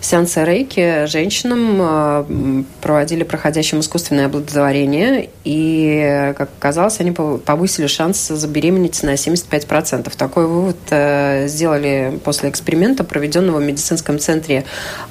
Сеансы 0.01 0.43
рейки 0.43 1.05
женщинам 1.05 1.78
э, 1.80 2.63
проводили 2.82 3.24
проходящим 3.24 3.80
искусственное 3.80 4.28
оплодотворение, 4.28 5.30
и, 5.43 6.34
как 6.38 6.49
оказалось, 6.57 6.99
они 6.99 7.11
повысили 7.11 7.88
шанс 7.88 8.28
забеременеть 8.28 9.03
на 9.03 9.13
75%. 9.13 10.11
Такой 10.17 10.47
вывод 10.47 10.78
э, 10.89 11.47
сделали 11.47 12.19
после 12.24 12.49
эксперимента, 12.49 13.03
проведенного 13.03 13.57
в 13.57 13.63
медицинском 13.63 14.19
центре 14.19 14.65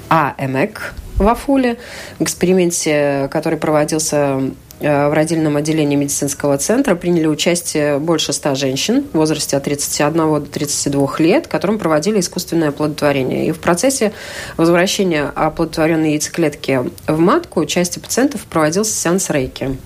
АМЭК 0.08 0.94
в 1.18 1.28
Афуле. 1.28 1.78
В 2.18 2.22
эксперименте, 2.22 3.28
который 3.30 3.58
проводился 3.58 4.40
в 4.82 5.14
родильном 5.14 5.56
отделении 5.56 5.96
медицинского 5.96 6.58
центра 6.58 6.94
приняли 6.94 7.26
участие 7.26 7.98
больше 7.98 8.32
ста 8.32 8.54
женщин 8.54 9.04
в 9.12 9.16
возрасте 9.16 9.56
от 9.56 9.64
31 9.64 10.12
до 10.14 10.40
32 10.40 11.14
лет, 11.18 11.46
которым 11.46 11.78
проводили 11.78 12.20
искусственное 12.20 12.70
оплодотворение. 12.70 13.46
И 13.46 13.52
в 13.52 13.60
процессе 13.60 14.12
возвращения 14.56 15.30
оплодотворенной 15.34 16.10
яйцеклетки 16.10 16.90
в 17.06 17.18
матку 17.18 17.60
у 17.60 17.64
части 17.64 17.98
пациентов 17.98 18.42
проводился 18.42 18.92
сеанс 18.92 19.30
рейки 19.30 19.76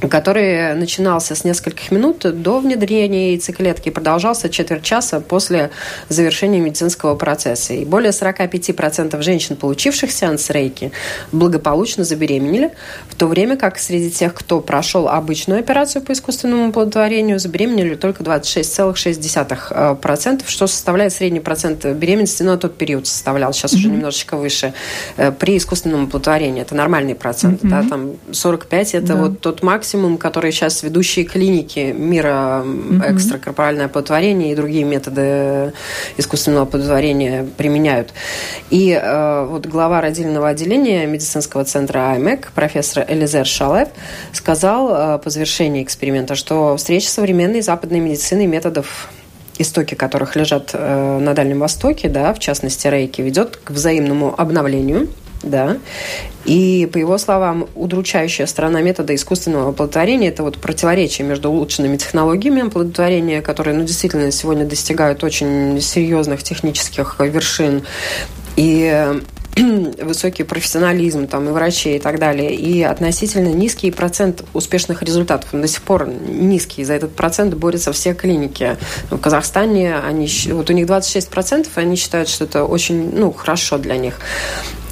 который 0.00 0.74
начинался 0.74 1.34
с 1.34 1.44
нескольких 1.44 1.90
минут 1.90 2.20
до 2.20 2.60
внедрения 2.60 3.32
яйцеклетки 3.32 3.88
и 3.88 3.92
продолжался 3.92 4.50
четверть 4.50 4.82
часа 4.82 5.20
после 5.20 5.70
завершения 6.08 6.60
медицинского 6.60 7.14
процесса. 7.14 7.74
И 7.74 7.84
более 7.84 8.10
45% 8.10 9.22
женщин, 9.22 9.54
получивших 9.56 10.10
сеанс 10.12 10.50
рейки, 10.50 10.92
благополучно 11.32 12.04
забеременели, 12.04 12.72
в 13.08 13.14
то 13.14 13.26
время 13.26 13.56
как 13.56 13.78
среди 13.78 14.10
тех, 14.10 14.34
кто 14.34 14.60
прошел 14.60 15.08
обычную 15.08 15.60
операцию 15.60 16.02
по 16.02 16.12
искусственному 16.12 16.68
оплодотворению, 16.68 17.38
забеременели 17.38 17.94
только 17.94 18.22
26,6%, 18.22 20.42
что 20.46 20.66
составляет 20.66 21.14
средний 21.14 21.40
процент 21.40 21.86
беременности, 21.86 22.42
но 22.42 22.58
тот 22.58 22.76
период 22.76 23.06
составлял, 23.06 23.54
сейчас 23.54 23.72
mm-hmm. 23.72 23.78
уже 23.78 23.88
немножечко 23.88 24.36
выше, 24.36 24.74
э, 25.16 25.32
при 25.32 25.56
искусственном 25.56 26.04
оплодотворении. 26.04 26.60
Это 26.62 26.74
нормальный 26.74 27.14
процент, 27.14 27.62
mm-hmm. 27.62 27.68
да, 27.68 27.82
там 27.88 28.16
45 28.32 28.94
это 28.94 29.06
да. 29.06 29.16
вот 29.16 29.40
тот 29.40 29.62
максимум, 29.62 29.85
максимум, 29.86 30.18
который 30.18 30.50
сейчас 30.50 30.82
ведущие 30.82 31.24
клиники 31.24 31.94
мира 31.96 32.64
mm-hmm. 32.64 33.14
экстракорпоральное 33.14 33.86
оплодотворение 33.86 34.50
и 34.50 34.56
другие 34.56 34.82
методы 34.82 35.72
искусственного 36.16 36.64
оплодотворения 36.64 37.46
применяют. 37.56 38.12
И 38.70 38.90
э, 38.90 39.46
вот 39.48 39.66
глава 39.66 40.00
родильного 40.00 40.48
отделения 40.48 41.06
медицинского 41.06 41.64
центра 41.64 42.10
АМЭК, 42.16 42.50
профессор 42.52 43.04
Элизер 43.06 43.46
Шалев, 43.46 43.88
сказал 44.32 44.90
э, 44.90 45.18
по 45.22 45.30
завершении 45.30 45.84
эксперимента, 45.84 46.34
что 46.34 46.76
встреча 46.76 47.08
современной 47.08 47.60
западной 47.60 48.00
медицины 48.00 48.48
методов 48.48 49.08
истоки 49.58 49.94
которых 49.94 50.34
лежат 50.34 50.70
э, 50.72 51.18
на 51.20 51.32
Дальнем 51.32 51.60
Востоке, 51.60 52.08
да, 52.08 52.34
в 52.34 52.40
частности 52.40 52.88
рейки, 52.88 53.22
ведет 53.22 53.56
к 53.56 53.70
взаимному 53.70 54.34
обновлению 54.36 55.08
да. 55.46 55.78
И, 56.44 56.88
по 56.92 56.98
его 56.98 57.18
словам, 57.18 57.66
удручающая 57.74 58.46
сторона 58.46 58.82
метода 58.82 59.14
искусственного 59.14 59.70
оплодотворения– 59.70 60.28
это 60.30 60.42
вот 60.42 60.58
противоречие 60.58 61.26
между 61.26 61.50
улучшенными 61.50 61.96
технологиями 61.96 62.66
оплодотворения, 62.66 63.42
которые, 63.42 63.76
ну, 63.76 63.84
действительно 63.84 64.30
сегодня 64.30 64.64
достигают 64.64 65.24
очень 65.24 65.80
серьезных 65.80 66.42
технических 66.42 67.16
вершин, 67.18 67.82
и 68.56 69.20
высокий 70.02 70.42
профессионализм 70.42 71.26
там, 71.26 71.48
и 71.48 71.52
врачей 71.52 71.96
и 71.96 71.98
так 71.98 72.18
далее, 72.18 72.54
и 72.54 72.82
относительно 72.82 73.48
низкий 73.48 73.90
процент 73.90 74.44
успешных 74.52 75.02
результатов. 75.02 75.54
Он 75.54 75.62
до 75.62 75.68
сих 75.68 75.82
пор 75.82 76.06
низкий. 76.08 76.84
За 76.84 76.92
этот 76.92 77.14
процент 77.14 77.54
борются 77.54 77.92
все 77.92 78.12
клиники. 78.14 78.76
В 79.10 79.18
Казахстане 79.18 79.96
они, 79.96 80.28
вот 80.50 80.68
у 80.68 80.72
них 80.74 80.86
26%, 80.86 81.68
они 81.74 81.96
считают, 81.96 82.28
что 82.28 82.44
это 82.44 82.64
очень 82.64 83.16
ну, 83.16 83.32
хорошо 83.32 83.78
для 83.78 83.96
них. 83.96 84.20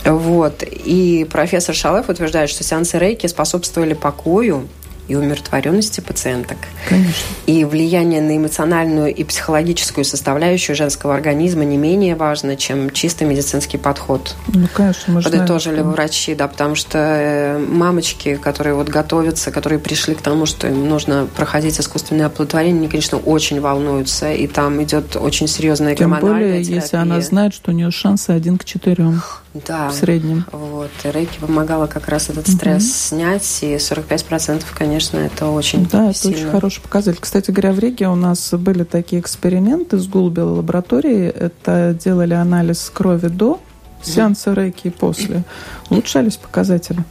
Вот. 0.04 0.62
И 0.62 1.26
профессор 1.30 1.74
Шалев 1.74 2.08
утверждает, 2.08 2.50
что 2.50 2.62
сеансы 2.64 2.98
рейки 2.98 3.26
способствовали 3.26 3.94
покою 3.94 4.68
и 5.06 5.16
умиротворенности 5.16 6.00
пациенток. 6.00 6.56
Конечно. 6.88 7.12
И 7.46 7.64
влияние 7.64 8.22
на 8.22 8.36
эмоциональную 8.36 9.14
и 9.14 9.22
психологическую 9.22 10.04
составляющую 10.04 10.74
женского 10.74 11.14
организма 11.14 11.64
не 11.64 11.76
менее 11.76 12.16
важно, 12.16 12.56
чем 12.56 12.90
чисто 12.90 13.26
медицинский 13.26 13.76
подход. 13.76 14.34
Ну, 14.48 14.66
конечно, 14.72 15.12
мы 15.12 15.22
Подытожили 15.22 15.74
знаем, 15.74 15.90
врачи, 15.90 16.34
да, 16.34 16.48
потому 16.48 16.74
что 16.74 16.98
э, 16.98 17.58
мамочки, 17.58 18.36
которые 18.36 18.74
вот 18.74 18.88
готовятся, 18.88 19.50
которые 19.50 19.78
пришли 19.78 20.14
к 20.14 20.22
тому, 20.22 20.46
что 20.46 20.68
им 20.68 20.88
нужно 20.88 21.28
проходить 21.36 21.78
искусственное 21.78 22.26
оплодотворение, 22.26 22.80
они, 22.80 22.88
конечно, 22.88 23.18
очень 23.18 23.60
волнуются, 23.60 24.32
и 24.32 24.46
там 24.46 24.82
идет 24.82 25.16
очень 25.16 25.48
серьезная 25.48 25.94
Тем 25.94 26.18
более, 26.18 26.62
терапия. 26.62 26.80
если 26.80 26.96
она 26.96 27.20
знает, 27.20 27.52
что 27.52 27.72
у 27.72 27.74
нее 27.74 27.90
шансы 27.90 28.30
один 28.30 28.56
к 28.56 28.64
четырем 28.64 29.20
да, 29.54 29.88
в 29.88 29.94
среднем. 29.94 30.44
Вот. 30.50 30.90
И 31.04 31.10
рейки 31.10 31.38
помогала 31.38 31.86
как 31.86 32.08
раз 32.08 32.28
этот 32.28 32.48
стресс 32.48 32.82
угу. 32.82 32.90
снять, 32.90 33.58
и 33.62 33.76
45% 33.76 34.64
конечно, 34.74 35.18
это 35.18 35.46
очень 35.46 35.86
Да, 35.86 36.12
сильно. 36.12 36.34
это 36.34 36.40
очень 36.40 36.50
хороший 36.50 36.82
показатель. 36.82 37.20
Кстати 37.20 37.50
говоря, 37.50 37.72
в 37.72 37.78
Риге 37.78 38.08
у 38.08 38.16
нас 38.16 38.52
были 38.52 38.82
такие 38.84 39.20
эксперименты 39.20 39.98
с 39.98 40.06
Гулбел 40.06 40.54
лаборатории. 40.54 41.28
Это 41.28 41.96
делали 41.98 42.34
анализ 42.34 42.90
крови 42.92 43.28
до 43.28 43.60
сеанса 44.02 44.52
рейки 44.54 44.88
и 44.88 44.90
после. 44.90 45.44
Улучшались 45.88 46.36
показатели. 46.36 47.04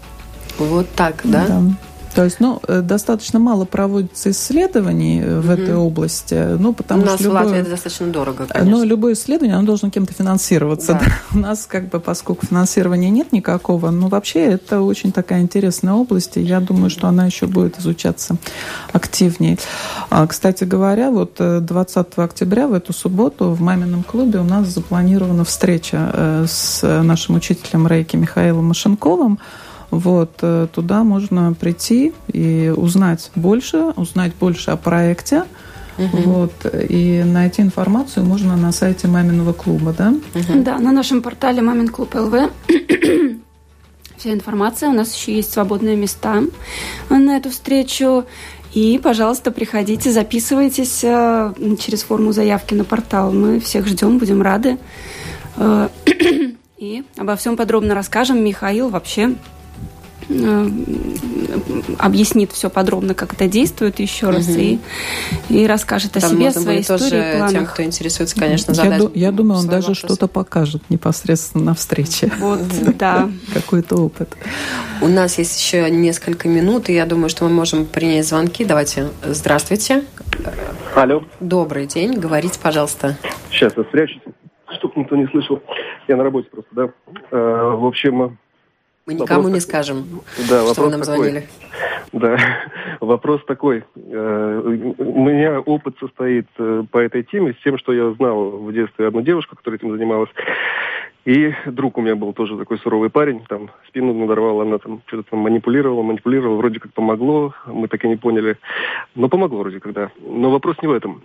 Вот 0.59 0.87
так, 0.95 1.21
да? 1.23 1.47
Да. 1.47 1.61
То 2.13 2.23
есть, 2.23 2.39
ну, 2.39 2.61
э, 2.67 2.81
достаточно 2.81 3.39
мало 3.39 3.65
проводится 3.65 4.31
исследований 4.31 5.19
mm-hmm. 5.19 5.41
в 5.41 5.49
этой 5.49 5.75
области, 5.75 6.57
ну, 6.59 6.73
потому 6.73 7.01
У 7.01 7.05
нас 7.05 7.15
что 7.15 7.23
любое, 7.23 7.41
в 7.41 7.45
Латвии 7.45 7.61
это 7.61 7.69
достаточно 7.71 8.07
дорого, 8.07 8.45
конечно. 8.47 8.77
Но 8.77 8.83
любое 8.83 9.13
исследование, 9.13 9.57
оно 9.57 9.65
должно 9.65 9.89
кем-то 9.89 10.13
финансироваться. 10.13 10.93
Да. 10.93 10.99
Да? 10.99 11.05
У 11.33 11.39
нас, 11.39 11.65
как 11.65 11.89
бы, 11.89 11.99
поскольку 11.99 12.45
финансирования 12.45 13.09
нет 13.09 13.31
никакого, 13.31 13.89
ну, 13.89 14.07
вообще, 14.07 14.41
это 14.41 14.81
очень 14.81 15.11
такая 15.11 15.41
интересная 15.41 15.93
область, 15.93 16.37
и 16.37 16.41
я 16.41 16.59
думаю, 16.59 16.89
что 16.89 17.07
она 17.07 17.25
еще 17.25 17.47
будет 17.47 17.79
изучаться 17.79 18.35
активнее. 18.91 19.57
А, 20.09 20.27
кстати 20.27 20.65
говоря, 20.65 21.09
вот 21.09 21.37
20 21.39 22.07
э, 22.15 22.21
октября 22.21 22.67
в 22.67 22.73
эту 22.73 22.93
субботу 22.93 23.49
в 23.51 23.61
мамином 23.61 24.03
клубе 24.03 24.39
у 24.39 24.43
нас 24.43 24.67
запланирована 24.67 25.43
встреча 25.45 26.45
с 26.47 26.81
нашим 26.83 27.35
учителем 27.35 27.87
рейки 27.87 28.15
Михаилом 28.15 28.65
Машенковым, 28.65 29.39
вот, 29.99 30.31
э, 30.41 30.67
туда 30.73 31.03
можно 31.03 31.53
прийти 31.53 32.13
и 32.27 32.73
узнать 32.75 33.31
больше, 33.35 33.93
узнать 33.95 34.33
больше 34.35 34.71
о 34.71 34.77
проекте. 34.77 35.43
Угу. 35.97 36.17
Вот, 36.25 36.65
и 36.89 37.23
найти 37.23 37.61
информацию 37.61 38.25
можно 38.25 38.57
на 38.57 38.71
сайте 38.71 39.07
Маминого 39.07 39.53
клуба, 39.53 39.93
да? 39.95 40.09
Угу. 40.09 40.63
Да, 40.63 40.79
на 40.79 40.91
нашем 40.91 41.21
портале 41.21 41.61
Мамин 41.61 41.87
клуб 41.87 42.15
ЛВ 42.15 42.49
вся 44.17 44.33
информация. 44.33 44.89
У 44.89 44.93
нас 44.93 45.13
еще 45.13 45.35
есть 45.35 45.53
свободные 45.53 45.95
места 45.95 46.41
на 47.09 47.37
эту 47.37 47.49
встречу. 47.49 48.25
И, 48.73 48.99
пожалуйста, 49.03 49.51
приходите, 49.51 50.11
записывайтесь 50.11 51.03
э, 51.03 51.53
через 51.79 52.03
форму 52.03 52.31
заявки 52.31 52.73
на 52.73 52.85
портал. 52.85 53.31
Мы 53.31 53.59
всех 53.59 53.85
ждем, 53.85 54.17
будем 54.17 54.41
рады. 54.41 54.79
Э, 55.57 55.89
и 56.77 57.03
обо 57.17 57.35
всем 57.35 57.55
подробно 57.55 57.93
расскажем. 57.93 58.43
Михаил 58.43 58.89
вообще 58.89 59.35
объяснит 61.99 62.51
все 62.51 62.69
подробно, 62.69 63.13
как 63.13 63.33
это 63.33 63.47
действует 63.47 63.99
еще 63.99 64.29
раз 64.29 64.47
угу. 64.47 64.57
и, 64.57 64.79
и 65.49 65.67
расскажет 65.67 66.17
о 66.17 66.21
Там 66.21 66.31
себе, 66.31 66.45
можно 66.45 66.61
своей 66.61 66.81
истории, 66.81 66.99
тоже 66.99 67.33
планах. 67.37 67.51
тем, 67.51 67.65
кто 67.65 67.83
интересуется, 67.83 68.35
конечно, 68.39 68.73
задать. 68.73 69.01
Я, 69.13 69.27
я 69.27 69.31
думаю, 69.31 69.59
он 69.59 69.67
даже 69.67 69.93
что-то 69.93 70.27
покажет 70.27 70.89
непосредственно 70.89 71.65
на 71.65 71.73
встрече. 71.73 72.31
Вот, 72.39 72.59
да. 72.97 73.29
Какой-то 73.53 73.97
опыт. 73.97 74.35
У 75.01 75.07
нас 75.07 75.37
есть 75.37 75.59
еще 75.59 75.89
несколько 75.89 76.47
минут, 76.47 76.89
и 76.89 76.93
я 76.93 77.05
думаю, 77.05 77.29
что 77.29 77.45
мы 77.45 77.49
можем 77.51 77.85
принять 77.85 78.27
звонки. 78.27 78.65
Давайте. 78.65 79.09
Здравствуйте. 79.23 80.03
Алло. 80.95 81.23
Добрый 81.39 81.85
день. 81.85 82.19
Говорите, 82.19 82.59
пожалуйста. 82.61 83.17
Сейчас 83.51 83.73
я 83.77 83.83
спрячусь, 83.83 84.21
чтобы 84.77 84.93
никто 84.97 85.15
не 85.15 85.27
слышал. 85.27 85.61
Я 86.07 86.17
на 86.17 86.23
работе 86.23 86.49
просто, 86.49 86.69
да. 86.71 86.89
Э, 87.31 87.75
в 87.75 87.85
общем, 87.85 88.37
мы 89.05 89.15
никому 89.15 89.43
вопрос 89.43 89.53
не 89.53 89.59
скажем, 89.59 90.05
да, 90.49 90.65
что 90.71 90.83
вы 90.83 90.91
нам 90.91 91.01
такой. 91.01 91.15
звонили. 91.15 91.47
Да, 92.13 92.37
вопрос 93.01 93.43
такой. 93.45 93.83
Э, 93.95 94.61
у 94.97 95.25
меня 95.25 95.59
опыт 95.59 95.95
состоит 95.99 96.47
э, 96.57 96.83
по 96.89 96.99
этой 96.99 97.23
теме 97.23 97.53
с 97.53 97.63
тем, 97.63 97.77
что 97.77 97.91
я 97.91 98.11
знал 98.13 98.51
в 98.51 98.71
детстве 98.71 99.07
одну 99.07 99.21
девушку, 99.21 99.55
которая 99.55 99.77
этим 99.77 99.91
занималась. 99.91 100.29
И 101.25 101.53
друг 101.65 101.97
у 101.97 102.01
меня 102.01 102.15
был 102.15 102.33
тоже 102.33 102.57
такой 102.57 102.77
суровый 102.79 103.09
парень, 103.09 103.43
там 103.47 103.71
спину 103.87 104.13
надорвала, 104.13 104.63
она 104.63 104.77
там 104.77 105.01
что-то 105.05 105.31
там 105.31 105.39
манипулировала, 105.39 106.01
манипулировала, 106.01 106.57
вроде 106.57 106.79
как 106.79 106.93
помогло, 106.93 107.53
мы 107.65 107.87
так 107.87 108.03
и 108.03 108.09
не 108.09 108.17
поняли. 108.17 108.57
Но 109.15 109.29
помогло 109.29 109.59
вроде 109.59 109.79
когда. 109.79 110.11
Но 110.19 110.51
вопрос 110.51 110.77
не 110.81 110.87
в 110.87 110.91
этом 110.91 111.23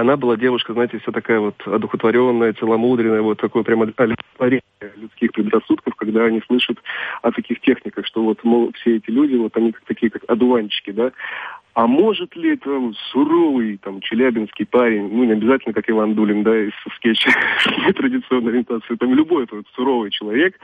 она 0.00 0.16
была 0.16 0.36
девушка, 0.36 0.72
знаете, 0.72 0.98
вся 0.98 1.12
такая 1.12 1.40
вот 1.40 1.54
одухотворенная, 1.66 2.52
целомудренная, 2.54 3.22
вот 3.22 3.40
такое 3.40 3.62
прямо 3.62 3.92
олицетворение 3.96 4.62
людских 4.96 5.32
предрассудков, 5.32 5.94
когда 5.94 6.24
они 6.24 6.42
слышат 6.46 6.78
о 7.22 7.30
таких 7.30 7.60
техниках, 7.60 8.06
что 8.06 8.22
вот, 8.22 8.42
мол, 8.44 8.72
все 8.74 8.96
эти 8.96 9.10
люди, 9.10 9.36
вот 9.36 9.56
они 9.56 9.72
как 9.72 9.84
такие, 9.84 10.10
как 10.10 10.24
одуванчики, 10.28 10.90
да, 10.90 11.12
а 11.74 11.86
может 11.86 12.36
ли 12.36 12.54
это 12.54 12.92
суровый 13.10 13.78
там 13.78 14.00
челябинский 14.00 14.64
парень, 14.64 15.08
ну 15.12 15.24
не 15.24 15.32
обязательно 15.32 15.74
как 15.74 15.90
Иван 15.90 16.14
Дулин, 16.14 16.44
да, 16.44 16.56
из 16.56 16.72
скетча 16.96 17.30
традиционной 17.96 18.52
ориентации, 18.52 18.94
там 18.94 19.12
любой 19.14 19.44
этот 19.44 19.66
суровый 19.74 20.10
человек, 20.10 20.58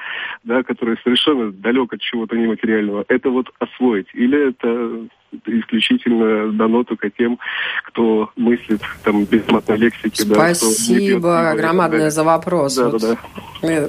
да, 0.45 0.63
который 0.63 0.97
совершенно 1.03 1.51
далек 1.51 1.93
от 1.93 2.01
чего-то 2.01 2.37
нематериального, 2.37 3.05
это 3.09 3.31
вот 3.31 3.51
освоить? 3.59 4.07
Или 4.15 4.51
это 4.51 5.09
исключительно 5.47 6.53
дано 6.53 6.85
только 6.85 7.11
тем, 7.11 7.39
кто 7.85 8.31
мыслит 8.37 8.81
там 9.05 9.25
без 9.25 9.49
матной 9.49 9.79
лексики. 9.79 10.23
Спасибо 10.23 11.21
да, 11.21 11.55
громадное 11.57 12.11
за 12.11 12.25
вопрос. 12.25 12.77
Да, 12.77 12.89
вот. 12.89 13.01
да, 13.01 13.17
да. 13.63 13.89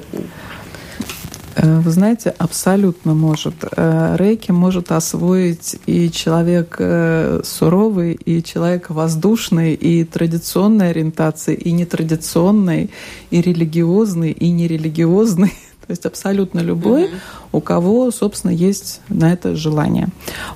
Э, 1.54 1.80
вы 1.80 1.90
знаете, 1.90 2.30
абсолютно 2.30 3.14
может. 3.14 3.54
Э, 3.76 4.16
рейки 4.18 4.50
может 4.50 4.92
освоить 4.92 5.76
и 5.86 6.10
человек 6.10 6.76
э, 6.78 7.40
суровый, 7.44 8.14
и 8.14 8.42
человек 8.42 8.90
воздушный, 8.90 9.74
и 9.74 10.04
традиционной 10.04 10.90
ориентации, 10.90 11.54
и 11.54 11.72
нетрадиционной, 11.72 12.90
и 13.30 13.40
религиозный, 13.40 14.32
и 14.32 14.50
нерелигиозный. 14.50 15.52
То 15.92 15.94
есть 15.94 16.06
абсолютно 16.06 16.60
любой, 16.60 17.02
mm-hmm. 17.02 17.18
у 17.52 17.60
кого, 17.60 18.10
собственно, 18.10 18.50
есть 18.50 19.02
на 19.10 19.30
это 19.30 19.54
желание. 19.54 20.08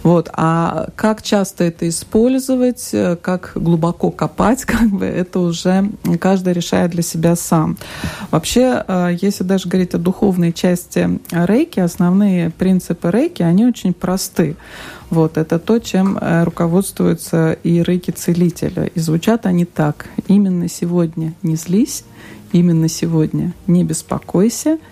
Вот. 0.02 0.30
А 0.32 0.88
как 0.96 1.20
часто 1.20 1.64
это 1.64 1.86
использовать, 1.90 2.88
э, 2.92 3.16
как 3.20 3.52
глубоко 3.54 4.10
копать, 4.10 4.64
как 4.64 4.88
бы 4.88 5.04
это 5.04 5.40
уже 5.40 5.90
каждый 6.18 6.54
решает 6.54 6.92
для 6.92 7.02
себя 7.02 7.36
сам. 7.36 7.76
Вообще, 8.30 8.82
э, 8.88 9.18
если 9.20 9.44
даже 9.44 9.68
говорить 9.68 9.92
о 9.92 9.98
духовной 9.98 10.54
части 10.54 11.20
рейки, 11.30 11.80
основные 11.80 12.48
принципы 12.48 13.10
рейки, 13.10 13.42
они 13.42 13.66
очень 13.66 13.92
просты. 13.92 14.56
Вот, 15.10 15.36
это 15.36 15.58
то, 15.58 15.80
чем 15.80 16.16
э, 16.16 16.44
руководствуются 16.44 17.58
и 17.62 17.82
рейки-целителя. 17.82 18.86
И 18.86 19.00
звучат 19.00 19.44
они 19.44 19.66
так. 19.66 20.06
Именно 20.28 20.70
сегодня 20.70 21.34
не 21.42 21.56
злись, 21.56 22.04
именно 22.52 22.88
сегодня 22.88 23.52
не 23.66 23.84
беспокойся– 23.84 24.78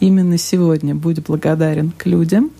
Именно 0.00 0.38
сегодня 0.38 0.94
будь 0.94 1.20
благодарен 1.24 1.90
к 1.90 2.06
людям, 2.06 2.50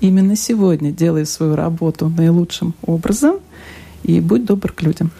именно 0.00 0.34
сегодня 0.34 0.92
делай 0.92 1.26
свою 1.26 1.54
работу 1.54 2.08
наилучшим 2.08 2.74
образом 2.82 3.36
и 4.02 4.20
будь 4.20 4.46
добр 4.46 4.72
к 4.72 4.82
людям. 4.82 5.10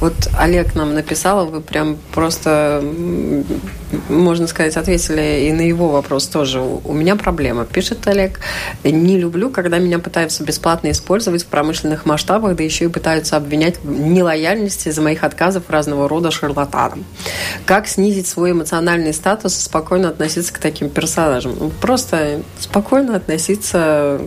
Вот 0.00 0.14
Олег 0.38 0.74
нам 0.74 0.94
написал, 0.94 1.46
вы 1.46 1.60
прям 1.60 1.98
просто, 2.12 2.82
можно 4.08 4.46
сказать, 4.46 4.76
ответили 4.76 5.46
и 5.46 5.52
на 5.52 5.60
его 5.60 5.88
вопрос 5.88 6.26
тоже. 6.26 6.60
У 6.60 6.92
меня 6.94 7.16
проблема, 7.16 7.66
пишет 7.66 8.06
Олег. 8.08 8.40
Не 8.82 9.18
люблю, 9.18 9.50
когда 9.50 9.78
меня 9.78 9.98
пытаются 9.98 10.42
бесплатно 10.42 10.90
использовать 10.90 11.42
в 11.42 11.46
промышленных 11.46 12.06
масштабах, 12.06 12.56
да 12.56 12.64
еще 12.64 12.86
и 12.86 12.88
пытаются 12.88 13.36
обвинять 13.36 13.78
в 13.82 13.90
нелояльности 13.90 14.88
из-за 14.88 15.02
моих 15.02 15.22
отказов 15.22 15.64
разного 15.68 16.08
рода 16.08 16.30
шарлатанам. 16.30 17.04
Как 17.66 17.86
снизить 17.86 18.26
свой 18.26 18.52
эмоциональный 18.52 19.12
статус 19.12 19.58
и 19.58 19.60
спокойно 19.60 20.08
относиться 20.08 20.54
к 20.54 20.58
таким 20.58 20.88
персонажам? 20.88 21.54
Ну, 21.60 21.70
просто 21.78 22.40
спокойно 22.58 23.16
относиться 23.16 24.20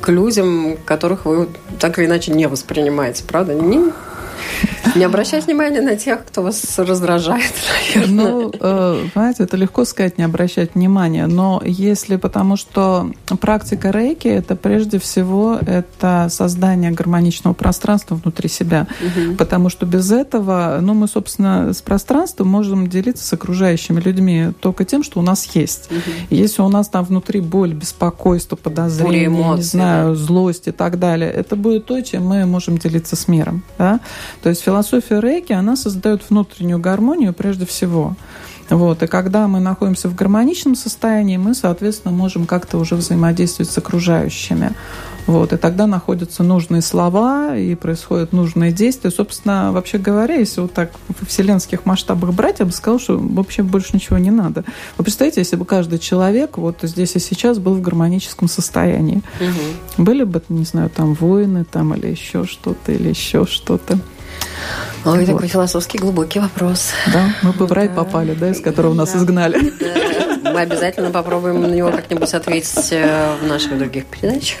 к 0.00 0.08
людям, 0.08 0.76
которых 0.84 1.24
вы 1.24 1.48
так 1.78 2.00
или 2.00 2.06
иначе 2.06 2.32
не 2.32 2.48
воспринимаете, 2.48 3.22
правда? 3.24 3.54
Не, 3.54 3.92
Не 4.94 5.04
обращать 5.04 5.46
внимания 5.46 5.80
на 5.80 5.96
тех, 5.96 6.24
кто 6.24 6.42
вас 6.42 6.78
раздражает, 6.78 7.52
наверное. 7.94 8.24
Ну, 8.24 8.52
э, 8.58 9.04
знаете, 9.12 9.44
это 9.44 9.56
легко 9.56 9.84
сказать, 9.84 10.18
не 10.18 10.24
обращать 10.24 10.74
внимания, 10.74 11.26
но 11.26 11.62
если, 11.64 12.16
потому 12.16 12.56
что 12.56 13.12
практика 13.40 13.90
рейки, 13.90 14.28
это 14.28 14.56
прежде 14.56 14.98
всего 14.98 15.58
это 15.60 16.28
создание 16.30 16.90
гармоничного 16.90 17.54
пространства 17.54 18.14
внутри 18.14 18.48
себя, 18.48 18.86
угу. 19.00 19.36
потому 19.36 19.68
что 19.68 19.86
без 19.86 20.10
этого, 20.10 20.78
ну, 20.80 20.94
мы, 20.94 21.08
собственно, 21.08 21.72
с 21.72 21.82
пространством 21.82 22.48
можем 22.48 22.88
делиться 22.88 23.24
с 23.24 23.32
окружающими 23.32 24.00
людьми 24.00 24.52
только 24.60 24.84
тем, 24.84 25.02
что 25.02 25.20
у 25.20 25.22
нас 25.22 25.44
есть. 25.54 25.90
Угу. 25.90 26.00
Если 26.30 26.62
у 26.62 26.68
нас 26.68 26.88
там 26.88 27.04
внутри 27.04 27.40
боль, 27.40 27.72
беспокойство, 27.72 28.56
подозрение, 28.56 29.26
эмоций, 29.26 29.58
не 29.58 29.62
знаю, 29.62 30.08
да. 30.10 30.14
злость 30.14 30.68
и 30.68 30.72
так 30.72 30.98
далее, 30.98 31.30
это 31.30 31.56
будет 31.56 31.86
то, 31.86 32.00
чем 32.00 32.26
мы 32.26 32.46
можем 32.46 32.78
делиться 32.78 33.16
с 33.16 33.28
миром. 33.28 33.62
Да? 33.78 34.00
То 34.42 34.48
есть 34.48 34.62
философия 34.62 35.20
рейки, 35.20 35.52
она 35.52 35.76
создает 35.76 36.22
внутреннюю 36.28 36.78
гармонию 36.78 37.32
прежде 37.32 37.66
всего. 37.66 38.16
Вот. 38.70 39.02
И 39.02 39.06
когда 39.06 39.48
мы 39.48 39.60
находимся 39.60 40.08
в 40.08 40.14
гармоничном 40.14 40.74
состоянии, 40.74 41.36
мы, 41.36 41.54
соответственно, 41.54 42.14
можем 42.14 42.46
как-то 42.46 42.78
уже 42.78 42.96
взаимодействовать 42.96 43.70
с 43.70 43.78
окружающими. 43.78 44.72
Вот, 45.26 45.52
и 45.52 45.58
тогда 45.58 45.86
находятся 45.86 46.42
нужные 46.42 46.80
слова, 46.80 47.54
и 47.54 47.74
происходят 47.74 48.32
нужные 48.32 48.72
действия. 48.72 49.10
Собственно, 49.10 49.72
вообще 49.72 49.98
говоря, 49.98 50.36
если 50.36 50.62
вот 50.62 50.72
так 50.72 50.92
в 51.06 51.26
вселенских 51.26 51.84
масштабах 51.84 52.32
брать, 52.32 52.60
я 52.60 52.64
бы 52.64 52.72
сказала, 52.72 52.98
что 52.98 53.18
вообще 53.18 53.62
больше 53.62 53.90
ничего 53.92 54.16
не 54.16 54.30
надо. 54.30 54.64
Вы 54.96 55.04
представляете, 55.04 55.42
если 55.42 55.56
бы 55.56 55.66
каждый 55.66 55.98
человек 55.98 56.56
вот 56.56 56.78
здесь 56.80 57.14
и 57.14 57.18
сейчас 57.18 57.58
был 57.58 57.74
в 57.74 57.82
гармоническом 57.82 58.48
состоянии, 58.48 59.22
угу. 59.38 60.02
были 60.02 60.24
бы, 60.24 60.42
не 60.48 60.64
знаю, 60.64 60.88
там 60.88 61.12
войны 61.12 61.66
там 61.70 61.92
или 61.92 62.06
еще 62.06 62.46
что-то, 62.46 62.92
или 62.92 63.10
еще 63.10 63.44
что-то. 63.44 63.98
Ой, 65.04 65.24
вот. 65.24 65.26
такой 65.26 65.48
философский 65.48 65.98
глубокий 65.98 66.40
вопрос. 66.40 66.90
Да, 67.12 67.34
мы 67.42 67.52
бы 67.52 67.66
в 67.66 67.72
рай 67.72 67.88
да. 67.88 67.94
попали, 67.94 68.34
да, 68.34 68.50
из 68.50 68.60
которого 68.60 68.94
нас 68.94 69.12
да. 69.12 69.18
изгнали. 69.18 69.72
Да. 69.80 70.50
Мы 70.52 70.60
обязательно 70.60 71.10
попробуем 71.10 71.62
на 71.62 71.66
него 71.66 71.90
как-нибудь 71.90 72.32
ответить 72.34 72.88
э, 72.92 73.36
в 73.40 73.46
наших 73.46 73.78
других 73.78 74.06
передачах. 74.06 74.58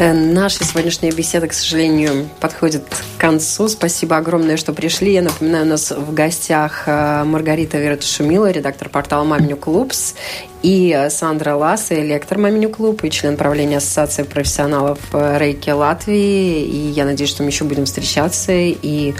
Э, 0.00 0.12
наша 0.12 0.64
сегодняшняя 0.64 1.10
беседа, 1.10 1.48
к 1.48 1.52
сожалению, 1.52 2.28
подходит 2.38 2.84
к 3.16 3.20
концу. 3.20 3.66
Спасибо 3.68 4.16
огромное, 4.16 4.56
что 4.56 4.72
пришли. 4.72 5.12
Я 5.12 5.22
напоминаю, 5.22 5.64
у 5.64 5.68
нас 5.70 5.90
в 5.90 6.14
гостях 6.14 6.84
э, 6.86 7.24
Маргарита 7.24 7.78
Вератушумила, 7.78 8.48
редактор 8.50 8.90
портала 8.90 9.24
«Маминю 9.24 9.56
Клубс», 9.56 10.14
и 10.62 10.94
э, 10.96 11.10
Сандра 11.10 11.56
Ласса, 11.56 11.96
лектор 11.96 12.38
«Маминю 12.38 12.70
Клуб» 12.70 13.02
и 13.02 13.10
член 13.10 13.36
правления 13.36 13.78
Ассоциации 13.78 14.22
профессионалов 14.22 15.00
Рейки 15.12 15.70
Латвии. 15.70 16.62
И 16.62 16.90
я 16.90 17.04
надеюсь, 17.04 17.30
что 17.30 17.42
мы 17.42 17.48
еще 17.48 17.64
будем 17.64 17.84
встречаться 17.84 18.52
и, 18.52 19.14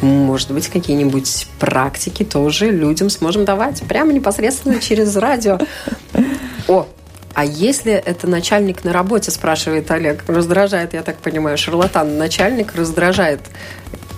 может 0.00 0.50
быть, 0.50 0.66
какие-нибудь 0.66 1.46
практики 1.60 2.24
тоже 2.24 2.72
людям 2.72 3.08
сможем 3.08 3.44
давать 3.44 3.82
прямо 3.82 4.12
непосредственно 4.12 4.80
через 4.80 5.14
радио. 5.14 5.60
О, 6.66 6.88
а 7.34 7.44
если 7.44 7.92
это 7.92 8.26
начальник 8.28 8.84
на 8.84 8.92
работе, 8.92 9.30
спрашивает 9.30 9.90
Олег, 9.90 10.24
раздражает, 10.26 10.94
я 10.94 11.02
так 11.02 11.16
понимаю, 11.16 11.58
шарлатан, 11.58 12.16
начальник 12.16 12.74
раздражает 12.74 13.40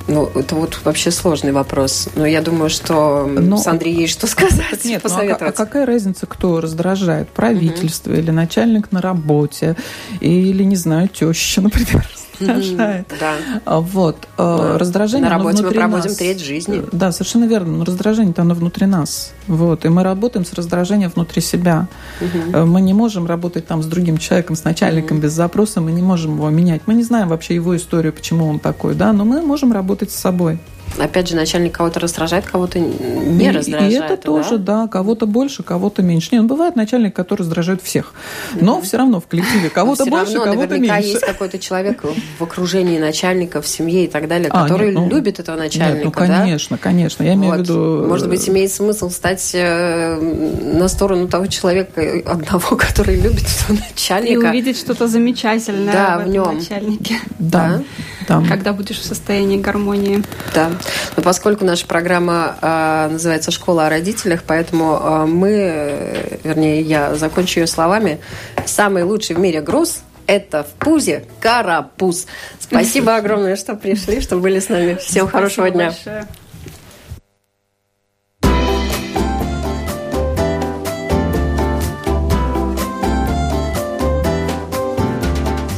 ну, 0.08 0.30
это 0.34 0.54
вот 0.54 0.78
вообще 0.84 1.10
сложный 1.10 1.52
вопрос. 1.52 2.08
Но 2.14 2.26
я 2.26 2.40
думаю, 2.40 2.70
что 2.70 3.26
Но... 3.26 3.56
Сандре 3.56 3.92
есть 3.92 4.12
что 4.12 4.26
сказать, 4.26 4.84
Нет, 4.84 5.02
посоветовать. 5.02 5.40
Ну, 5.40 5.46
а, 5.46 5.50
а 5.50 5.52
какая 5.52 5.86
разница, 5.86 6.26
кто 6.26 6.60
раздражает? 6.60 7.28
Правительство 7.30 8.10
угу. 8.10 8.20
или 8.20 8.30
начальник 8.30 8.92
на 8.92 9.00
работе? 9.00 9.76
Или, 10.20 10.62
не 10.62 10.76
знаю, 10.76 11.08
теща, 11.08 11.60
например, 11.60 12.06
раздражает. 12.40 13.06
Да. 13.20 13.34
А, 13.64 13.80
вот. 13.80 14.28
А, 14.36 14.78
раздражение, 14.78 15.28
На 15.28 15.36
работе 15.36 15.62
мы 15.62 15.70
проводим 15.70 16.08
нас. 16.08 16.16
треть 16.16 16.40
жизни. 16.40 16.82
Да, 16.92 17.12
совершенно 17.12 17.44
верно. 17.44 17.78
Но 17.78 17.84
раздражение-то 17.84 18.42
оно 18.42 18.54
внутри 18.54 18.86
нас. 18.86 19.32
Вот. 19.46 19.84
И 19.84 19.88
мы 19.88 20.02
работаем 20.02 20.44
с 20.44 20.52
раздражением 20.52 21.10
внутри 21.14 21.42
себя. 21.42 21.88
Угу. 22.20 22.66
Мы 22.66 22.80
не 22.80 22.94
можем 22.94 23.26
работать 23.26 23.66
там 23.66 23.82
с 23.82 23.86
другим 23.86 24.18
человеком, 24.18 24.56
с 24.56 24.64
начальником 24.64 25.18
угу. 25.18 25.24
без 25.24 25.32
запроса, 25.32 25.80
мы 25.80 25.92
не 25.92 26.02
можем 26.02 26.34
его 26.34 26.50
менять. 26.50 26.82
Мы 26.86 26.94
не 26.94 27.04
знаем 27.04 27.28
вообще 27.28 27.54
его 27.54 27.76
историю, 27.76 28.12
почему 28.12 28.46
он 28.46 28.58
такой, 28.58 28.94
да, 28.94 29.12
но 29.12 29.24
мы 29.24 29.42
можем 29.42 29.72
работать 29.72 30.10
с 30.10 30.14
собой. 30.14 30.58
Опять 30.98 31.28
же, 31.28 31.36
начальник 31.36 31.76
кого-то 31.76 32.00
раздражает, 32.00 32.46
кого-то 32.46 32.78
не 32.78 33.46
и, 33.46 33.50
раздражает. 33.50 33.92
И 33.92 33.94
это 33.96 34.08
да? 34.08 34.16
тоже, 34.16 34.58
да, 34.58 34.88
кого-то 34.88 35.26
больше, 35.26 35.62
кого-то 35.62 36.02
меньше. 36.02 36.30
Не, 36.32 36.40
ну, 36.40 36.48
бывает 36.48 36.76
начальник, 36.76 37.14
который 37.14 37.40
раздражает 37.40 37.82
всех. 37.82 38.14
Но 38.60 38.78
mm-hmm. 38.78 38.82
все 38.82 38.96
равно 38.96 39.20
в 39.20 39.26
коллективе 39.26 39.70
кого-то 39.70 40.06
больше, 40.06 40.36
равно, 40.36 40.52
кого-то 40.52 40.78
меньше. 40.78 41.08
есть 41.08 41.20
какой-то 41.20 41.58
человек 41.58 42.02
в 42.38 42.42
окружении 42.42 42.98
начальника, 42.98 43.60
в 43.60 43.66
семье 43.66 44.04
и 44.04 44.08
так 44.08 44.28
далее, 44.28 44.48
а, 44.50 44.62
который 44.62 44.88
нет, 44.88 44.94
ну, 44.96 45.08
любит 45.08 45.38
этого 45.38 45.56
начальника. 45.56 45.96
Нет, 45.96 46.04
ну, 46.04 46.12
конечно, 46.12 46.76
да? 46.76 46.82
конечно. 46.82 47.22
Я 47.22 47.34
имею 47.34 47.52
вот. 47.52 47.60
в 47.60 47.62
виду... 47.64 48.06
Может 48.08 48.28
быть, 48.28 48.48
имеет 48.48 48.72
смысл 48.72 49.10
стать 49.10 49.50
э, 49.54 50.16
на 50.16 50.88
сторону 50.88 51.28
того 51.28 51.46
человека 51.46 52.02
одного, 52.24 52.76
который 52.76 53.16
любит 53.16 53.44
этого 53.44 53.78
начальника. 53.78 54.32
И 54.32 54.36
увидеть 54.36 54.78
что-то 54.78 55.08
замечательное 55.08 55.92
да, 55.92 56.18
в, 56.18 56.24
в 56.24 56.28
нем. 56.28 56.54
начальнике. 56.56 57.16
Да. 57.38 57.82
да. 58.28 58.42
Когда 58.48 58.72
будешь 58.72 58.98
в 58.98 59.04
состоянии 59.04 59.58
гармонии. 59.58 60.22
Да. 60.54 60.70
Но 61.16 61.22
поскольку 61.22 61.64
наша 61.64 61.86
программа 61.86 62.56
э, 62.60 63.08
называется 63.12 63.50
«Школа 63.50 63.86
о 63.86 63.90
родителях», 63.90 64.42
поэтому 64.46 65.00
э, 65.00 65.26
мы, 65.26 66.38
вернее, 66.44 66.80
я 66.82 67.14
закончу 67.14 67.60
ее 67.60 67.66
словами, 67.66 68.20
«Самый 68.64 69.02
лучший 69.02 69.36
в 69.36 69.38
мире 69.38 69.60
груз 69.60 70.02
это 70.26 70.64
в 70.64 70.72
пузе 70.78 71.24
карапуз. 71.40 72.26
Спасибо 72.58 73.16
огромное, 73.16 73.56
что 73.56 73.74
пришли, 73.74 74.20
что 74.20 74.36
были 74.36 74.58
с 74.58 74.68
нами. 74.68 74.94
Всем 74.96 75.28
хорошего 75.28 75.70
дня. 75.70 75.94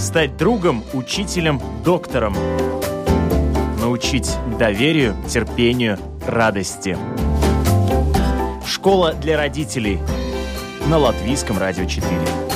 Стать 0.00 0.38
другом, 0.38 0.82
учителем, 0.94 1.60
доктором 1.84 2.34
научить 3.88 4.36
доверию, 4.58 5.16
терпению, 5.26 5.98
радости. 6.26 6.94
Школа 8.66 9.14
для 9.14 9.38
родителей 9.38 9.98
на 10.90 10.98
Латвийском 10.98 11.56
радио 11.56 11.86
4. 11.86 12.47